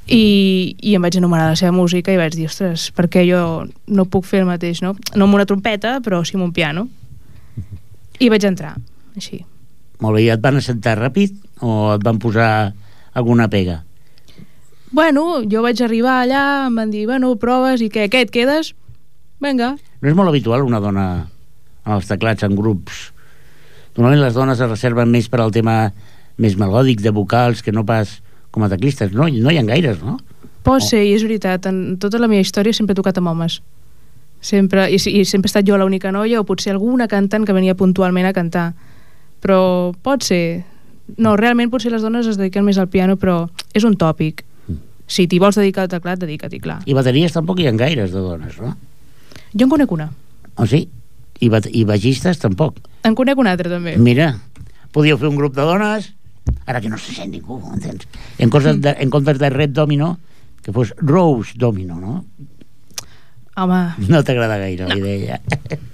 I, 0.06 0.76
i 0.86 0.94
em 0.94 1.02
vaig 1.02 1.18
enumerar 1.18 1.50
la 1.50 1.58
seva 1.58 1.74
música 1.74 2.14
i 2.14 2.20
vaig 2.20 2.36
dir, 2.38 2.46
ostres, 2.46 2.92
per 2.94 3.08
què 3.10 3.24
jo 3.26 3.40
no 3.88 4.06
puc 4.06 4.28
fer 4.30 4.44
el 4.44 4.50
mateix, 4.50 4.84
no? 4.86 4.94
No 5.18 5.26
amb 5.26 5.38
una 5.40 5.48
trompeta, 5.50 5.98
però 6.06 6.22
sí 6.26 6.38
amb 6.38 6.46
un 6.46 6.54
piano. 6.54 6.86
I 8.22 8.30
vaig 8.30 8.46
entrar, 8.46 8.76
així. 9.18 9.44
molt 10.00 10.18
bé, 10.18 10.26
i 10.26 10.30
et 10.30 10.42
van 10.44 10.60
assentar 10.60 10.98
ràpid 11.00 11.34
o 11.64 11.96
et 11.96 12.04
van 12.04 12.20
posar 12.20 12.74
alguna 13.16 13.48
pega? 13.50 13.82
Bueno, 14.92 15.42
jo 15.50 15.64
vaig 15.64 15.82
arribar 15.82 16.22
allà, 16.22 16.68
em 16.68 16.76
van 16.76 16.92
dir, 16.92 17.06
bueno, 17.10 17.34
proves, 17.42 17.82
i 17.82 17.90
què, 17.90 18.06
què, 18.12 18.22
et 18.28 18.32
quedes? 18.32 18.74
Vinga. 19.42 19.74
No 20.02 20.10
és 20.10 20.16
molt 20.16 20.30
habitual 20.30 20.64
una 20.64 20.80
dona 20.84 21.08
en 21.86 21.98
els 21.98 22.08
teclats, 22.08 22.46
en 22.46 22.56
grups. 22.56 23.10
Normalment 23.98 24.22
les 24.22 24.38
dones 24.38 24.60
es 24.60 24.70
reserven 24.70 25.12
més 25.12 25.28
per 25.32 25.42
al 25.42 25.52
tema 25.56 25.90
més 26.38 26.56
melòdic, 26.60 27.02
de 27.02 27.12
vocals, 27.16 27.64
que 27.64 27.74
no 27.76 27.86
pas 27.88 28.20
com 28.56 28.64
a 28.66 28.70
teclistes. 28.72 29.12
No, 29.14 29.28
no 29.28 29.52
hi 29.52 29.60
ha 29.60 29.64
gaires, 29.68 30.00
no? 30.04 30.18
Pot 30.66 30.80
Oh. 30.82 30.86
ser, 30.88 31.04
i 31.06 31.12
és 31.14 31.22
veritat, 31.28 31.68
en 31.70 31.98
tota 32.02 32.18
la 32.18 32.28
meva 32.32 32.42
història 32.42 32.74
sempre 32.74 32.96
he 32.96 32.98
tocat 32.98 33.20
amb 33.22 33.30
homes. 33.30 33.60
Sempre, 34.42 34.88
i, 34.94 34.96
i 34.98 35.24
sempre 35.26 35.48
he 35.50 35.52
estat 35.52 35.66
jo 35.68 35.78
l'única 35.78 36.12
noia, 36.14 36.40
o 36.42 36.46
potser 36.48 36.72
alguna 36.74 37.08
cantant 37.12 37.46
que 37.46 37.54
venia 37.54 37.76
puntualment 37.78 38.26
a 38.30 38.34
cantar. 38.34 38.72
Però 39.44 39.94
pot 40.06 40.24
ser... 40.26 40.64
No, 41.22 41.36
realment 41.38 41.70
potser 41.70 41.92
les 41.94 42.02
dones 42.02 42.26
es 42.26 42.38
dediquen 42.40 42.66
més 42.66 42.80
al 42.82 42.90
piano, 42.90 43.14
però 43.18 43.44
és 43.78 43.84
un 43.86 43.94
tòpic. 43.98 44.42
Si 45.06 45.28
t'hi 45.30 45.38
vols 45.38 45.58
dedicar 45.60 45.84
al 45.86 45.92
teclat, 45.92 46.18
dedica't-hi, 46.24 46.60
clar. 46.64 46.80
I 46.90 46.96
bateries 46.98 47.34
tampoc 47.36 47.60
hi 47.62 47.68
ha 47.70 47.74
gaires 47.78 48.10
de 48.14 48.22
dones, 48.26 48.58
no? 48.58 48.72
Jo 49.54 49.68
en 49.68 49.70
conec 49.70 49.92
una. 49.94 50.08
O 50.58 50.66
sí? 50.66 50.88
I, 51.46 51.50
i 51.78 51.84
baixistes 51.86 52.40
tampoc. 52.42 52.80
En 53.06 53.14
conec 53.14 53.38
una 53.38 53.52
altra, 53.54 53.70
també. 53.70 53.98
Mira, 54.02 54.32
podíeu 54.96 55.18
fer 55.22 55.30
un 55.30 55.38
grup 55.38 55.54
de 55.54 55.62
dones, 55.68 56.10
ara 56.66 56.82
que 56.82 56.90
no 56.90 56.98
se 56.98 57.14
sent 57.14 57.32
ningú, 57.32 57.60
entens? 57.74 58.08
En, 58.38 58.50
coses 58.50 58.80
de, 58.82 58.96
en 59.00 59.10
comptes 59.10 59.40
de 59.40 59.50
Red 59.50 59.70
Domino, 59.78 60.18
que 60.62 60.74
fos 60.74 60.94
Rose 60.98 61.54
Domino, 61.56 62.00
no? 62.00 62.26
Home, 63.56 63.94
No 64.10 64.24
t'agrada 64.24 64.58
gaire 64.58 64.88
la 64.90 64.98
idea. 64.98 65.40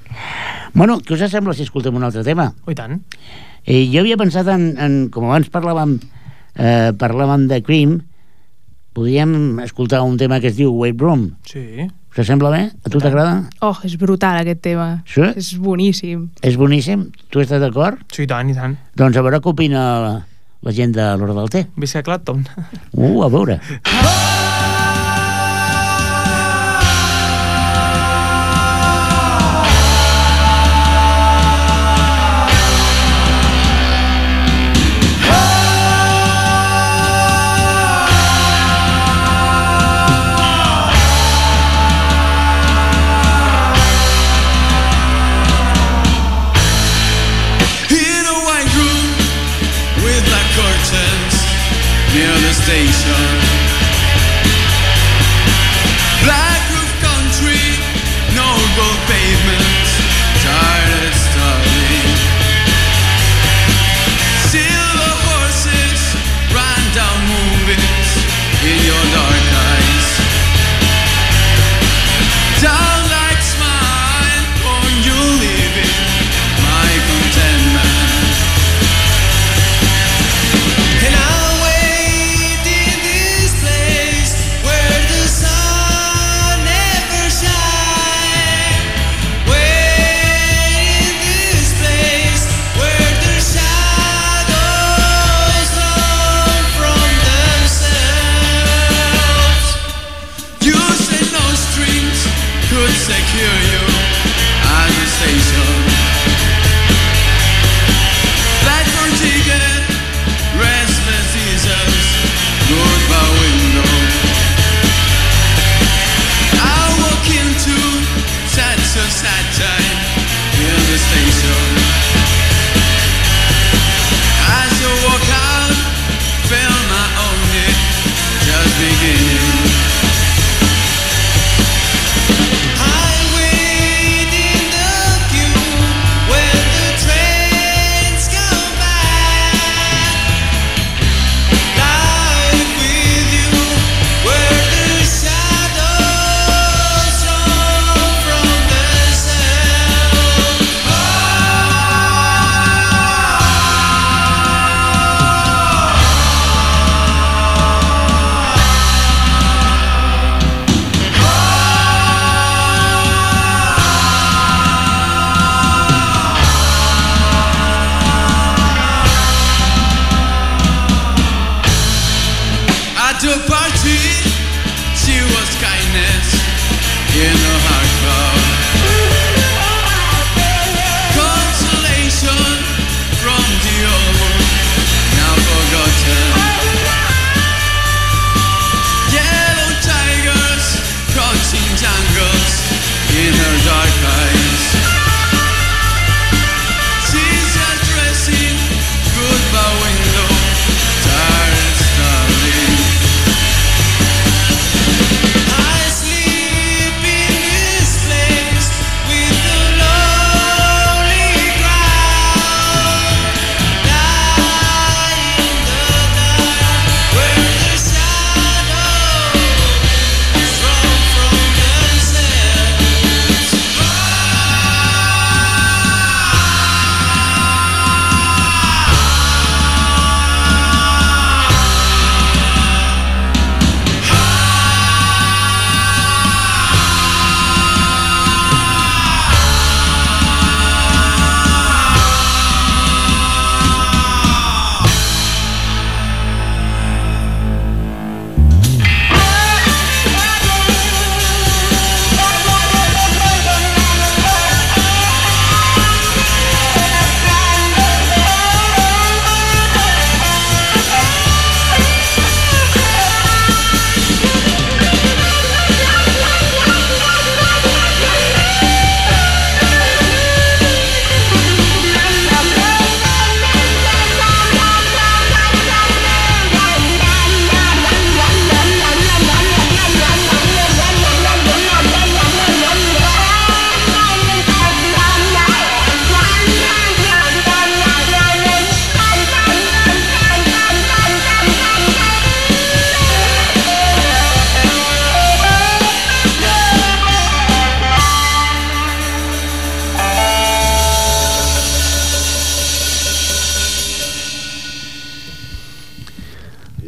bueno, 0.74 0.98
què 1.06 1.14
us 1.14 1.28
sembla 1.30 1.54
si 1.54 1.68
escoltem 1.68 1.96
un 1.96 2.08
altre 2.08 2.24
tema? 2.26 2.50
Oh, 2.66 2.72
i 2.74 2.78
tant. 2.78 3.04
Eh, 3.66 3.86
jo 3.92 4.02
havia 4.02 4.18
pensat 4.18 4.48
en, 4.50 4.72
en 4.82 4.96
com 5.14 5.28
abans 5.30 5.52
parlàvem, 5.54 6.00
eh, 6.58 6.90
parlàvem 6.98 7.46
de 7.52 7.62
Cream, 7.62 8.00
podríem 8.98 9.60
escoltar 9.62 10.02
un 10.02 10.18
tema 10.18 10.40
que 10.42 10.50
es 10.50 10.58
diu 10.58 10.74
Weight 10.74 11.00
Room. 11.00 11.36
Sí. 11.48 11.86
Us 12.12 12.28
sembla 12.28 12.50
bé? 12.52 12.64
A 12.84 12.90
tu 12.92 13.00
t'agrada? 13.00 13.46
oh, 13.64 13.78
és 13.88 13.94
brutal 13.96 14.42
aquest 14.42 14.60
tema. 14.66 14.90
Sí? 15.08 15.22
És 15.38 15.54
boníssim. 15.62 16.26
És 16.44 16.58
boníssim? 16.60 17.06
Tu 17.32 17.40
estàs 17.46 17.62
d'acord? 17.64 18.02
Sí, 18.12 18.26
i 18.26 18.28
tant, 18.28 18.50
i 18.52 18.58
tant. 18.58 18.76
Doncs 19.00 19.16
a 19.16 19.24
veure 19.24 19.40
què 19.40 19.54
opina 19.54 19.86
la, 20.62 20.76
gent 20.76 20.96
de 20.98 21.08
l'Hora 21.18 21.38
del 21.38 21.52
Té. 21.54 21.66
Clapton. 22.06 22.46
Uh, 22.94 23.24
a 23.26 23.34
veure. 23.34 23.62
In 23.82 24.41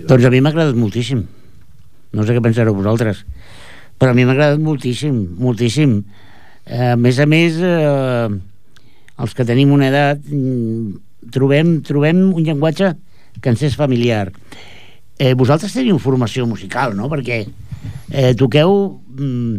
Doncs 0.03 0.25
a 0.27 0.31
mi 0.33 0.41
m'ha 0.43 0.51
agradat 0.51 0.75
moltíssim. 0.75 1.23
No 2.13 2.25
sé 2.27 2.35
què 2.35 2.41
pensareu 2.43 2.75
vosaltres. 2.75 3.23
Però 3.99 4.11
a 4.11 4.17
mi 4.17 4.25
m'ha 4.27 4.35
agradat 4.35 4.59
moltíssim, 4.59 5.15
moltíssim. 5.39 6.01
Eh, 6.65 6.91
a 6.91 6.97
més 6.99 7.19
a 7.23 7.27
més, 7.29 7.55
eh, 7.63 8.27
els 9.23 9.35
que 9.37 9.45
tenim 9.47 9.71
una 9.71 9.87
edat 9.87 10.19
mm, 10.27 11.29
trobem, 11.31 11.77
trobem 11.87 12.19
un 12.33 12.43
llenguatge 12.43 12.93
que 13.39 13.53
ens 13.53 13.63
és 13.63 13.77
familiar. 13.79 14.27
Eh, 15.19 15.33
vosaltres 15.39 15.75
teniu 15.75 16.01
formació 16.03 16.47
musical, 16.49 16.97
no? 16.97 17.07
Perquè 17.11 17.39
eh, 17.45 18.33
toqueu 18.35 18.75
mm, 19.15 19.55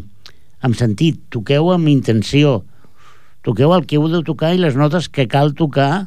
amb 0.68 0.76
sentit, 0.76 1.22
toqueu 1.32 1.72
amb 1.72 1.88
intenció, 1.88 2.60
toqueu 3.44 3.72
el 3.72 3.88
que 3.88 3.96
heu 3.96 4.10
de 4.12 4.20
tocar 4.26 4.52
i 4.52 4.60
les 4.60 4.76
notes 4.76 5.08
que 5.08 5.28
cal 5.30 5.54
tocar, 5.56 6.06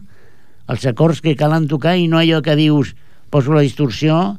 els 0.68 0.86
acords 0.86 1.24
que 1.26 1.38
calen 1.40 1.66
tocar 1.72 1.96
i 1.98 2.10
no 2.12 2.20
allò 2.20 2.44
que 2.46 2.58
dius 2.60 2.94
poso 3.30 3.54
la 3.54 3.62
distorsió, 3.62 4.38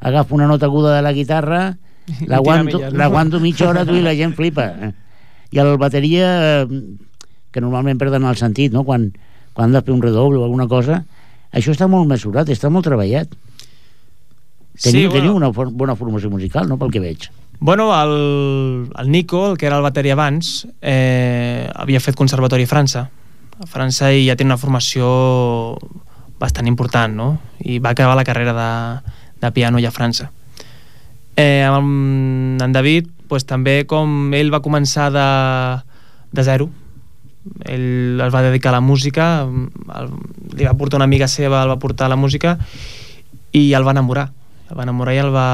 agafo 0.00 0.34
una 0.34 0.46
nota 0.46 0.66
aguda 0.66 0.96
de 0.96 1.02
la 1.02 1.12
guitarra, 1.12 1.76
l'aguanto 2.26 3.38
no? 3.38 3.40
mitja 3.40 3.68
hora 3.68 3.84
tu 3.86 3.94
i 3.94 4.02
la 4.02 4.14
gent 4.16 4.34
flipa. 4.34 4.70
I 5.50 5.58
el 5.58 5.76
bateria, 5.78 6.66
que 7.50 7.60
normalment 7.60 7.98
perden 7.98 8.24
el 8.24 8.38
sentit, 8.38 8.72
no? 8.72 8.84
quan, 8.86 9.10
quan 9.52 9.68
han 9.68 9.76
de 9.76 9.82
fer 9.82 9.94
un 9.94 10.02
redoble 10.02 10.40
o 10.40 10.46
alguna 10.46 10.68
cosa, 10.70 11.02
això 11.52 11.74
està 11.74 11.88
molt 11.90 12.08
mesurat, 12.10 12.48
està 12.48 12.70
molt 12.70 12.86
treballat. 12.86 13.30
Teniu, 14.80 15.10
Sí, 15.10 15.12
teniu 15.12 15.34
bueno. 15.34 15.36
una 15.36 15.52
for 15.52 15.68
bona 15.74 15.96
formació 15.98 16.30
musical, 16.30 16.68
no?, 16.68 16.78
pel 16.80 16.92
que 16.94 17.02
veig. 17.02 17.28
Bueno, 17.60 17.90
el, 17.92 18.88
el 18.96 19.10
Nico, 19.10 19.50
el 19.50 19.58
que 19.58 19.66
era 19.66 19.76
el 19.76 19.82
bateria 19.82 20.14
abans, 20.14 20.66
eh, 20.80 21.68
havia 21.74 22.00
fet 22.00 22.16
conservatori 22.16 22.64
a 22.64 22.70
França. 22.70 23.02
A 23.60 23.66
França 23.68 24.08
i 24.16 24.24
ja 24.30 24.36
té 24.38 24.46
una 24.46 24.56
formació 24.56 25.76
bastant 26.40 26.68
important, 26.70 27.14
no? 27.14 27.30
I 27.60 27.78
va 27.78 27.92
acabar 27.92 28.16
la 28.16 28.24
carrera 28.24 28.54
de, 28.56 28.70
de 29.44 29.52
piano 29.52 29.78
ja 29.78 29.92
a 29.92 29.94
França. 29.94 30.30
Eh, 31.36 31.62
amb 31.64 32.60
en 32.62 32.72
David, 32.72 33.08
pues, 33.28 33.46
també 33.46 33.84
com 33.86 34.32
ell 34.34 34.52
va 34.52 34.62
començar 34.64 35.10
de, 35.14 35.28
de 36.32 36.44
zero, 36.44 36.70
ell 37.64 38.20
es 38.20 38.32
va 38.34 38.42
dedicar 38.44 38.72
a 38.72 38.78
la 38.78 38.84
música, 38.84 39.30
el, 39.44 40.10
li 40.56 40.66
va 40.66 40.76
portar 40.76 41.00
una 41.00 41.08
amiga 41.08 41.28
seva, 41.28 41.62
el 41.62 41.72
va 41.72 41.78
portar 41.80 42.08
a 42.08 42.14
la 42.14 42.18
música 42.20 42.58
i 43.52 43.70
el 43.76 43.86
va 43.86 43.94
enamorar. 43.96 44.30
El 44.70 44.78
va 44.78 44.84
enamorar 44.86 45.14
i 45.16 45.22
el 45.22 45.32
va, 45.34 45.46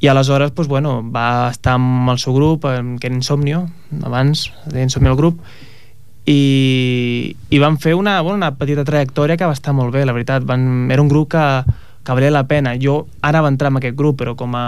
i 0.00 0.06
aleshores 0.06 0.52
pues, 0.52 0.68
bueno, 0.68 1.00
va 1.02 1.50
estar 1.50 1.74
amb 1.78 2.10
el 2.12 2.20
seu 2.22 2.34
grup 2.36 2.68
que 2.68 3.08
era 3.08 3.14
Insomnio 3.14 3.66
abans, 4.04 4.52
Insomnio 4.74 5.12
el 5.12 5.18
grup 5.18 5.40
i, 6.28 7.36
i 7.48 7.58
van 7.58 7.78
fer 7.80 7.94
una, 7.96 8.20
bueno, 8.20 8.36
una 8.36 8.52
petita 8.60 8.84
trajectòria 8.84 9.38
que 9.40 9.48
va 9.48 9.56
estar 9.56 9.72
molt 9.72 9.94
bé, 9.94 10.04
la 10.04 10.12
veritat. 10.12 10.44
Van, 10.44 10.90
era 10.92 11.00
un 11.00 11.08
grup 11.08 11.30
que, 11.32 11.44
que 12.04 12.16
valia 12.16 12.34
la 12.34 12.44
pena. 12.50 12.74
Jo 12.76 13.06
ara 13.24 13.40
va 13.40 13.48
entrar 13.48 13.72
en 13.72 13.80
aquest 13.80 13.96
grup 13.96 14.18
però 14.20 14.34
com 14.36 14.52
a 14.58 14.66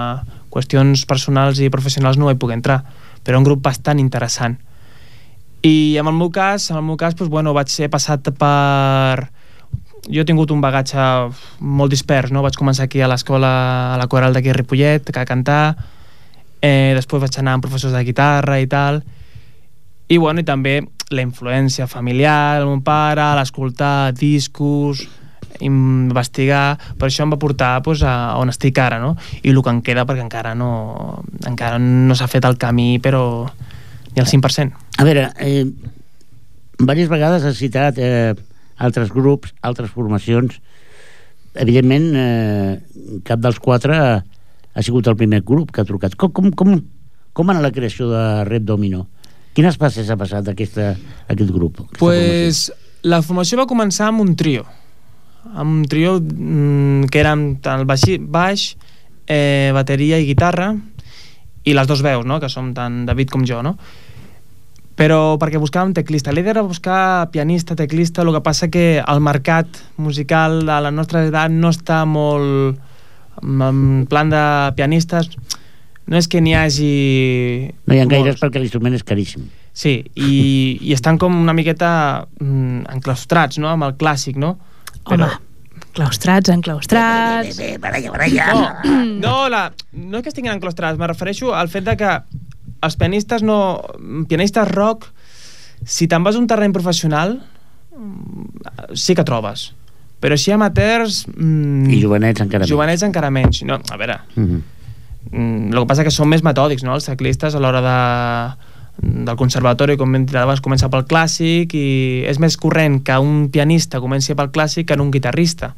qüestions 0.50 1.04
personals 1.06 1.60
i 1.60 1.68
professionals 1.70 2.16
no 2.16 2.30
hi 2.30 2.38
puc 2.40 2.54
entrar. 2.56 2.80
Però 3.24 3.36
un 3.36 3.44
grup 3.44 3.60
bastant 3.66 4.00
interessant. 4.00 4.56
I 5.60 5.98
en 6.00 6.08
el 6.08 6.16
meu 6.16 6.30
cas, 6.32 6.70
en 6.70 6.80
el 6.80 6.86
meu 6.86 6.96
cas 6.96 7.12
doncs, 7.18 7.28
bueno, 7.28 7.52
vaig 7.52 7.68
ser 7.68 7.90
passat 7.92 8.32
per 8.40 9.28
jo 10.08 10.22
he 10.22 10.24
tingut 10.24 10.50
un 10.54 10.62
bagatge 10.64 11.02
molt 11.60 11.92
dispers, 11.92 12.32
no? 12.32 12.40
Vaig 12.40 12.56
començar 12.56 12.86
aquí 12.88 13.02
a 13.04 13.08
l'escola, 13.10 13.50
a 13.92 13.98
la 14.00 14.06
coral 14.08 14.32
d'aquí 14.32 14.48
a 14.48 14.54
Ripollet, 14.56 15.12
a 15.12 15.26
cantar, 15.28 15.76
eh, 16.64 16.96
després 16.96 17.20
vaig 17.20 17.36
anar 17.36 17.58
amb 17.58 17.66
professors 17.66 17.92
de 17.92 18.00
guitarra 18.08 18.56
i 18.64 18.66
tal, 18.66 19.02
i 20.08 20.16
bueno, 20.16 20.40
i 20.40 20.48
també 20.48 20.80
la 21.10 21.24
influència 21.26 21.88
familiar, 21.90 22.60
el 22.60 22.68
meu 22.68 22.80
pare, 22.86 23.24
l'escoltar 23.34 24.12
discos, 24.14 25.02
investigar, 25.60 26.78
per 26.98 27.08
això 27.08 27.26
em 27.26 27.34
va 27.34 27.38
portar 27.40 27.72
pues, 27.84 28.04
a 28.06 28.36
on 28.40 28.52
estic 28.52 28.78
ara, 28.78 29.00
no? 29.02 29.16
I 29.42 29.50
el 29.50 29.60
que 29.62 29.74
em 29.74 29.82
queda, 29.84 30.06
perquè 30.08 30.22
encara 30.24 30.54
no, 30.54 30.70
encara 31.46 31.80
no 31.82 32.16
s'ha 32.16 32.30
fet 32.30 32.46
el 32.46 32.56
camí, 32.62 32.98
però 33.02 33.24
ni 34.14 34.22
al 34.22 34.30
5%. 34.30 34.86
A 34.98 35.06
veure, 35.06 35.28
eh, 35.42 35.66
diverses 36.78 37.10
vegades 37.10 37.44
has 37.44 37.58
citat 37.58 37.98
eh, 37.98 38.34
altres 38.78 39.10
grups, 39.12 39.54
altres 39.60 39.90
formacions. 39.90 40.60
Evidentment, 41.58 42.10
eh, 42.14 43.20
cap 43.26 43.42
dels 43.42 43.58
quatre 43.58 43.98
ha, 43.98 44.10
ha 44.22 44.82
sigut 44.86 45.10
el 45.10 45.18
primer 45.18 45.42
grup 45.42 45.74
que 45.74 45.82
ha 45.82 45.88
trucat. 45.88 46.14
Com, 46.14 46.30
com, 46.30 46.52
com, 46.54 46.76
com 47.34 47.50
anà 47.50 47.66
la 47.66 47.74
creació 47.74 48.08
de 48.14 48.44
Rep 48.46 48.62
Domino? 48.62 49.08
Quines 49.60 49.76
passes 49.76 50.08
ha 50.08 50.14
passat 50.16 50.46
aquesta, 50.48 50.94
aquest 51.28 51.50
grup? 51.52 51.82
aquesta 51.82 52.00
Pues 52.00 52.70
la 53.04 53.18
formació 53.20 53.58
va 53.60 53.66
començar 53.68 54.06
amb 54.08 54.22
un 54.24 54.30
trio 54.32 54.62
amb 55.52 55.68
un 55.68 55.82
trio 55.84 56.14
mm, 56.16 57.10
que 57.12 57.20
érem 57.20 57.42
tant 57.60 57.82
el 57.82 57.84
baix, 57.88 58.06
baix 58.24 58.62
eh, 59.28 59.68
bateria 59.76 60.16
i 60.16 60.24
guitarra 60.30 60.70
i 61.68 61.76
les 61.76 61.90
dos 61.90 62.00
veus, 62.00 62.24
no? 62.24 62.40
que 62.40 62.48
som 62.48 62.72
tant 62.72 63.02
David 63.04 63.28
com 63.34 63.44
jo 63.44 63.60
no? 63.60 63.74
però 64.96 65.36
perquè 65.36 65.60
buscàvem 65.60 65.92
teclista 65.92 66.32
l'idea 66.32 66.56
era 66.56 66.64
buscar 66.64 67.28
pianista, 67.28 67.76
teclista 67.76 68.24
el 68.24 68.32
que 68.38 68.44
passa 68.48 68.72
que 68.72 69.04
el 69.04 69.20
mercat 69.20 69.82
musical 70.00 70.62
a 70.72 70.80
la 70.80 70.92
nostra 70.92 71.26
edat 71.28 71.52
no 71.52 71.68
està 71.68 72.06
molt 72.08 72.80
en 73.44 74.06
plan 74.08 74.32
de 74.32 74.44
pianistes 74.80 75.36
no 76.06 76.16
és 76.16 76.28
que 76.28 76.40
n'hi 76.40 76.54
hagi? 76.54 77.72
No 77.86 77.94
hi 77.94 78.00
ha 78.00 78.06
gaires 78.06 78.34
molts. 78.36 78.40
perquè 78.42 78.60
l'instrument 78.62 78.94
és 78.96 79.04
caríssim. 79.06 79.44
Sí, 79.72 79.98
i, 80.16 80.32
i 80.88 80.92
estan 80.96 81.18
com 81.18 81.36
una 81.40 81.52
miqueta 81.56 82.26
mm, 82.40 82.86
enclaustrats, 82.96 83.58
no?, 83.62 83.68
amb 83.74 83.84
el 83.88 83.94
clàssic, 84.00 84.36
no? 84.40 84.56
Home, 85.04 85.28
claustrats, 85.96 86.50
enclaustrats... 86.52 87.56
Bé, 87.56 87.72
bé, 87.72 87.78
baralla, 87.82 88.10
baralla. 88.10 88.48
No, 88.84 88.96
no, 89.24 89.34
la, 89.52 89.62
no 89.92 90.18
és 90.18 90.24
que 90.26 90.32
estiguin 90.34 90.52
enclaustrats, 90.54 90.98
me 91.00 91.08
refereixo 91.10 91.54
al 91.56 91.70
fet 91.72 91.86
de 91.86 91.96
que 92.00 92.10
els 92.80 92.96
pianistes 93.00 93.42
no... 93.46 93.58
pianistes 94.28 94.68
rock, 94.72 95.08
si 95.84 96.06
te'n 96.08 96.24
vas 96.26 96.36
a 96.36 96.40
un 96.42 96.46
terreny 96.50 96.72
professional, 96.76 97.38
mm, 97.96 98.94
sí 98.98 99.14
que 99.16 99.24
trobes. 99.26 99.70
Però 100.20 100.36
així 100.36 100.52
amateurs... 100.52 101.22
Mm, 101.32 101.88
I 101.96 102.02
jovenets 102.02 102.42
encara 102.44 102.66
més. 102.66 102.70
jovenets 102.74 103.06
encara 103.06 103.30
menys. 103.32 103.62
No, 103.64 103.78
a 103.88 103.96
veure, 104.00 104.18
Mhm. 104.36 104.60
Mm, 105.28 105.70
el 105.70 105.82
que 105.82 105.88
passa 105.90 106.04
que 106.06 106.12
són 106.14 106.30
més 106.32 106.44
metòdics, 106.46 106.84
no?, 106.86 106.96
els 106.96 107.06
ciclistes 107.06 107.54
a 107.54 107.60
l'hora 107.60 107.82
de, 107.84 107.96
del 109.00 109.36
conservatori, 109.36 109.96
com 110.00 110.14
hem 110.16 110.26
dit 110.28 110.36
abans, 110.40 110.62
comença 110.64 110.90
pel 110.92 111.06
clàssic 111.08 111.76
i 111.76 111.86
és 112.28 112.40
més 112.42 112.56
corrent 112.60 113.00
que 113.06 113.18
un 113.20 113.48
pianista 113.52 114.00
comenci 114.02 114.36
pel 114.36 114.50
clàssic 114.54 114.88
que 114.88 114.96
en 114.98 115.04
un 115.04 115.12
guitarrista. 115.14 115.72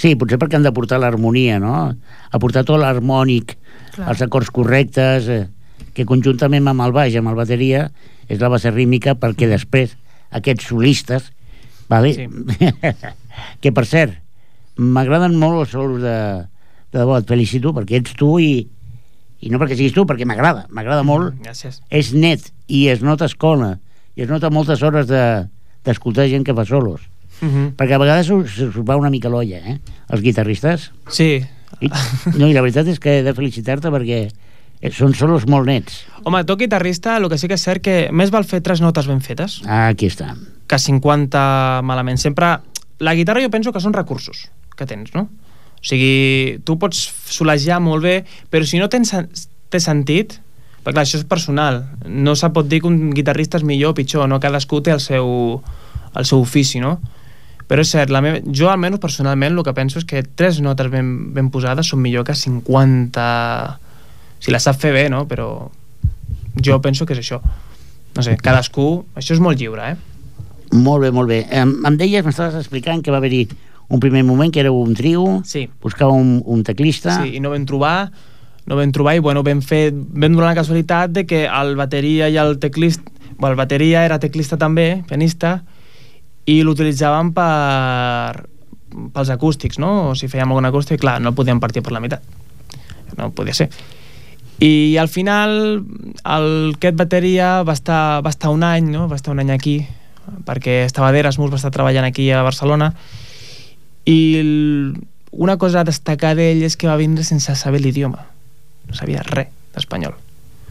Sí, 0.00 0.14
potser 0.16 0.38
perquè 0.40 0.58
han 0.58 0.66
de 0.66 0.72
portar 0.74 1.00
l'harmonia, 1.02 1.58
no? 1.62 1.90
Aportar 2.36 2.64
tot 2.68 2.80
l'harmònic, 2.80 3.56
els 4.00 4.22
acords 4.24 4.52
correctes, 4.54 5.28
eh, 5.28 5.46
que 5.94 6.06
conjuntament 6.08 6.68
amb 6.70 6.86
el 6.86 6.94
baix, 6.96 7.16
amb 7.18 7.32
el 7.32 7.38
bateria, 7.38 7.88
és 8.30 8.40
la 8.40 8.50
base 8.52 8.70
rítmica 8.70 9.16
perquè 9.18 9.48
després 9.50 9.96
aquests 10.38 10.70
solistes, 10.70 11.32
vale? 11.90 12.14
Sí. 12.14 12.28
que 13.62 13.72
per 13.74 13.84
cert, 13.88 14.14
m'agraden 14.78 15.34
molt 15.38 15.64
els 15.64 15.74
solos 15.74 16.00
de, 16.04 16.18
de 16.92 17.02
debò, 17.02 17.18
et 17.18 17.28
felicito 17.28 17.74
perquè 17.76 17.98
ets 18.00 18.14
tu 18.16 18.36
i, 18.40 18.62
i 19.40 19.50
no 19.50 19.58
perquè 19.58 19.76
siguis 19.76 19.92
tu, 19.96 20.04
perquè 20.06 20.26
m'agrada, 20.28 20.66
m'agrada 20.70 21.02
molt, 21.02 21.34
Gràcies. 21.42 21.80
és 21.90 22.12
net 22.12 22.50
i 22.68 22.88
es 22.88 23.00
nota 23.02 23.24
escola 23.24 23.78
i 24.16 24.22
es 24.22 24.28
nota 24.28 24.50
moltes 24.50 24.82
hores 24.82 25.06
de- 25.08 25.46
d'escoltar 25.84 26.28
gent 26.28 26.44
que 26.44 26.54
fa 26.54 26.64
solos 26.64 27.00
Uh 27.40 27.48
-huh. 27.48 27.74
perquè 27.74 27.94
a 27.94 27.98
vegades 27.98 28.28
us, 28.28 28.58
us 28.58 28.74
va 28.84 28.96
una 28.96 29.08
mica 29.08 29.30
l'olla, 29.30 29.56
eh? 29.56 29.78
Els 30.10 30.20
guitarristes. 30.20 30.90
Sí. 31.08 31.42
I, 31.80 31.88
no, 32.36 32.46
i 32.46 32.52
la 32.52 32.60
veritat 32.60 32.86
és 32.86 32.98
que 33.00 33.20
he 33.20 33.22
de 33.22 33.32
felicitar-te 33.32 33.88
perquè 33.88 34.28
eh, 34.82 34.90
són 34.90 35.14
solos 35.14 35.46
molt 35.46 35.64
nets. 35.66 36.04
Home, 36.24 36.44
tot 36.44 36.58
guitarrista, 36.58 37.16
el 37.16 37.28
que 37.30 37.38
sí 37.38 37.48
que 37.48 37.54
és 37.54 37.62
cert 37.62 37.80
que 37.80 38.10
més 38.12 38.30
val 38.30 38.44
fer 38.44 38.60
tres 38.60 38.82
notes 38.82 39.06
ben 39.06 39.22
fetes 39.22 39.62
Ah, 39.64 39.88
aquí 39.88 40.06
està. 40.06 40.36
que 40.66 40.78
50 40.78 41.80
malament. 41.82 42.18
Sempre... 42.18 42.58
La 42.98 43.14
guitarra 43.14 43.40
jo 43.40 43.48
penso 43.48 43.72
que 43.72 43.80
són 43.80 43.94
recursos 43.94 44.50
que 44.76 44.84
tens, 44.84 45.14
no? 45.14 45.28
O 45.80 45.86
sigui, 45.88 46.60
tu 46.64 46.76
pots 46.80 47.06
solejar 47.32 47.80
molt 47.80 48.04
bé, 48.04 48.16
però 48.52 48.66
si 48.68 48.80
no 48.80 48.90
tens, 48.92 49.14
té 49.72 49.80
sentit, 49.80 50.36
perquè 50.80 50.92
clar, 50.92 51.06
això 51.06 51.20
és 51.20 51.28
personal, 51.28 51.82
no 52.04 52.34
se 52.36 52.50
pot 52.52 52.68
dir 52.68 52.82
que 52.82 52.90
un 52.90 53.14
guitarrista 53.16 53.60
és 53.60 53.64
millor 53.64 53.94
o 53.94 53.96
pitjor, 53.96 54.28
no? 54.28 54.40
Cadascú 54.42 54.82
té 54.84 54.92
el 54.92 55.00
seu, 55.00 55.30
el 56.12 56.28
seu 56.28 56.44
ofici, 56.44 56.82
no? 56.84 56.98
Però 57.70 57.84
és 57.84 57.92
cert, 57.94 58.10
la 58.10 58.20
meva, 58.24 58.40
jo 58.50 58.68
almenys 58.68 58.98
personalment 59.00 59.54
el 59.54 59.64
que 59.64 59.76
penso 59.76 60.00
és 60.00 60.06
que 60.08 60.24
tres 60.24 60.58
notes 60.60 60.90
ben, 60.90 61.30
ben 61.36 61.52
posades 61.54 61.92
són 61.92 62.02
millor 62.02 62.26
que 62.26 62.34
50... 62.34 63.26
Si 64.40 64.50
les 64.50 64.64
sap 64.64 64.80
fer 64.80 64.90
bé, 64.96 65.04
no? 65.12 65.26
Però 65.30 65.70
jo 66.58 66.80
penso 66.82 67.06
que 67.06 67.14
és 67.14 67.22
això. 67.22 67.38
No 68.16 68.24
sé, 68.26 68.34
cadascú... 68.42 68.88
Això 69.14 69.36
és 69.36 69.42
molt 69.44 69.60
lliure, 69.60 69.92
eh? 69.92 69.96
Molt 70.74 71.04
bé, 71.04 71.12
molt 71.14 71.30
bé. 71.30 71.44
Em, 71.54 71.76
em 71.86 71.98
deies, 72.00 72.24
m'estaves 72.26 72.58
explicant 72.58 73.04
que 73.06 73.14
va 73.14 73.20
haver-hi 73.22 73.44
un 73.90 74.00
primer 74.00 74.22
moment 74.24 74.52
que 74.54 74.60
era 74.62 74.70
un 74.72 74.94
trio, 74.94 75.42
Sí. 75.44 75.68
buscava 75.82 76.12
un, 76.12 76.42
un 76.46 76.62
teclista... 76.64 77.20
Sí, 77.22 77.36
i 77.36 77.40
no 77.42 77.50
vam 77.50 77.66
trobar 77.66 78.10
no 78.70 78.76
vam 78.78 78.92
trobar 78.94 79.16
i 79.16 79.22
bueno, 79.24 79.42
vam 79.42 79.60
fer 79.66 79.90
vam 79.92 80.32
donar 80.36 80.52
la 80.52 80.58
casualitat 80.60 81.10
de 81.10 81.24
que 81.26 81.44
el 81.48 81.74
bateria 81.76 82.28
i 82.30 82.36
el 82.38 82.58
teclista 82.62 83.02
bueno, 83.40 83.54
el 83.54 83.58
bateria 83.58 84.04
era 84.04 84.18
teclista 84.20 84.58
també, 84.60 85.02
pianista 85.08 85.62
i 86.46 86.60
l'utilitzaven 86.62 87.32
per 87.34 88.46
pels 89.14 89.30
acústics, 89.32 89.78
no? 89.80 90.10
O 90.10 90.14
si 90.18 90.28
fèiem 90.28 90.50
algun 90.50 90.66
acústic, 90.68 91.00
clar, 91.00 91.20
no 91.22 91.32
podíem 91.34 91.60
partir 91.62 91.82
per 91.82 91.94
la 91.94 92.00
meitat. 92.02 92.22
No 93.16 93.30
podia 93.32 93.54
ser. 93.54 93.70
I 94.60 94.98
al 95.00 95.08
final 95.08 95.54
el 96.26 96.76
Ket 96.82 96.98
Bateria 96.98 97.62
va 97.64 97.72
estar, 97.72 98.20
va 98.22 98.30
estar 98.34 98.50
un 98.52 98.62
any, 98.66 98.90
no? 98.92 99.06
va 99.08 99.16
estar 99.16 99.32
un 99.32 99.40
any 99.40 99.54
aquí, 99.54 99.78
perquè 100.44 100.82
estava 100.84 101.12
d'Erasmus, 101.14 101.50
va 101.52 101.56
estar 101.56 101.72
treballant 101.72 102.04
aquí 102.04 102.28
a 102.30 102.42
Barcelona, 102.44 102.92
i 104.04 104.18
el, 104.40 104.50
una 105.30 105.56
cosa 105.58 105.80
a 105.80 105.86
destacar 105.86 106.34
d'ell 106.38 106.62
és 106.66 106.76
que 106.76 106.88
va 106.88 106.98
vindre 107.00 107.24
sense 107.24 107.54
saber 107.56 107.80
l'idioma. 107.82 108.26
No 108.88 108.96
sabia 108.98 109.22
res 109.26 109.52
d'espanyol. 109.74 110.16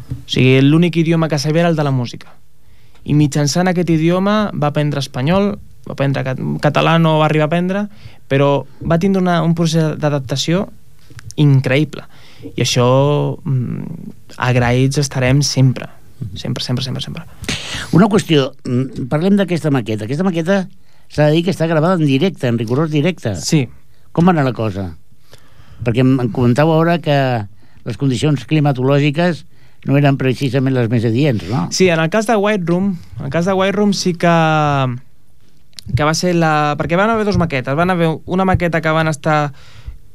O 0.09 0.29
sigui, 0.29 0.59
l'únic 0.65 0.97
idioma 0.99 1.29
que 1.29 1.39
sabia 1.39 1.63
era 1.63 1.69
el 1.69 1.77
de 1.77 1.85
la 1.85 1.93
música. 1.95 2.33
I 3.05 3.15
mitjançant 3.15 3.69
aquest 3.69 3.89
idioma 3.93 4.49
va 4.51 4.73
aprendre 4.73 4.99
espanyol, 4.99 5.53
va 5.87 5.95
aprendre 5.95 6.25
cat 6.25 6.41
català, 6.61 6.97
no 6.99 7.17
va 7.21 7.29
arribar 7.29 7.47
a 7.47 7.51
aprendre, 7.51 7.85
però 8.27 8.65
va 8.81 8.99
tindre 8.99 9.21
una, 9.21 9.39
un 9.45 9.55
procés 9.55 9.95
d'adaptació 10.01 10.67
increïble. 11.39 12.03
I 12.55 12.65
això 12.65 12.89
mm, 13.39 14.11
agraïts 14.49 14.99
estarem 14.99 15.41
sempre. 15.45 15.87
Sempre, 16.35 16.63
sempre, 16.63 16.83
sempre, 16.83 17.01
sempre. 17.01 17.23
Una 17.95 18.09
qüestió, 18.11 18.49
mm, 18.67 19.07
parlem 19.11 19.39
d'aquesta 19.39 19.71
maqueta. 19.71 20.03
Aquesta 20.05 20.27
maqueta 20.27 20.65
s'ha 21.09 21.27
de 21.27 21.35
dir 21.35 21.43
que 21.45 21.53
està 21.55 21.67
gravada 21.67 21.99
en 21.99 22.05
directe, 22.05 22.47
en 22.47 22.57
rigorós 22.61 22.91
directe. 22.93 23.35
Sí, 23.41 23.67
Com 24.11 24.25
va 24.25 24.33
anar 24.33 24.43
la 24.47 24.55
cosa? 24.57 24.89
Perquè 25.85 26.03
em 26.03 26.31
comentàveu 26.33 26.81
ara 26.81 26.97
que 26.99 27.15
les 27.85 27.97
condicions 27.97 28.41
climatològiques 28.49 29.45
no 29.87 29.95
eren 29.95 30.17
precisament 30.19 30.75
les 30.75 30.89
més 30.91 31.05
adients, 31.07 31.45
no? 31.47 31.67
Sí, 31.71 31.87
en 31.93 32.01
el 32.01 32.09
cas 32.11 32.27
de 32.27 32.35
White 32.35 32.65
Room, 32.67 32.95
en 33.19 33.29
el 33.29 33.31
cas 33.31 33.45
de 33.47 33.53
White 33.55 33.77
Room 33.77 33.93
sí 33.93 34.15
que 34.19 34.33
que 35.95 36.05
va 36.05 36.13
ser 36.13 36.35
la... 36.37 36.75
perquè 36.77 36.97
van 36.99 37.09
haver 37.09 37.25
dues 37.25 37.39
maquetes, 37.41 37.73
van 37.77 37.89
haver 37.89 38.09
una 38.25 38.45
maqueta 38.45 38.81
que 38.81 38.91
van 38.93 39.07
estar 39.09 39.53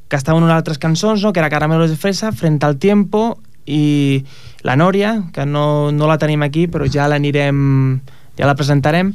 que 0.08 0.20
estaven 0.20 0.44
unes 0.44 0.54
altres 0.54 0.78
cançons, 0.78 1.22
no? 1.24 1.32
que 1.32 1.40
era 1.40 1.50
Caramelos 1.50 1.90
de 1.90 1.96
Fresa, 1.96 2.30
Frente 2.30 2.66
al 2.66 2.76
Tiempo 2.78 3.40
i 3.64 4.24
La 4.62 4.76
Nòria, 4.76 5.30
que 5.32 5.46
no, 5.46 5.90
no 5.90 6.10
la 6.10 6.18
tenim 6.20 6.44
aquí, 6.44 6.68
però 6.68 6.86
ja 6.86 7.08
l'anirem 7.08 8.02
ja 8.36 8.46
la 8.46 8.54
presentarem, 8.54 9.14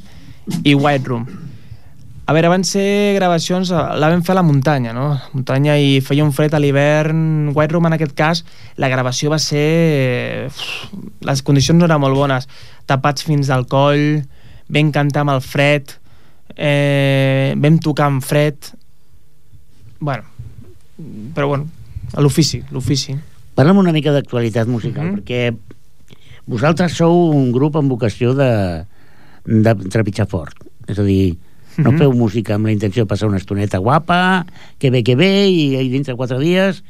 i 0.66 0.74
White 0.74 1.06
Room. 1.06 1.49
A 2.30 2.34
veure, 2.36 2.50
van 2.52 2.62
ser 2.68 3.16
gravacions, 3.16 3.72
eh, 3.74 3.80
la 3.98 4.10
vam 4.12 4.22
fer 4.22 4.36
a 4.36 4.38
la 4.38 4.44
muntanya, 4.46 4.92
no? 4.94 5.08
Muntanya 5.34 5.80
i 5.82 5.96
feia 6.06 6.22
un 6.22 6.30
fred 6.36 6.54
a 6.54 6.60
l'hivern. 6.62 7.50
White 7.56 7.74
Room, 7.74 7.88
en 7.90 7.96
aquest 7.98 8.14
cas, 8.14 8.44
la 8.78 8.90
gravació 8.92 9.32
va 9.34 9.40
ser... 9.42 10.46
uf, 10.52 10.60
Les 11.26 11.42
condicions 11.42 11.80
no 11.80 11.88
eren 11.90 12.02
molt 12.04 12.14
bones. 12.20 12.46
Tapats 12.86 13.26
fins 13.26 13.50
al 13.50 13.66
coll, 13.72 14.22
vam 14.70 14.92
cantar 14.94 15.26
amb 15.26 15.34
el 15.34 15.42
fred, 15.42 15.96
eh, 16.54 17.56
vam 17.58 17.82
tocar 17.82 18.12
amb 18.12 18.22
fred... 18.22 18.72
Bueno, 20.00 20.24
però 21.34 21.50
bueno, 21.50 21.66
a 22.14 22.22
l'ofici, 22.22 22.62
l'ofici. 22.72 23.18
Parla'm 23.58 23.82
una 23.82 23.92
mica 23.92 24.14
d'actualitat 24.14 24.70
musical, 24.70 25.10
Mhm. 25.10 25.18
perquè 25.18 25.56
vosaltres 26.46 26.94
sou 26.94 27.32
un 27.34 27.50
grup 27.52 27.76
amb 27.76 27.90
vocació 27.92 28.36
de, 28.38 28.86
de 29.46 29.74
trepitjar 29.90 30.30
fort. 30.30 30.62
És 30.88 30.98
a 31.02 31.04
dir, 31.04 31.36
no 31.84 31.92
Mhm. 31.92 31.98
feu 32.00 32.14
música 32.14 32.56
amb 32.56 32.66
la 32.68 32.72
intenció 32.72 33.04
de 33.04 33.08
passar 33.08 33.28
una 33.28 33.38
estoneta 33.38 33.78
guapa, 33.80 34.46
que 34.78 34.92
bé, 34.92 35.04
que 35.04 35.16
bé, 35.16 35.48
i, 35.50 35.76
i 35.76 35.90
dintre 35.90 36.14
de 36.14 36.18
quatre 36.18 36.38
dies, 36.40 36.84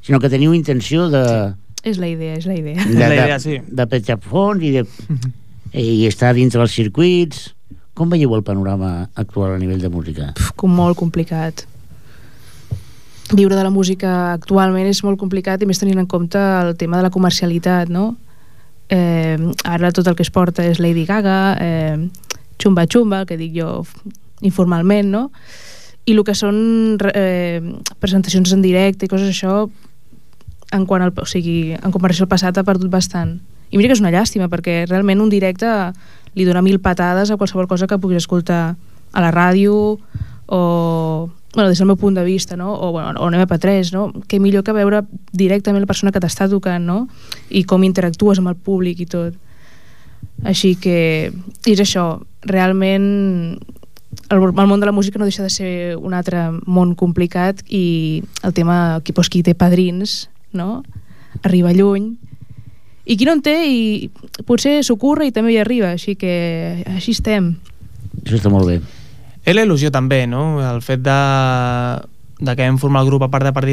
sinó 0.00 0.18
que 0.20 0.30
teniu 0.30 0.54
intenció 0.54 1.08
de, 1.10 1.54
És 1.84 1.98
la 1.98 2.08
idea, 2.08 2.34
és 2.34 2.46
la 2.46 2.54
idea. 2.56 2.82
de, 2.84 2.94
la 2.98 3.08
de, 3.08 3.14
idea, 3.16 3.38
sí. 3.38 3.58
de 3.66 3.86
petjar 3.86 4.18
fons 4.20 4.62
i, 4.62 4.70
de, 4.70 4.86
i 5.72 6.06
estar 6.06 6.34
dintre 6.34 6.58
dels 6.58 6.72
circuits. 6.74 7.54
Com 7.94 8.08
veieu 8.10 8.30
el 8.36 8.42
panorama 8.46 9.08
actual 9.18 9.54
a 9.56 9.58
nivell 9.58 9.80
de 9.82 9.88
música? 9.90 10.32
Pf, 10.36 10.52
com 10.54 10.70
molt 10.70 10.96
complicat. 10.96 11.64
Viure 13.34 13.56
de 13.58 13.62
la 13.66 13.70
música 13.74 14.32
actualment 14.32 14.86
és 14.88 15.02
molt 15.04 15.18
complicat 15.20 15.60
i 15.62 15.66
més 15.68 15.78
tenint 15.82 15.98
en 16.00 16.06
compte 16.08 16.38
el 16.38 16.76
tema 16.80 16.96
de 16.96 17.02
la 17.04 17.10
comercialitat, 17.12 17.90
no? 17.92 18.16
Eh, 18.88 19.36
ara 19.68 19.90
tot 19.92 20.06
el 20.08 20.14
que 20.16 20.22
es 20.24 20.30
porta 20.32 20.64
és 20.64 20.78
Lady 20.80 21.04
Gaga, 21.04 21.56
eh, 21.60 22.08
xumba 22.56 22.86
xumba, 22.88 23.20
el 23.20 23.26
que 23.28 23.36
dic 23.36 23.52
jo 23.58 23.82
informalment, 24.46 25.10
no? 25.10 25.28
I 26.08 26.14
el 26.14 26.24
que 26.24 26.34
són 26.36 26.96
eh, 27.12 27.60
presentacions 28.00 28.52
en 28.54 28.64
directe 28.64 29.06
i 29.06 29.12
coses 29.12 29.28
això, 29.28 29.66
en 30.72 30.84
quant 30.88 31.04
al, 31.04 31.12
o 31.16 31.26
sigui, 31.28 31.74
en 31.76 31.92
comparació 31.92 32.24
al 32.24 32.32
passat 32.32 32.58
ha 32.58 32.66
perdut 32.66 32.90
bastant. 32.92 33.38
I 33.70 33.76
mira 33.76 33.90
que 33.90 33.98
és 33.98 34.04
una 34.04 34.12
llàstima, 34.12 34.48
perquè 34.48 34.86
realment 34.88 35.20
un 35.20 35.32
directe 35.32 35.68
li 36.34 36.46
dona 36.48 36.62
mil 36.64 36.80
patades 36.80 37.30
a 37.30 37.36
qualsevol 37.36 37.68
cosa 37.68 37.88
que 37.88 37.98
puguis 38.00 38.22
escoltar 38.24 38.76
a 39.12 39.20
la 39.20 39.32
ràdio 39.32 39.98
o 40.48 41.30
bueno, 41.54 41.68
des 41.68 41.78
del 41.78 41.88
meu 41.88 41.96
punt 41.96 42.14
de 42.14 42.24
vista, 42.24 42.56
no? 42.56 42.74
o, 42.74 42.92
bueno, 42.92 43.20
o 43.20 43.28
en 43.28 43.34
MP3, 43.34 43.92
no? 43.92 44.12
que 44.28 44.38
millor 44.38 44.64
que 44.64 44.72
veure 44.72 45.02
directament 45.32 45.82
la 45.82 45.88
persona 45.90 46.12
que 46.12 46.20
t'està 46.20 46.48
tocant 46.48 46.84
no? 46.84 46.98
i 47.48 47.64
com 47.64 47.84
interactues 47.84 48.38
amb 48.38 48.52
el 48.52 48.56
públic 48.56 49.00
i 49.00 49.08
tot. 49.08 49.34
Així 50.44 50.76
que 50.78 51.32
és 51.66 51.80
això, 51.82 52.20
realment 52.46 53.58
el, 54.28 54.42
el 54.42 54.66
món 54.68 54.80
de 54.80 54.86
la 54.86 54.92
música 54.92 55.18
no 55.18 55.28
deixa 55.28 55.42
de 55.42 55.50
ser 55.50 55.96
un 55.96 56.14
altre 56.14 56.50
món 56.66 56.94
complicat 56.94 57.62
i 57.68 58.22
el 58.42 58.54
tema 58.54 59.00
qui, 59.04 59.12
doncs, 59.12 59.30
qui 59.32 59.42
té 59.42 59.54
padrins 59.54 60.28
no? 60.52 60.82
arriba 61.42 61.72
lluny 61.72 62.16
i 63.08 63.16
qui 63.16 63.24
no 63.24 63.32
en 63.38 63.42
té 63.42 63.56
i 63.68 64.10
potser 64.44 64.82
s'ocorre 64.84 65.28
i 65.28 65.32
també 65.32 65.54
hi 65.54 65.62
arriba 65.62 65.94
així 65.94 66.16
que 66.18 66.84
així 66.92 67.16
estem 67.16 67.56
Això 68.24 68.38
està 68.38 68.50
molt 68.52 68.68
bé. 68.68 68.80
És 69.44 69.56
la 69.56 69.64
il·lusió 69.64 69.90
també, 69.94 70.26
no? 70.28 70.60
El 70.60 70.82
fet 70.84 71.00
de, 71.04 71.18
de 72.40 72.54
que 72.54 72.66
vam 72.66 72.78
formar 72.80 73.00
el 73.04 73.10
grup 73.10 73.24
a 73.24 73.30
part 73.32 73.46
de 73.46 73.52
per 73.56 73.64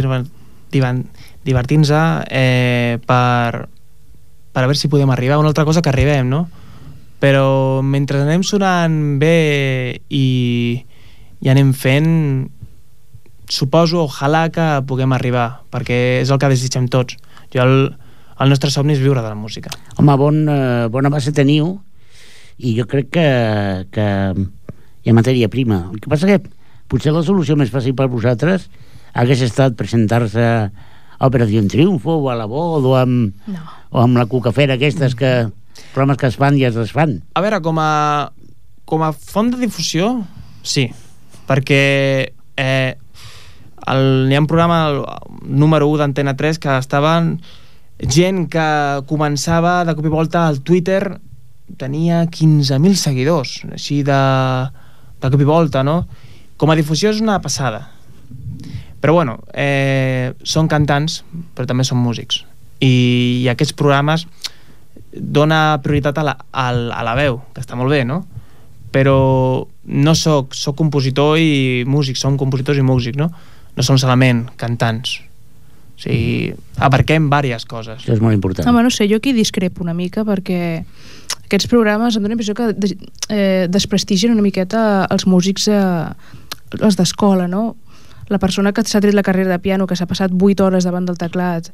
divertir-nos 0.71 1.91
eh, 2.29 2.97
per, 3.05 3.65
per 4.55 4.63
a 4.63 4.67
veure 4.67 4.79
si 4.79 4.91
podem 4.91 5.11
arribar. 5.11 5.39
Una 5.41 5.51
altra 5.51 5.65
cosa 5.67 5.81
que 5.81 5.91
arribem, 5.91 6.29
no? 6.29 6.45
Però 7.23 7.81
mentre 7.85 8.21
anem 8.23 8.43
sonant 8.43 9.15
bé 9.21 9.37
i, 10.09 10.25
i 11.41 11.51
anem 11.51 11.71
fent 11.73 12.11
suposo, 13.49 14.03
ojalà 14.05 14.47
que 14.49 14.65
puguem 14.89 15.13
arribar 15.13 15.61
perquè 15.71 16.21
és 16.23 16.31
el 16.33 16.41
que 16.41 16.49
desitgem 16.49 16.87
tots 16.89 17.17
jo 17.53 17.61
el, 17.61 17.75
el 18.41 18.49
nostre 18.51 18.71
somni 18.73 18.95
és 18.95 19.03
viure 19.03 19.21
de 19.21 19.29
la 19.29 19.37
música 19.37 19.69
Home, 19.99 20.15
bon, 20.17 20.39
eh, 20.49 20.87
bona 20.91 21.11
base 21.13 21.33
teniu 21.35 21.75
i 22.57 22.73
jo 22.77 22.87
crec 22.89 23.11
que, 23.13 23.27
que 23.93 24.07
hi 25.05 25.11
ha 25.11 25.15
matèria 25.15 25.49
prima. 25.51 25.83
El 25.91 26.01
que 26.01 26.09
passa 26.11 26.29
que 26.29 26.39
potser 26.89 27.13
la 27.13 27.23
solució 27.25 27.57
més 27.59 27.71
fàcil 27.73 27.95
per 27.97 28.07
vosaltres 28.11 28.69
hagués 29.15 29.43
estat 29.45 29.75
presentar-se 29.79 30.45
a 30.45 31.27
Operació 31.27 31.63
Triunfo 31.71 32.17
o 32.17 32.29
a 32.31 32.35
la 32.39 32.47
Bod 32.49 32.87
o 32.87 32.95
amb, 32.99 33.35
no. 33.47 33.65
o 33.91 34.01
amb 34.03 34.19
la 34.19 34.25
cucafera 34.31 34.75
aquestes 34.75 35.15
que 35.19 35.33
programes 35.93 36.19
que 36.21 36.29
es 36.31 36.37
fan 36.41 36.57
i 36.59 36.65
es 36.67 36.77
desfan. 36.77 37.19
A 37.35 37.43
veure, 37.45 37.61
com 37.65 37.79
a, 37.81 38.31
com 38.85 39.03
a 39.05 39.11
font 39.15 39.51
de 39.53 39.61
difusió, 39.63 40.11
sí, 40.65 40.89
perquè 41.49 41.83
eh, 42.57 42.95
el, 43.87 44.03
n'hi 44.29 44.35
ha 44.35 44.41
un 44.41 44.49
programa 44.49 44.79
el, 44.89 45.03
número 45.45 45.87
1 45.91 46.01
d'Antena 46.01 46.35
3 46.37 46.59
que 46.61 46.77
estaven 46.79 47.35
gent 47.99 48.45
que 48.51 48.67
començava 49.09 49.83
de 49.87 49.95
cop 49.95 50.07
i 50.07 50.13
volta 50.13 50.47
al 50.47 50.61
Twitter 50.65 51.17
tenia 51.79 52.25
15.000 52.29 52.99
seguidors 52.99 53.59
així 53.71 54.01
de, 54.05 54.21
de 55.21 55.31
cop 55.31 55.41
i 55.41 55.47
volta 55.47 55.83
no? 55.85 56.03
com 56.57 56.71
a 56.71 56.77
difusió 56.77 57.13
és 57.13 57.21
una 57.23 57.39
passada 57.43 57.85
però 59.01 59.15
bueno 59.19 59.39
eh, 59.53 60.33
són 60.43 60.69
cantants 60.71 61.21
però 61.55 61.69
també 61.69 61.85
són 61.87 62.01
músics 62.03 62.43
i, 62.81 63.45
i 63.45 63.47
aquests 63.53 63.77
programes 63.77 64.25
dona 65.15 65.79
prioritat 65.83 66.17
a 66.19 66.23
la, 66.23 66.35
a, 66.51 66.69
a 66.71 67.03
la 67.05 67.15
veu, 67.17 67.39
que 67.53 67.63
està 67.63 67.77
molt 67.79 67.91
bé, 67.91 68.03
no? 68.07 68.23
Però 68.95 69.17
no 69.85 70.15
sóc, 70.15 70.55
sóc 70.55 70.77
compositor 70.79 71.39
i 71.39 71.83
músic, 71.87 72.19
som 72.19 72.37
compositors 72.39 72.79
i 72.79 72.85
músics, 72.85 73.19
no? 73.19 73.29
No 73.75 73.83
som 73.83 73.99
solament 73.99 74.45
cantants. 74.59 75.19
O 75.95 76.01
sigui, 76.01 76.51
abarquem 76.83 77.29
diverses 77.31 77.67
coses. 77.67 78.01
Això 78.01 78.15
és 78.15 78.23
molt 78.23 78.35
important. 78.35 78.67
Home, 78.67 78.83
no 78.83 78.91
sé, 78.91 79.07
jo 79.11 79.19
aquí 79.21 79.31
discrepo 79.35 79.83
una 79.83 79.95
mica 79.95 80.25
perquè 80.27 80.83
aquests 81.45 81.69
programes 81.71 82.15
em 82.15 82.23
dóna 82.23 82.33
la 82.33 82.37
impressió 82.39 82.55
que 82.57 82.73
des, 82.73 82.95
eh, 83.29 83.67
desprestigien 83.71 84.33
una 84.33 84.43
miqueta 84.43 85.05
els 85.11 85.27
músics 85.27 85.69
eh, 85.71 85.79
els 86.81 86.99
d'escola, 86.99 87.47
no? 87.47 87.75
La 88.27 88.39
persona 88.41 88.73
que 88.73 88.83
s'ha 88.83 88.99
tret 88.99 89.13
la 89.13 89.23
carrera 89.23 89.53
de 89.53 89.61
piano, 89.61 89.87
que 89.87 89.95
s'ha 89.95 90.09
passat 90.09 90.33
8 90.33 90.65
hores 90.65 90.87
davant 90.87 91.05
del 91.05 91.19
teclat 91.21 91.71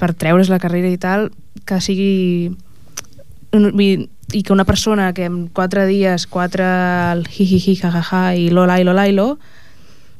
per 0.00 0.14
treure's 0.16 0.50
la 0.50 0.58
carrera 0.62 0.90
i 0.90 0.98
tal, 1.00 1.28
que 1.68 1.78
sigui 1.84 2.56
i 3.50 4.42
que 4.46 4.52
una 4.54 4.64
persona 4.64 5.12
que 5.12 5.26
en 5.26 5.48
4 5.48 5.86
dies, 5.86 6.26
4 6.30 6.66
el 7.12 7.24
hi 7.34 7.46
hi 7.50 7.58
hi 7.66 7.78
ha 7.82 7.90
ha 7.90 8.04
ha 8.10 8.22
i 8.36 8.48
lo 8.50 8.66
lailo 8.66 8.94
lailo 8.94 9.38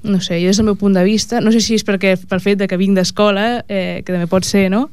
no 0.03 0.21
sé, 0.21 0.41
jo 0.41 0.49
des 0.49 0.57
del 0.57 0.67
meu 0.67 0.77
punt 0.77 0.97
de 0.97 1.05
vista 1.05 1.41
no 1.41 1.53
sé 1.53 1.61
si 1.61 1.77
és 1.79 1.87
perquè 1.87 2.17
pel 2.17 2.41
fet 2.41 2.59
de 2.59 2.67
que 2.67 2.81
vinc 2.81 2.97
d'escola 2.99 3.65
eh, 3.69 4.03
que 4.05 4.13
també 4.13 4.27
pot 4.27 4.45
ser, 4.45 4.69
no? 4.71 4.91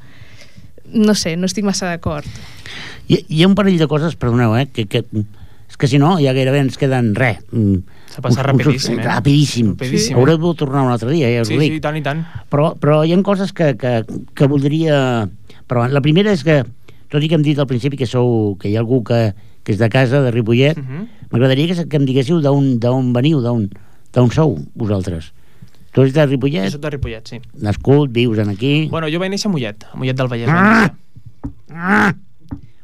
no 0.93 1.15
sé, 1.15 1.35
no 1.35 1.49
estic 1.49 1.65
massa 1.65 1.89
d'acord 1.89 2.27
Hi, 3.07 3.23
hi 3.27 3.43
ha 3.43 3.47
un 3.47 3.55
parell 3.55 3.79
de 3.79 3.87
coses, 3.87 4.15
perdoneu, 4.19 4.55
eh, 4.59 4.67
que, 4.67 4.85
que, 4.85 5.05
És 5.67 5.77
que 5.77 5.87
si 5.87 5.99
no, 5.99 6.17
ja 6.19 6.33
gairebé 6.35 6.61
ens 6.63 6.77
queden 6.79 7.13
res. 7.15 7.39
Mm, 7.51 7.96
Uns- 8.17 8.37
uns- 8.37 8.45
rapidíssim, 8.45 8.99
eh? 8.99 9.03
Rapidíssim. 9.03 9.67
Rapidíssim, 9.77 10.15
Haureu 10.17 10.35
eh? 10.35 10.41
de 10.47 10.53
tornar 10.57 10.83
un 10.85 10.91
altre 10.91 11.11
dia, 11.11 11.29
ja 11.29 11.41
us 11.43 11.47
Sí, 11.47 11.55
ho 11.55 11.59
dic. 11.59 11.71
sí, 11.71 11.77
i 11.77 11.81
tant, 11.81 11.97
i 11.97 12.01
tant. 12.01 12.23
Però, 12.49 12.71
però 12.79 13.03
hi 13.05 13.13
ha 13.13 13.21
coses 13.23 13.53
que, 13.53 13.75
que, 13.77 14.03
que 14.33 14.47
voldria... 14.47 15.29
Però 15.67 15.87
la 15.91 16.01
primera 16.01 16.31
és 16.31 16.43
que, 16.43 16.63
tot 17.11 17.21
i 17.23 17.27
que 17.29 17.35
hem 17.35 17.43
dit 17.43 17.59
al 17.59 17.67
principi 17.67 17.97
que 17.99 18.07
sou 18.07 18.55
que 18.57 18.69
hi 18.71 18.75
ha 18.77 18.79
algú 18.81 19.03
que, 19.03 19.33
que 19.63 19.73
és 19.75 19.79
de 19.79 19.89
casa, 19.89 20.21
de 20.23 20.31
Ripollet, 20.31 20.77
Mhm. 20.77 21.07
m'agradaria 21.31 21.67
que, 21.75 21.87
que 21.87 21.97
em 21.97 22.05
diguéssiu 22.07 22.39
d'on 22.41 23.13
veniu, 23.13 23.41
d'on 23.41 23.67
d'on 24.13 24.31
sou 24.31 24.57
vosaltres. 24.73 25.33
Tu 25.93 26.01
ets 26.03 26.13
de 26.13 26.21
Jo 26.23 26.27
Ripollet, 26.31 26.71
soc 26.71 26.81
de 26.81 26.89
Ripollet, 26.89 27.27
sí. 27.27 27.39
nascut, 27.61 28.09
vius 28.11 28.37
en 28.39 28.49
aquí... 28.49 28.87
Bueno, 28.89 29.07
jo 29.11 29.19
vaig 29.19 29.29
néixer 29.29 29.49
a 29.49 29.51
Mollet, 29.51 29.83
a 29.91 29.97
Mollet 29.97 30.15
del 30.17 30.27
Vallès. 30.31 30.47
Ah! 30.49 30.93
Ah! 31.69 32.13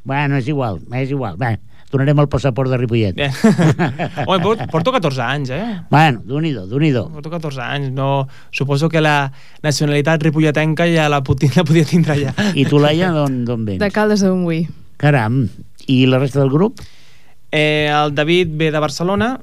Bueno, 0.03 0.35
és 0.37 0.47
igual, 0.51 0.81
és 0.91 1.09
igual. 1.09 1.37
Bé, 1.39 1.57
donarem 1.93 2.19
el 2.23 2.27
passaport 2.27 2.71
de 2.73 2.77
Ripollet. 2.81 3.15
Bé. 3.15 3.29
Home, 4.27 4.39
porto, 4.41 4.65
porto 4.71 4.93
14 4.95 5.21
anys, 5.23 5.51
eh? 5.53 5.65
Bueno, 5.91 6.23
d'un-hi-do, 6.25 6.65
d'un-hi-do. 6.67 7.05
Porto 7.13 7.31
14 7.31 7.61
anys. 7.61 7.91
No, 7.93 8.27
suposo 8.51 8.89
que 8.89 9.01
la 9.01 9.31
nacionalitat 9.63 10.25
ripolletenca 10.25 10.87
ja 10.89 11.07
la, 11.13 11.21
puti, 11.23 11.49
la 11.55 11.63
podia 11.67 11.85
tindre 11.85 12.17
ja. 12.19 12.33
I 12.57 12.65
tu, 12.65 12.81
Laia, 12.81 13.11
d'on 13.13 13.65
vens? 13.65 13.79
De 13.79 13.91
Caldes 13.93 14.25
de 14.25 14.33
Montbui. 14.33 14.65
Caram. 14.97 15.43
I 15.87 16.05
la 16.09 16.19
resta 16.19 16.41
del 16.41 16.51
grup? 16.51 16.81
Eh, 17.53 17.87
el 17.91 18.15
David 18.15 18.55
ve 18.57 18.71
de 18.73 18.79
Barcelona 18.81 19.35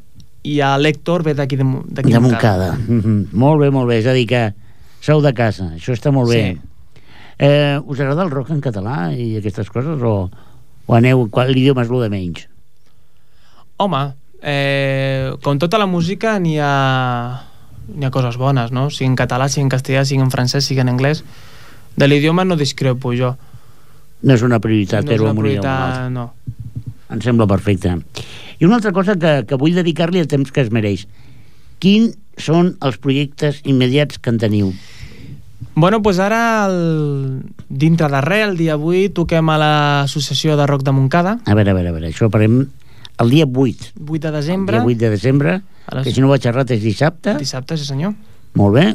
i 0.43 0.57
l'Hèctor 0.59 1.23
ve 1.23 1.35
d'aquí 1.37 1.57
de, 1.61 1.65
Mo- 1.69 1.85
d'aquí 1.87 2.13
De 2.13 2.19
Montcada. 2.19 2.73
Mm 2.75 3.01
-hmm. 3.01 3.27
Molt 3.33 3.61
bé, 3.61 3.71
molt 3.71 3.89
bé. 3.89 3.99
És 3.99 4.07
a 4.07 4.13
dir, 4.13 4.27
que 4.27 4.55
sou 5.01 5.21
de 5.23 5.33
casa. 5.33 5.71
Això 5.77 5.93
està 5.93 6.11
molt 6.11 6.31
bé. 6.31 6.43
Sí. 6.57 6.61
Eh, 7.39 7.81
us 7.87 8.01
agrada 8.01 8.23
el 8.23 8.31
rock 8.31 8.51
en 8.51 8.61
català 8.61 9.13
i 9.17 9.37
aquestes 9.37 9.71
coses? 9.71 10.03
O, 10.03 10.31
o 10.91 10.97
aneu... 10.99 11.29
L'idioma 11.51 11.85
és 11.87 11.93
el 11.93 12.03
de 12.03 12.09
menys? 12.11 12.49
Home, 13.81 14.01
eh, 14.43 15.31
com 15.45 15.61
tota 15.63 15.79
la 15.79 15.87
música 15.87 16.35
n'hi 16.43 16.57
ha, 16.59 16.75
n'hi 17.95 18.09
ha 18.09 18.11
coses 18.11 18.37
bones, 18.41 18.75
no? 18.75 18.89
Sigui 18.91 19.13
en 19.13 19.17
català, 19.21 19.47
sigui 19.49 19.69
en 19.69 19.73
castellà, 19.73 20.03
sigui 20.09 20.25
en 20.27 20.35
francès, 20.35 20.67
sigui 20.67 20.83
en 20.83 20.91
anglès. 20.91 21.23
De 21.97 22.09
l'idioma 22.11 22.45
no 22.45 22.59
discrepo 22.59 23.15
jo. 23.15 23.37
No 24.21 24.35
és 24.35 24.43
una 24.45 24.59
prioritat, 24.61 25.07
no 25.07 25.15
és 25.15 25.23
una 25.23 25.33
un 25.33 25.41
prioritat, 25.41 26.11
no. 26.13 26.27
Em 27.11 27.23
sembla 27.23 27.47
perfecte. 27.51 27.95
I 28.59 28.67
una 28.67 28.81
altra 28.81 28.93
cosa 28.93 29.17
que, 29.19 29.45
que 29.47 29.59
vull 29.59 29.79
dedicar-li 29.79 30.21
el 30.21 30.29
temps 30.31 30.51
que 30.51 30.65
es 30.65 30.75
mereix. 30.75 31.07
Quins 31.81 32.19
són 32.41 32.75
els 32.85 32.99
projectes 33.01 33.63
immediats 33.65 34.19
que 34.19 34.35
en 34.35 34.43
teniu? 34.43 34.75
Bueno, 35.75 36.01
doncs 36.01 36.19
ara, 36.19 36.67
el... 36.67 37.43
dintre 37.69 38.09
de 38.09 38.21
res, 38.25 38.49
el 38.49 38.57
dia 38.57 38.77
8, 38.77 39.13
toquem 39.17 39.49
a 39.53 39.59
l'Associació 39.61 40.57
de 40.57 40.67
Rock 40.67 40.83
de 40.87 40.93
Montcada, 40.97 41.39
A 41.45 41.55
veure, 41.55 41.71
a 41.71 41.75
veure, 41.75 41.91
a 41.91 41.93
veure. 41.93 42.09
Això 42.11 42.31
farem 42.33 42.63
el 43.21 43.31
dia 43.31 43.45
8. 43.45 43.93
8 44.01 44.19
de 44.21 44.29
El 44.29 44.35
desembre, 44.41 44.79
dia 44.81 44.87
8 44.87 44.99
de 45.05 45.11
desembre, 45.11 45.61
les... 45.93 46.05
que 46.05 46.13
si 46.17 46.21
no 46.25 46.29
vaig 46.33 46.47
errat 46.49 46.71
és 46.73 46.83
dissabte. 46.83 47.37
dissabte, 47.39 47.77
sí 47.77 47.85
senyor, 47.85 48.15
Molt 48.55 48.75
bé, 48.75 48.87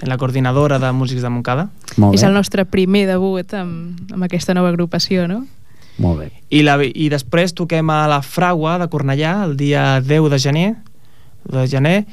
en 0.00 0.08
la 0.08 0.16
coordinadora 0.16 0.78
de 0.78 0.92
músics 0.92 1.22
de 1.22 1.28
Montcada. 1.28 1.68
molt 1.96 2.14
És 2.14 2.22
bé. 2.22 2.28
el 2.28 2.34
nostre 2.34 2.64
primer 2.64 3.06
debut 3.06 3.52
amb, 3.54 4.12
amb 4.12 4.24
aquesta 4.24 4.54
nova 4.54 4.70
agrupació, 4.70 5.26
no? 5.28 5.46
Molt 6.00 6.20
bé. 6.20 6.28
I, 6.48 6.62
la, 6.64 6.78
I 6.80 7.10
després 7.12 7.52
toquem 7.52 7.90
a 7.92 8.06
la 8.08 8.22
Fragua 8.24 8.78
de 8.80 8.88
Cornellà 8.88 9.44
el 9.44 9.56
dia 9.60 10.00
10 10.00 10.30
de 10.32 10.38
gener, 10.38 10.68
de 11.44 11.66
gener 11.68 12.06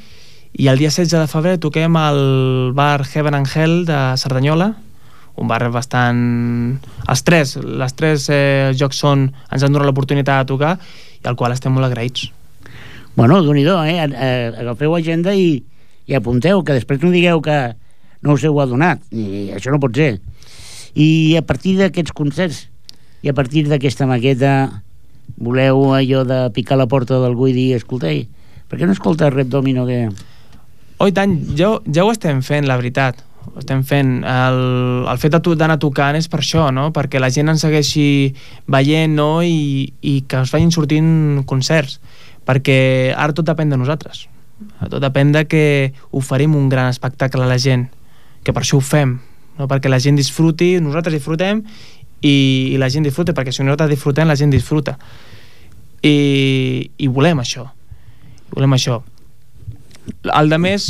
i 0.52 0.68
el 0.68 0.78
dia 0.80 0.90
16 0.90 1.12
de 1.12 1.28
febrer 1.30 1.58
toquem 1.60 1.96
al 2.00 2.72
bar 2.74 3.04
Heaven 3.06 3.36
and 3.36 3.50
Hell 3.52 3.82
de 3.88 3.98
Cerdanyola 4.16 4.74
un 5.38 5.46
bar 5.46 5.62
bastant... 5.70 6.78
Els 7.08 7.22
tres, 7.24 7.54
les 7.56 7.94
tres 7.94 8.26
eh, 8.34 8.72
jocs 8.76 8.98
són, 8.98 9.28
ens 9.52 9.62
han 9.62 9.74
donat 9.74 9.86
l'oportunitat 9.86 10.42
de 10.42 10.50
tocar 10.50 10.74
i 11.22 11.28
al 11.30 11.36
qual 11.38 11.54
estem 11.54 11.72
molt 11.74 11.86
agraïts. 11.86 12.26
Bueno, 13.14 13.40
déu 13.42 13.54
nhi 13.54 13.64
eh? 13.66 14.06
eh? 14.06 14.50
Agafeu 14.64 14.96
agenda 14.96 15.34
i, 15.34 15.62
i 16.06 16.16
apunteu, 16.18 16.62
que 16.62 16.74
després 16.74 17.00
no 17.02 17.12
digueu 17.14 17.40
que 17.42 17.58
no 18.22 18.34
us 18.34 18.44
heu 18.44 18.58
adonat. 18.60 19.00
I 19.14 19.54
això 19.54 19.70
no 19.70 19.80
pot 19.82 19.94
ser. 19.94 20.18
I 20.98 21.36
a 21.38 21.42
partir 21.46 21.76
d'aquests 21.78 22.14
concerts 22.14 22.66
i 23.22 23.30
a 23.30 23.34
partir 23.34 23.64
d'aquesta 23.68 24.06
maqueta 24.10 24.82
voleu 25.36 25.94
allò 25.94 26.24
de 26.26 26.40
picar 26.54 26.78
la 26.78 26.88
porta 26.90 27.18
d'algú 27.22 27.46
i 27.50 27.54
dir, 27.54 27.68
escolteu, 27.76 28.24
per 28.68 28.78
què 28.78 28.86
no 28.86 28.96
escolta 28.96 29.30
Red 29.30 29.54
Domino 29.54 29.86
que... 29.86 30.08
Oh, 30.98 31.06
i 31.06 31.14
tant, 31.14 31.36
ja, 31.54 31.76
ja 31.86 32.04
ho 32.04 32.10
estem 32.10 32.40
fent, 32.42 32.66
la 32.66 32.76
veritat. 32.78 33.20
Ho 33.52 33.60
estem 33.62 33.84
fent. 33.86 34.16
El, 34.26 34.56
el 35.06 35.20
fet 35.22 35.36
d'anar 35.60 35.78
tocant 35.78 36.16
és 36.18 36.26
per 36.30 36.40
això, 36.42 36.68
no? 36.74 36.88
Perquè 36.94 37.20
la 37.22 37.30
gent 37.30 37.52
ens 37.52 37.62
segueixi 37.62 38.34
veient, 38.66 39.14
no? 39.14 39.38
I, 39.46 39.92
i 40.02 40.14
que 40.26 40.42
es 40.42 40.50
vagin 40.54 40.72
sortint 40.74 41.44
concerts. 41.46 42.00
Perquè 42.48 43.14
ara 43.14 43.36
tot 43.36 43.46
depèn 43.46 43.70
de 43.70 43.78
nosaltres. 43.78 44.26
Tot 44.90 44.98
depèn 44.98 45.30
de 45.36 45.44
que 45.46 45.64
oferim 46.10 46.56
un 46.58 46.66
gran 46.72 46.90
espectacle 46.90 47.46
a 47.46 47.50
la 47.50 47.60
gent. 47.62 47.86
Que 48.42 48.54
per 48.56 48.64
això 48.64 48.80
ho 48.80 48.82
fem. 48.82 49.14
No? 49.58 49.68
Perquè 49.70 49.92
la 49.92 50.00
gent 50.02 50.18
disfruti, 50.18 50.74
nosaltres 50.82 51.14
disfrutem 51.14 51.62
i, 52.22 52.34
i 52.74 52.80
la 52.82 52.88
gent 52.90 53.06
disfruta, 53.06 53.36
perquè 53.36 53.54
si 53.54 53.62
nosaltres 53.62 53.94
disfrutem, 53.94 54.26
la 54.26 54.38
gent 54.38 54.50
disfruta. 54.50 54.96
I, 56.02 56.90
i 56.98 57.06
volem 57.06 57.44
això. 57.44 57.68
Volem 58.50 58.74
això 58.74 58.98
el 60.34 60.50
de 60.50 60.58
més 60.58 60.88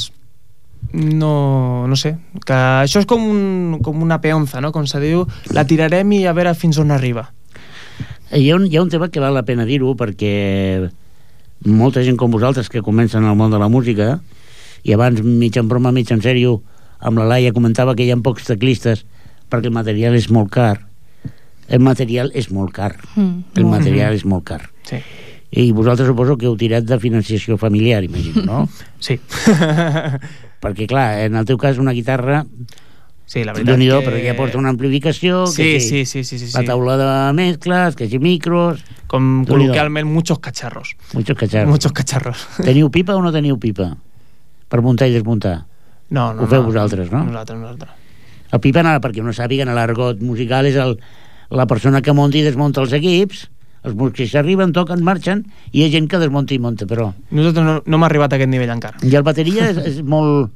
no, 0.92 1.86
no 1.86 1.96
sé. 1.96 2.14
Que 2.46 2.56
això 2.84 3.02
és 3.02 3.08
com, 3.08 3.24
un, 3.24 3.80
com 3.84 4.02
una 4.02 4.20
peonza 4.24 4.62
no? 4.64 4.72
com 4.72 4.86
se 4.88 5.00
diu, 5.02 5.26
la 5.52 5.66
tirarem 5.68 6.14
i 6.16 6.24
a 6.26 6.34
veure 6.36 6.54
fins 6.56 6.78
on 6.80 6.94
arriba. 6.94 7.28
Hi 8.32 8.50
ha 8.50 8.56
un, 8.56 8.66
hi 8.68 8.76
ha 8.76 8.84
un 8.84 8.90
tema 8.92 9.08
que 9.12 9.20
val 9.20 9.36
la 9.36 9.44
pena 9.48 9.66
dir-ho 9.68 9.94
perquè 9.98 10.88
molta 11.66 12.04
gent 12.06 12.18
com 12.20 12.32
vosaltres 12.32 12.68
que 12.70 12.84
comencen 12.84 13.24
al 13.24 13.36
món 13.36 13.50
de 13.50 13.60
la 13.60 13.70
música 13.72 14.18
i 14.84 14.94
abans 14.94 15.22
mig 15.24 15.56
en 15.58 15.68
broma, 15.68 15.92
mig 15.92 16.10
en 16.14 16.22
sèrio 16.22 16.60
amb 16.98 17.18
la 17.18 17.26
Laia 17.28 17.54
comentava 17.54 17.94
que 17.96 18.04
hi 18.04 18.12
ha 18.12 18.18
pocs 18.22 18.46
teclistes 18.48 19.04
perquè 19.50 19.70
el 19.70 19.74
material 19.74 20.16
és 20.18 20.28
molt 20.30 20.52
car. 20.52 20.76
El 21.68 21.82
material 21.84 22.30
és 22.36 22.48
molt 22.52 22.72
car. 22.72 22.94
Mm, 23.14 23.58
el 23.60 23.66
material 23.68 24.16
és 24.16 24.24
molt 24.24 24.46
car. 24.48 24.62
Sí, 24.88 25.00
i 25.50 25.70
vosaltres 25.72 26.08
suposo 26.10 26.36
que 26.36 26.48
heu 26.48 26.56
tirat 26.60 26.84
de 26.84 26.98
financiació 27.00 27.56
familiar 27.56 28.02
imagino, 28.04 28.44
no? 28.44 28.58
sí. 29.00 29.18
perquè 30.62 30.88
clar, 30.90 31.24
en 31.24 31.38
el 31.40 31.48
teu 31.48 31.58
cas 31.60 31.78
una 31.80 31.94
guitarra 31.96 32.42
sí 33.28 33.44
la 33.44 33.54
veritat 33.56 33.78
que... 33.78 34.00
perquè 34.08 34.24
ja 34.26 34.36
porta 34.36 34.58
una 34.60 34.72
amplificació 34.72 35.46
sí, 35.46 35.62
que 35.62 35.80
sí, 35.80 36.04
sí, 36.04 36.24
sí, 36.24 36.38
sí, 36.40 36.50
la 36.54 36.64
taula 36.68 36.96
de 37.00 37.08
mescles, 37.36 37.96
que 37.96 38.08
si 38.08 38.20
micros 38.20 38.84
com 39.08 39.46
col·loquialment 39.48 40.08
muchos 40.08 40.40
cacharros 40.40 40.96
muchos 41.14 41.36
cacharros 41.36 41.70
muchos 41.70 41.92
cacharros 41.92 42.44
Teniu 42.68 42.90
pipa 42.92 43.16
o 43.16 43.22
no 43.24 43.32
teniu 43.32 43.60
pipa? 43.60 43.94
Per 44.68 44.82
muntar 44.84 45.08
i 45.08 45.14
desmuntar. 45.14 45.64
no, 46.10 46.34
no, 46.34 46.42
Ho 46.42 46.46
feu 46.46 46.60
no, 46.60 46.68
vosaltres, 46.68 47.08
no? 47.12 47.24
nosaltres, 47.24 47.58
nosaltres 47.60 47.96
El 48.52 48.60
pipa, 48.64 48.80
perquè 49.04 49.20
no 49.20 49.32
sàpiguen, 49.36 49.68
l'argot 49.76 50.20
musical 50.24 50.64
és 50.68 50.76
el, 50.80 50.94
la 51.52 51.66
persona 51.68 52.00
que 52.00 52.14
munta 52.16 52.38
i 52.40 52.44
desmunta 52.46 52.80
els 52.80 52.94
equips, 52.96 53.48
els 53.88 53.96
músics 53.98 54.34
arriben, 54.38 54.72
toquen, 54.76 55.02
marxen, 55.04 55.44
i 55.72 55.80
hi 55.80 55.86
ha 55.86 55.92
gent 55.92 56.08
que 56.10 56.20
desmunta 56.20 56.54
i 56.54 56.60
munta, 56.62 56.86
però... 56.86 57.10
nosaltres 57.30 57.64
no, 57.66 57.78
no 57.84 57.98
hem 57.98 58.06
arribat 58.06 58.32
a 58.32 58.38
aquest 58.38 58.52
nivell 58.52 58.70
encara 58.74 59.00
I 59.02 59.14
el 59.16 59.26
bateria 59.26 59.70
és, 59.72 59.80
és 59.94 60.02
molt... 60.04 60.52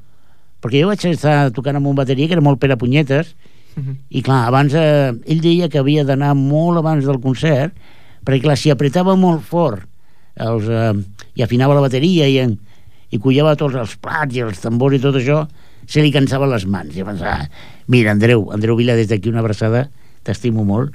Perquè 0.63 0.85
jo 0.85 0.93
vaig 0.93 1.03
estar 1.11 1.51
tocant 1.51 1.81
amb 1.81 1.89
un 1.91 1.97
bateria 1.99 2.29
que 2.31 2.37
era 2.39 2.45
molt 2.45 2.61
per 2.63 2.71
a 2.71 2.79
punyetes, 2.79 3.33
Mhm. 3.73 3.95
i 4.11 4.21
clar, 4.21 4.43
abans 4.51 4.75
eh, 4.77 5.13
ell 5.33 5.41
deia 5.41 5.69
que 5.73 5.81
havia 5.81 6.05
d'anar 6.05 6.35
molt 6.37 6.77
abans 6.83 7.07
del 7.09 7.21
concert, 7.23 7.73
perquè 8.25 8.43
clar, 8.45 8.57
si 8.61 8.69
apretava 8.71 9.15
molt 9.17 9.43
fort 9.49 9.87
els, 10.37 10.69
eh, 10.69 10.93
i 11.37 11.43
afinava 11.43 11.75
la 11.75 11.85
bateria 11.85 12.29
i, 12.29 12.39
en, 12.43 12.59
i 13.09 13.19
collava 13.19 13.57
tots 13.57 13.79
els 13.81 13.95
plats 13.97 14.37
i 14.37 14.45
els 14.45 14.61
tambors 14.61 14.97
i 14.97 15.01
tot 15.01 15.17
això, 15.17 15.47
se 15.89 16.05
li 16.05 16.13
cansaven 16.13 16.53
les 16.53 16.67
mans. 16.69 16.93
I 16.97 17.05
pensava, 17.05 17.49
mira, 17.89 18.13
Andreu, 18.13 18.51
Andreu 18.53 18.77
Vila, 18.77 18.95
des 18.97 19.09
d'aquí 19.09 19.33
una 19.33 19.41
abraçada, 19.41 19.87
t'estimo 20.23 20.65
molt. 20.69 20.93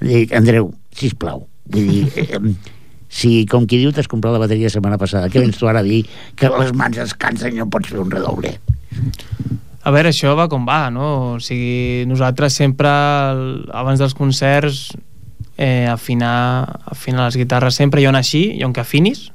Dic, 0.00 0.32
Andreu, 0.34 0.70
sisplau, 0.94 1.48
vull 1.66 1.88
dir, 1.88 2.08
eh, 2.16 2.38
si, 3.08 3.44
com 3.46 3.66
qui 3.66 3.78
diu, 3.78 3.92
t'has 3.94 4.08
comprat 4.10 4.32
la 4.34 4.40
bateria 4.42 4.66
la 4.68 4.74
setmana 4.74 4.98
passada, 4.98 5.28
què 5.30 5.40
vens 5.40 5.56
tu 5.60 5.68
ara 5.70 5.80
a 5.80 5.86
dir 5.86 6.02
que 6.36 6.50
les 6.50 6.72
mans 6.74 6.98
es 6.98 7.14
cansen 7.14 7.54
i 7.54 7.60
no 7.62 7.68
pots 7.70 7.88
fer 7.92 8.00
un 8.02 8.10
redoble? 8.10 8.56
A 9.84 9.90
veure, 9.92 10.08
això 10.10 10.32
va 10.36 10.48
com 10.48 10.64
va, 10.66 10.88
no? 10.90 11.34
O 11.34 11.40
sigui, 11.44 12.04
nosaltres 12.08 12.54
sempre, 12.56 12.88
abans 12.88 14.00
dels 14.00 14.14
concerts, 14.16 14.94
eh, 15.58 15.86
afinar, 15.92 16.80
afinar 16.90 17.26
les 17.28 17.36
guitarres 17.36 17.76
sempre, 17.76 18.00
i 18.00 18.06
on 18.08 18.16
així, 18.16 18.46
i 18.58 18.64
on 18.64 18.72
que 18.72 18.80
afinis, 18.80 19.28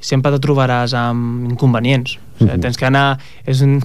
sempre 0.00 0.30
te 0.32 0.38
trobaràs 0.40 0.94
amb 0.96 1.50
inconvenients. 1.50 2.16
O 2.16 2.38
sigui, 2.44 2.52
Mhm. 2.54 2.60
tens 2.62 2.78
que 2.78 2.86
anar... 2.86 3.18
És 3.44 3.60
un, 3.66 3.82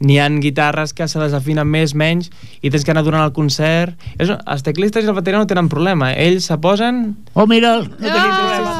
n'hi 0.00 0.18
ha 0.18 0.28
guitarres 0.28 0.92
que 0.92 1.06
se 1.08 1.18
les 1.18 1.32
afinen 1.32 1.66
més, 1.66 1.94
menys, 1.94 2.30
i 2.62 2.70
tens 2.70 2.84
que 2.84 2.90
anar 2.92 3.02
durant 3.04 3.24
el 3.24 3.32
concert. 3.32 3.94
És, 4.18 4.28
els 4.30 4.62
teclistes 4.62 5.04
i 5.04 5.08
el 5.08 5.14
bateria 5.14 5.38
no 5.40 5.46
tenen 5.46 5.68
problema. 5.68 6.12
Ells 6.12 6.44
se 6.50 6.58
posen... 6.58 7.16
Oh, 7.34 7.46
mira'l, 7.46 7.88
no 7.88 7.96
tenim 7.96 8.32
Ah! 8.32 8.36
problema. 8.40 8.72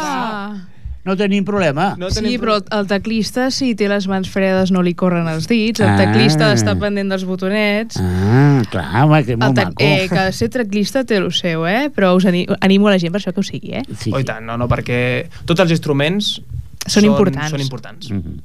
no 1.07 1.15
tenim 1.17 1.45
problema. 1.47 1.95
No 1.97 2.09
Sí, 2.11 2.17
tenim 2.19 2.41
però 2.43 2.57
el 2.75 2.87
teclista, 2.91 3.45
si 3.55 3.77
té 3.79 3.87
les 3.89 4.09
mans 4.11 4.27
fredes, 4.29 4.73
no 4.75 4.83
li 4.83 4.93
corren 4.99 5.29
els 5.31 5.47
dits. 5.47 5.79
El 5.81 5.89
Ah. 5.93 5.97
teclista 5.97 6.49
està 6.53 6.75
pendent 6.79 7.09
dels 7.09 7.23
botonets. 7.25 7.97
Ah, 8.03 8.61
clar, 8.69 9.05
home, 9.05 9.25
que 9.25 9.37
molt 9.37 9.55
tec- 9.57 9.67
maco. 9.71 9.77
eh, 9.87 10.09
que 10.11 10.33
ser 10.33 10.49
teclista 10.51 11.05
té 11.05 11.17
el 11.19 11.31
seu, 11.33 11.65
eh? 11.67 11.91
Però 11.95 12.17
us 12.17 12.27
ani 12.27 12.45
animo 12.61 12.89
a 12.89 12.91
la 12.91 12.99
gent 12.99 13.13
per 13.13 13.21
això 13.23 13.33
que 13.33 13.39
ho 13.39 13.45
sigui, 13.45 13.73
eh? 13.75 13.85
Sí, 13.97 14.11
Oh, 14.13 14.19
i 14.19 14.23
sí. 14.23 14.27
tant, 14.27 14.45
no, 14.45 14.57
no, 14.59 14.67
perquè 14.67 15.29
tots 15.47 15.61
els 15.61 15.71
instruments 15.71 16.43
Són 16.89 17.05
importants. 17.05 17.51
Són 17.51 17.61
importants. 17.61 18.11
Mhm. 18.11 18.41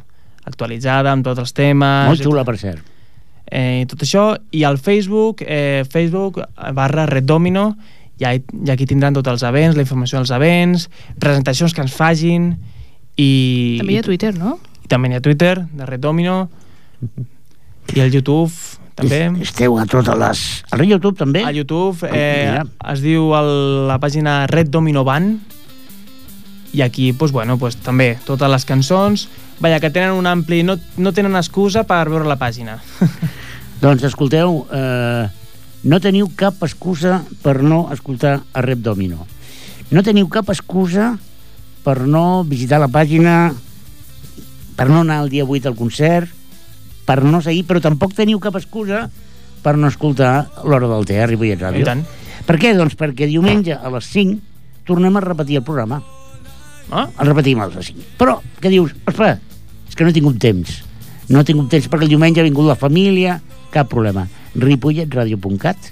actualitzada 0.46 1.12
amb 1.16 1.24
tots 1.24 1.40
els 1.40 1.54
temes 1.56 2.10
Molt 2.12 2.24
xula, 2.24 2.44
per 2.44 2.58
cert. 2.60 2.84
eh, 3.52 3.82
i 3.84 3.86
tot 3.90 4.02
això, 4.04 4.36
i 4.52 4.64
al 4.68 4.78
Facebook, 4.78 5.42
eh, 5.46 5.86
Facebook 5.90 6.42
barra 6.76 7.06
Red 7.08 7.24
Domino, 7.30 7.76
i, 8.20 8.26
i 8.26 8.72
aquí 8.74 8.86
tindran 8.86 9.14
tots 9.16 9.30
els 9.32 9.44
events, 9.48 9.78
la 9.78 9.86
informació 9.86 10.20
dels 10.20 10.32
events, 10.36 10.90
presentacions 11.20 11.74
que 11.74 11.82
ens 11.86 11.94
fagin, 11.96 12.52
i... 13.16 13.78
També 13.80 13.94
hi 13.96 14.02
ha 14.02 14.04
Twitter, 14.04 14.34
no? 14.38 14.58
i 14.84 14.88
també 14.92 15.10
hi 15.12 15.16
ha 15.16 15.22
Twitter, 15.22 15.56
de 15.72 15.86
Red 15.88 16.02
Domino, 16.04 16.50
i 17.96 18.00
el 18.04 18.12
YouTube, 18.14 18.52
també. 19.00 19.22
Es- 19.40 19.50
Esteu 19.54 19.78
a 19.80 19.86
totes 19.88 20.18
les... 20.20 20.42
Al 20.76 20.84
YouTube 20.86 21.16
també? 21.18 21.44
A 21.48 21.52
YouTube 21.56 22.04
eh, 22.12 22.50
Mira. 22.52 22.66
es 22.94 23.02
diu 23.06 23.32
el, 23.38 23.52
la 23.88 23.96
pàgina 24.04 24.42
Red 24.52 24.68
Domino 24.74 25.06
Band 25.08 25.40
i 26.74 26.82
aquí 26.82 27.12
pues, 27.14 27.32
bueno, 27.32 27.58
pues, 27.58 27.78
també 27.82 28.18
totes 28.26 28.50
les 28.52 28.66
cançons 28.66 29.28
Vaja, 29.60 29.80
que 29.80 29.90
tenen 29.92 30.16
un 30.16 30.28
ampli... 30.28 30.64
No, 30.64 30.78
no 30.98 31.12
tenen 31.12 31.36
excusa 31.36 31.84
per 31.84 32.06
veure 32.08 32.28
la 32.28 32.38
pàgina. 32.40 32.78
Doncs 33.84 34.06
escolteu, 34.08 34.62
eh, 34.72 35.28
no 35.84 36.00
teniu 36.00 36.30
cap 36.40 36.64
excusa 36.64 37.20
per 37.44 37.60
no 37.64 37.88
escoltar 37.92 38.38
a 38.40 38.64
Rep 38.64 38.80
Domino. 38.86 39.28
No 39.92 40.04
teniu 40.04 40.30
cap 40.32 40.48
excusa 40.52 41.14
per 41.84 41.98
no 42.08 42.46
visitar 42.48 42.80
la 42.80 42.88
pàgina, 42.92 43.52
per 44.80 44.88
no 44.88 45.02
anar 45.04 45.26
el 45.26 45.32
dia 45.34 45.44
8 45.44 45.68
al 45.68 45.76
concert, 45.76 46.32
per 47.04 47.20
no 47.24 47.42
seguir, 47.44 47.66
però 47.68 47.82
tampoc 47.84 48.16
teniu 48.16 48.40
cap 48.40 48.56
excusa 48.56 49.10
per 49.64 49.76
no 49.76 49.90
escoltar 49.92 50.64
l'Hora 50.64 50.88
del 50.88 51.08
Té 51.08 51.20
a 51.20 51.28
Ripollet 51.28 51.60
Ràdio. 51.60 51.84
tant. 51.84 52.06
Per 52.48 52.56
què? 52.56 52.72
Doncs 52.78 52.96
perquè 52.96 53.28
diumenge 53.28 53.76
a 53.76 53.92
les 53.92 54.08
5 54.08 54.40
tornem 54.88 55.18
a 55.18 55.26
repetir 55.26 55.60
el 55.60 55.68
programa. 55.68 56.00
Ah? 56.92 57.08
El 57.20 57.30
repetim 57.30 57.62
les 57.62 57.92
5. 57.92 58.08
Però, 58.20 58.40
què 58.62 58.72
dius? 58.74 58.96
Ospa, 59.10 59.36
és 59.88 59.96
que 59.96 60.06
no 60.06 60.12
he 60.12 60.16
tingut 60.16 60.40
temps. 60.42 60.80
No 61.30 61.42
he 61.42 61.48
tingut 61.48 61.70
temps 61.70 61.88
perquè 61.90 62.08
el 62.08 62.14
diumenge 62.16 62.42
ha 62.42 62.48
vingut 62.48 62.68
la 62.68 62.80
família, 62.80 63.40
cap 63.74 63.90
problema. 63.92 64.28
ripolletradio.cat 64.56 65.92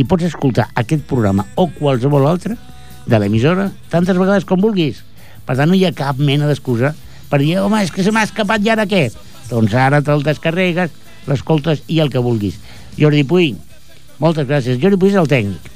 i 0.00 0.06
pots 0.08 0.24
escoltar 0.24 0.70
aquest 0.80 1.02
programa 1.04 1.44
o 1.60 1.66
qualsevol 1.68 2.24
altre 2.26 2.56
de 3.06 3.18
l'emissora 3.20 3.68
tantes 3.92 4.16
vegades 4.16 4.46
com 4.48 4.60
vulguis. 4.62 5.02
Per 5.44 5.56
tant, 5.58 5.68
no 5.68 5.76
hi 5.76 5.84
ha 5.84 5.92
cap 5.92 6.16
mena 6.16 6.48
d'excusa 6.48 6.94
per 7.30 7.38
dir, 7.38 7.58
home, 7.62 7.78
és 7.84 7.92
que 7.94 8.02
se 8.02 8.10
m'ha 8.10 8.24
escapat 8.26 8.62
ja 8.66 8.74
ara 8.74 8.88
què? 8.90 9.04
Doncs 9.46 9.74
ara 9.78 10.00
te'l 10.02 10.24
descarregues, 10.26 10.90
l'escoltes 11.30 11.84
i 11.86 12.00
el 12.02 12.10
que 12.10 12.22
vulguis. 12.22 12.56
Jordi 12.98 13.22
Puy, 13.22 13.52
moltes 14.18 14.48
gràcies. 14.48 14.80
Jordi 14.82 14.98
Puy 14.98 15.12
és 15.12 15.18
el 15.20 15.30
tècnic. 15.30 15.68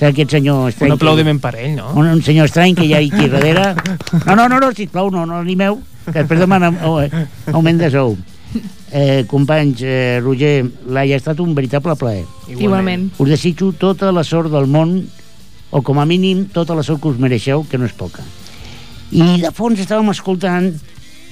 Aquest 0.00 0.30
senyor 0.30 0.60
Un 0.62 0.68
estrany. 0.68 0.90
que- 0.90 0.94
aplaudiment 0.94 1.40
per 1.42 1.54
ell, 1.56 1.74
no? 1.76 1.92
un, 1.94 2.06
un 2.06 2.22
senyor 2.22 2.46
estrany 2.46 2.74
que 2.74 2.84
hi 2.86 2.92
ha 2.94 2.98
aquí 2.98 3.28
darrere. 3.28 3.74
No, 4.26 4.36
no, 4.36 4.48
no, 4.48 4.60
no 4.60 4.72
sisplau, 4.72 5.10
no, 5.10 5.24
no 5.26 5.40
animeu, 5.40 5.80
que 6.06 6.20
després 6.20 6.38
demana 6.40 6.70
oh, 6.86 7.00
eh, 7.02 7.10
augment 7.52 7.80
de 7.82 7.90
sou. 7.90 8.16
Eh, 8.92 9.24
companys, 9.28 9.82
eh, 9.82 10.20
Roger, 10.22 10.64
Laia, 10.86 11.16
ha 11.16 11.20
estat 11.20 11.40
un 11.40 11.50
veritable 11.54 11.96
plaer. 11.98 12.24
Igualment. 12.48 13.10
Us 13.18 13.28
desitjo 13.28 13.72
tota 13.76 14.12
la 14.12 14.22
sort 14.24 14.50
del 14.54 14.66
món, 14.70 15.02
o 15.70 15.82
com 15.82 15.98
a 16.00 16.06
mínim 16.08 16.46
tota 16.54 16.74
la 16.78 16.82
sort 16.86 17.02
que 17.02 17.08
us 17.10 17.18
mereixeu, 17.20 17.66
que 17.68 17.76
no 17.76 17.84
és 17.84 17.92
poca. 17.92 18.22
I 19.10 19.40
de 19.42 19.50
fons 19.56 19.80
estàvem 19.82 20.08
escoltant 20.14 20.70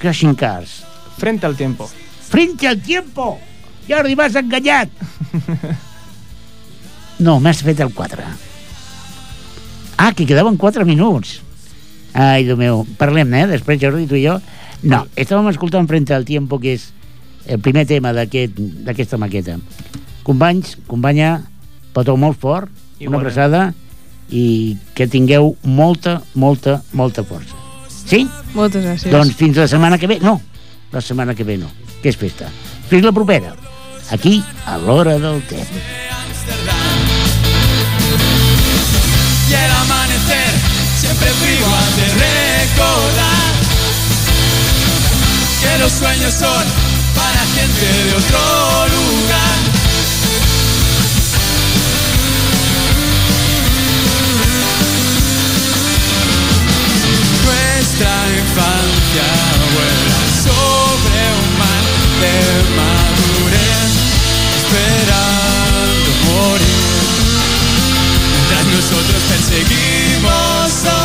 Crashing 0.02 0.34
Cars. 0.34 0.82
Frente 1.16 1.46
al 1.46 1.54
tiempo. 1.56 1.88
Frente 2.28 2.66
al 2.68 2.80
tiempo! 2.82 3.38
Jordi, 3.88 4.16
m'has 4.18 4.34
enganyat! 4.34 4.90
No, 7.18 7.38
m'has 7.40 7.62
fet 7.64 7.78
el 7.80 7.94
4. 7.96 8.24
Ah, 9.96 10.12
que 10.12 10.26
quedaven 10.26 10.56
4 10.56 10.84
minuts. 10.84 11.40
Ai, 12.12 12.44
Déu 12.44 12.56
meu. 12.56 12.86
Parlem, 12.98 13.32
eh? 13.34 13.46
Després, 13.46 13.80
Jordi, 13.80 14.06
tu 14.06 14.16
i 14.16 14.24
jo. 14.26 14.38
No, 14.82 15.06
estàvem 15.16 15.48
escoltant 15.50 15.88
Frente 15.88 16.14
al 16.14 16.24
tiempo, 16.24 16.58
que 16.60 16.74
és 16.76 16.90
el 17.46 17.58
primer 17.60 17.86
tema 17.86 18.12
d'aquest- 18.12 18.56
d'aquesta 18.84 19.16
maqueta. 19.16 19.58
Companys, 20.22 20.76
companya, 20.86 21.42
petó 21.94 22.16
molt 22.16 22.38
fort, 22.40 22.68
una 22.68 23.04
Igualment. 23.04 23.20
abraçada 23.20 23.74
i 24.30 24.76
que 24.94 25.06
tingueu 25.06 25.56
molta, 25.62 26.22
molta, 26.34 26.82
molta 26.92 27.22
força. 27.24 27.54
Sí? 28.06 28.26
Moltes 28.54 28.84
gràcies. 28.84 29.10
Doncs 29.10 29.34
fins 29.34 29.56
la 29.56 29.68
setmana 29.68 29.98
que 29.98 30.06
ve. 30.06 30.18
No, 30.20 30.40
la 30.92 31.00
setmana 31.00 31.34
que 31.34 31.44
ve 31.44 31.56
no, 31.58 31.70
que 32.02 32.08
és 32.10 32.16
festa. 32.16 32.48
Fins 32.88 33.02
la 33.04 33.12
propera. 33.12 33.54
Aquí, 34.10 34.42
a 34.66 34.76
l'hora 34.78 35.18
del 35.18 35.42
té. 35.42 35.58
Y 39.48 39.54
el 39.54 39.70
amanecer 39.70 40.50
siempre 40.98 41.30
frío 41.30 41.66
de 41.96 42.06
recordar 42.14 43.52
que 45.60 45.78
los 45.78 45.92
sueños 45.92 46.34
son 46.34 46.64
para 47.14 47.40
gente 47.54 47.86
de 48.04 48.14
otro 48.16 48.38
lugar. 48.88 49.56
Nuestra 57.44 58.14
infancia 58.36 59.28
vuela 59.74 60.20
sobre 60.42 61.20
un 61.38 61.58
mar 61.58 61.84
de 62.20 62.34
madurez, 62.74 63.92
esperando 64.58 65.35
nosotros 68.90 69.22
perseguimos. 69.28 70.70
sombras 70.70 70.95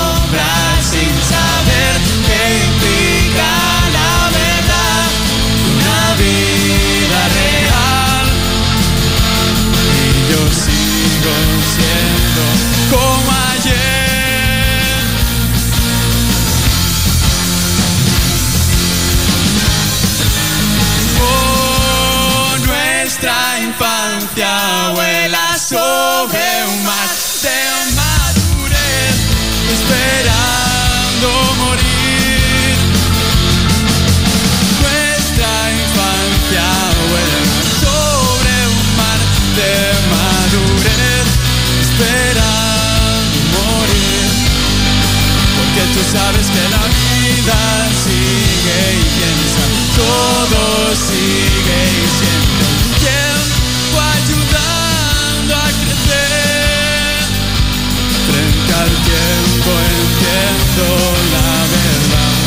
Tú 45.93 45.99
sabes 46.09 46.47
que 46.47 46.63
la 46.69 46.85
vida 46.95 47.59
sigue 48.03 48.79
y 48.95 49.03
piensa, 49.17 49.63
todo 49.97 50.63
sigue 50.95 51.79
y 51.91 52.07
siempre 52.19 52.65
el 52.71 52.83
tiempo 53.03 53.95
ayudando 54.17 55.53
a 55.55 55.67
crecer. 55.81 57.27
Frente 58.25 58.71
al 58.73 58.93
tiempo 59.03 59.69
entiendo 59.99 60.85
la 61.35 61.53
verdad. 61.75 62.39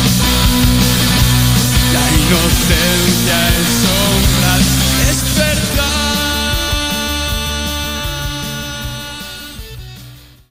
La 1.93 2.05
inocencia 2.17 3.37
es 3.59 3.69
sombras 3.83 4.84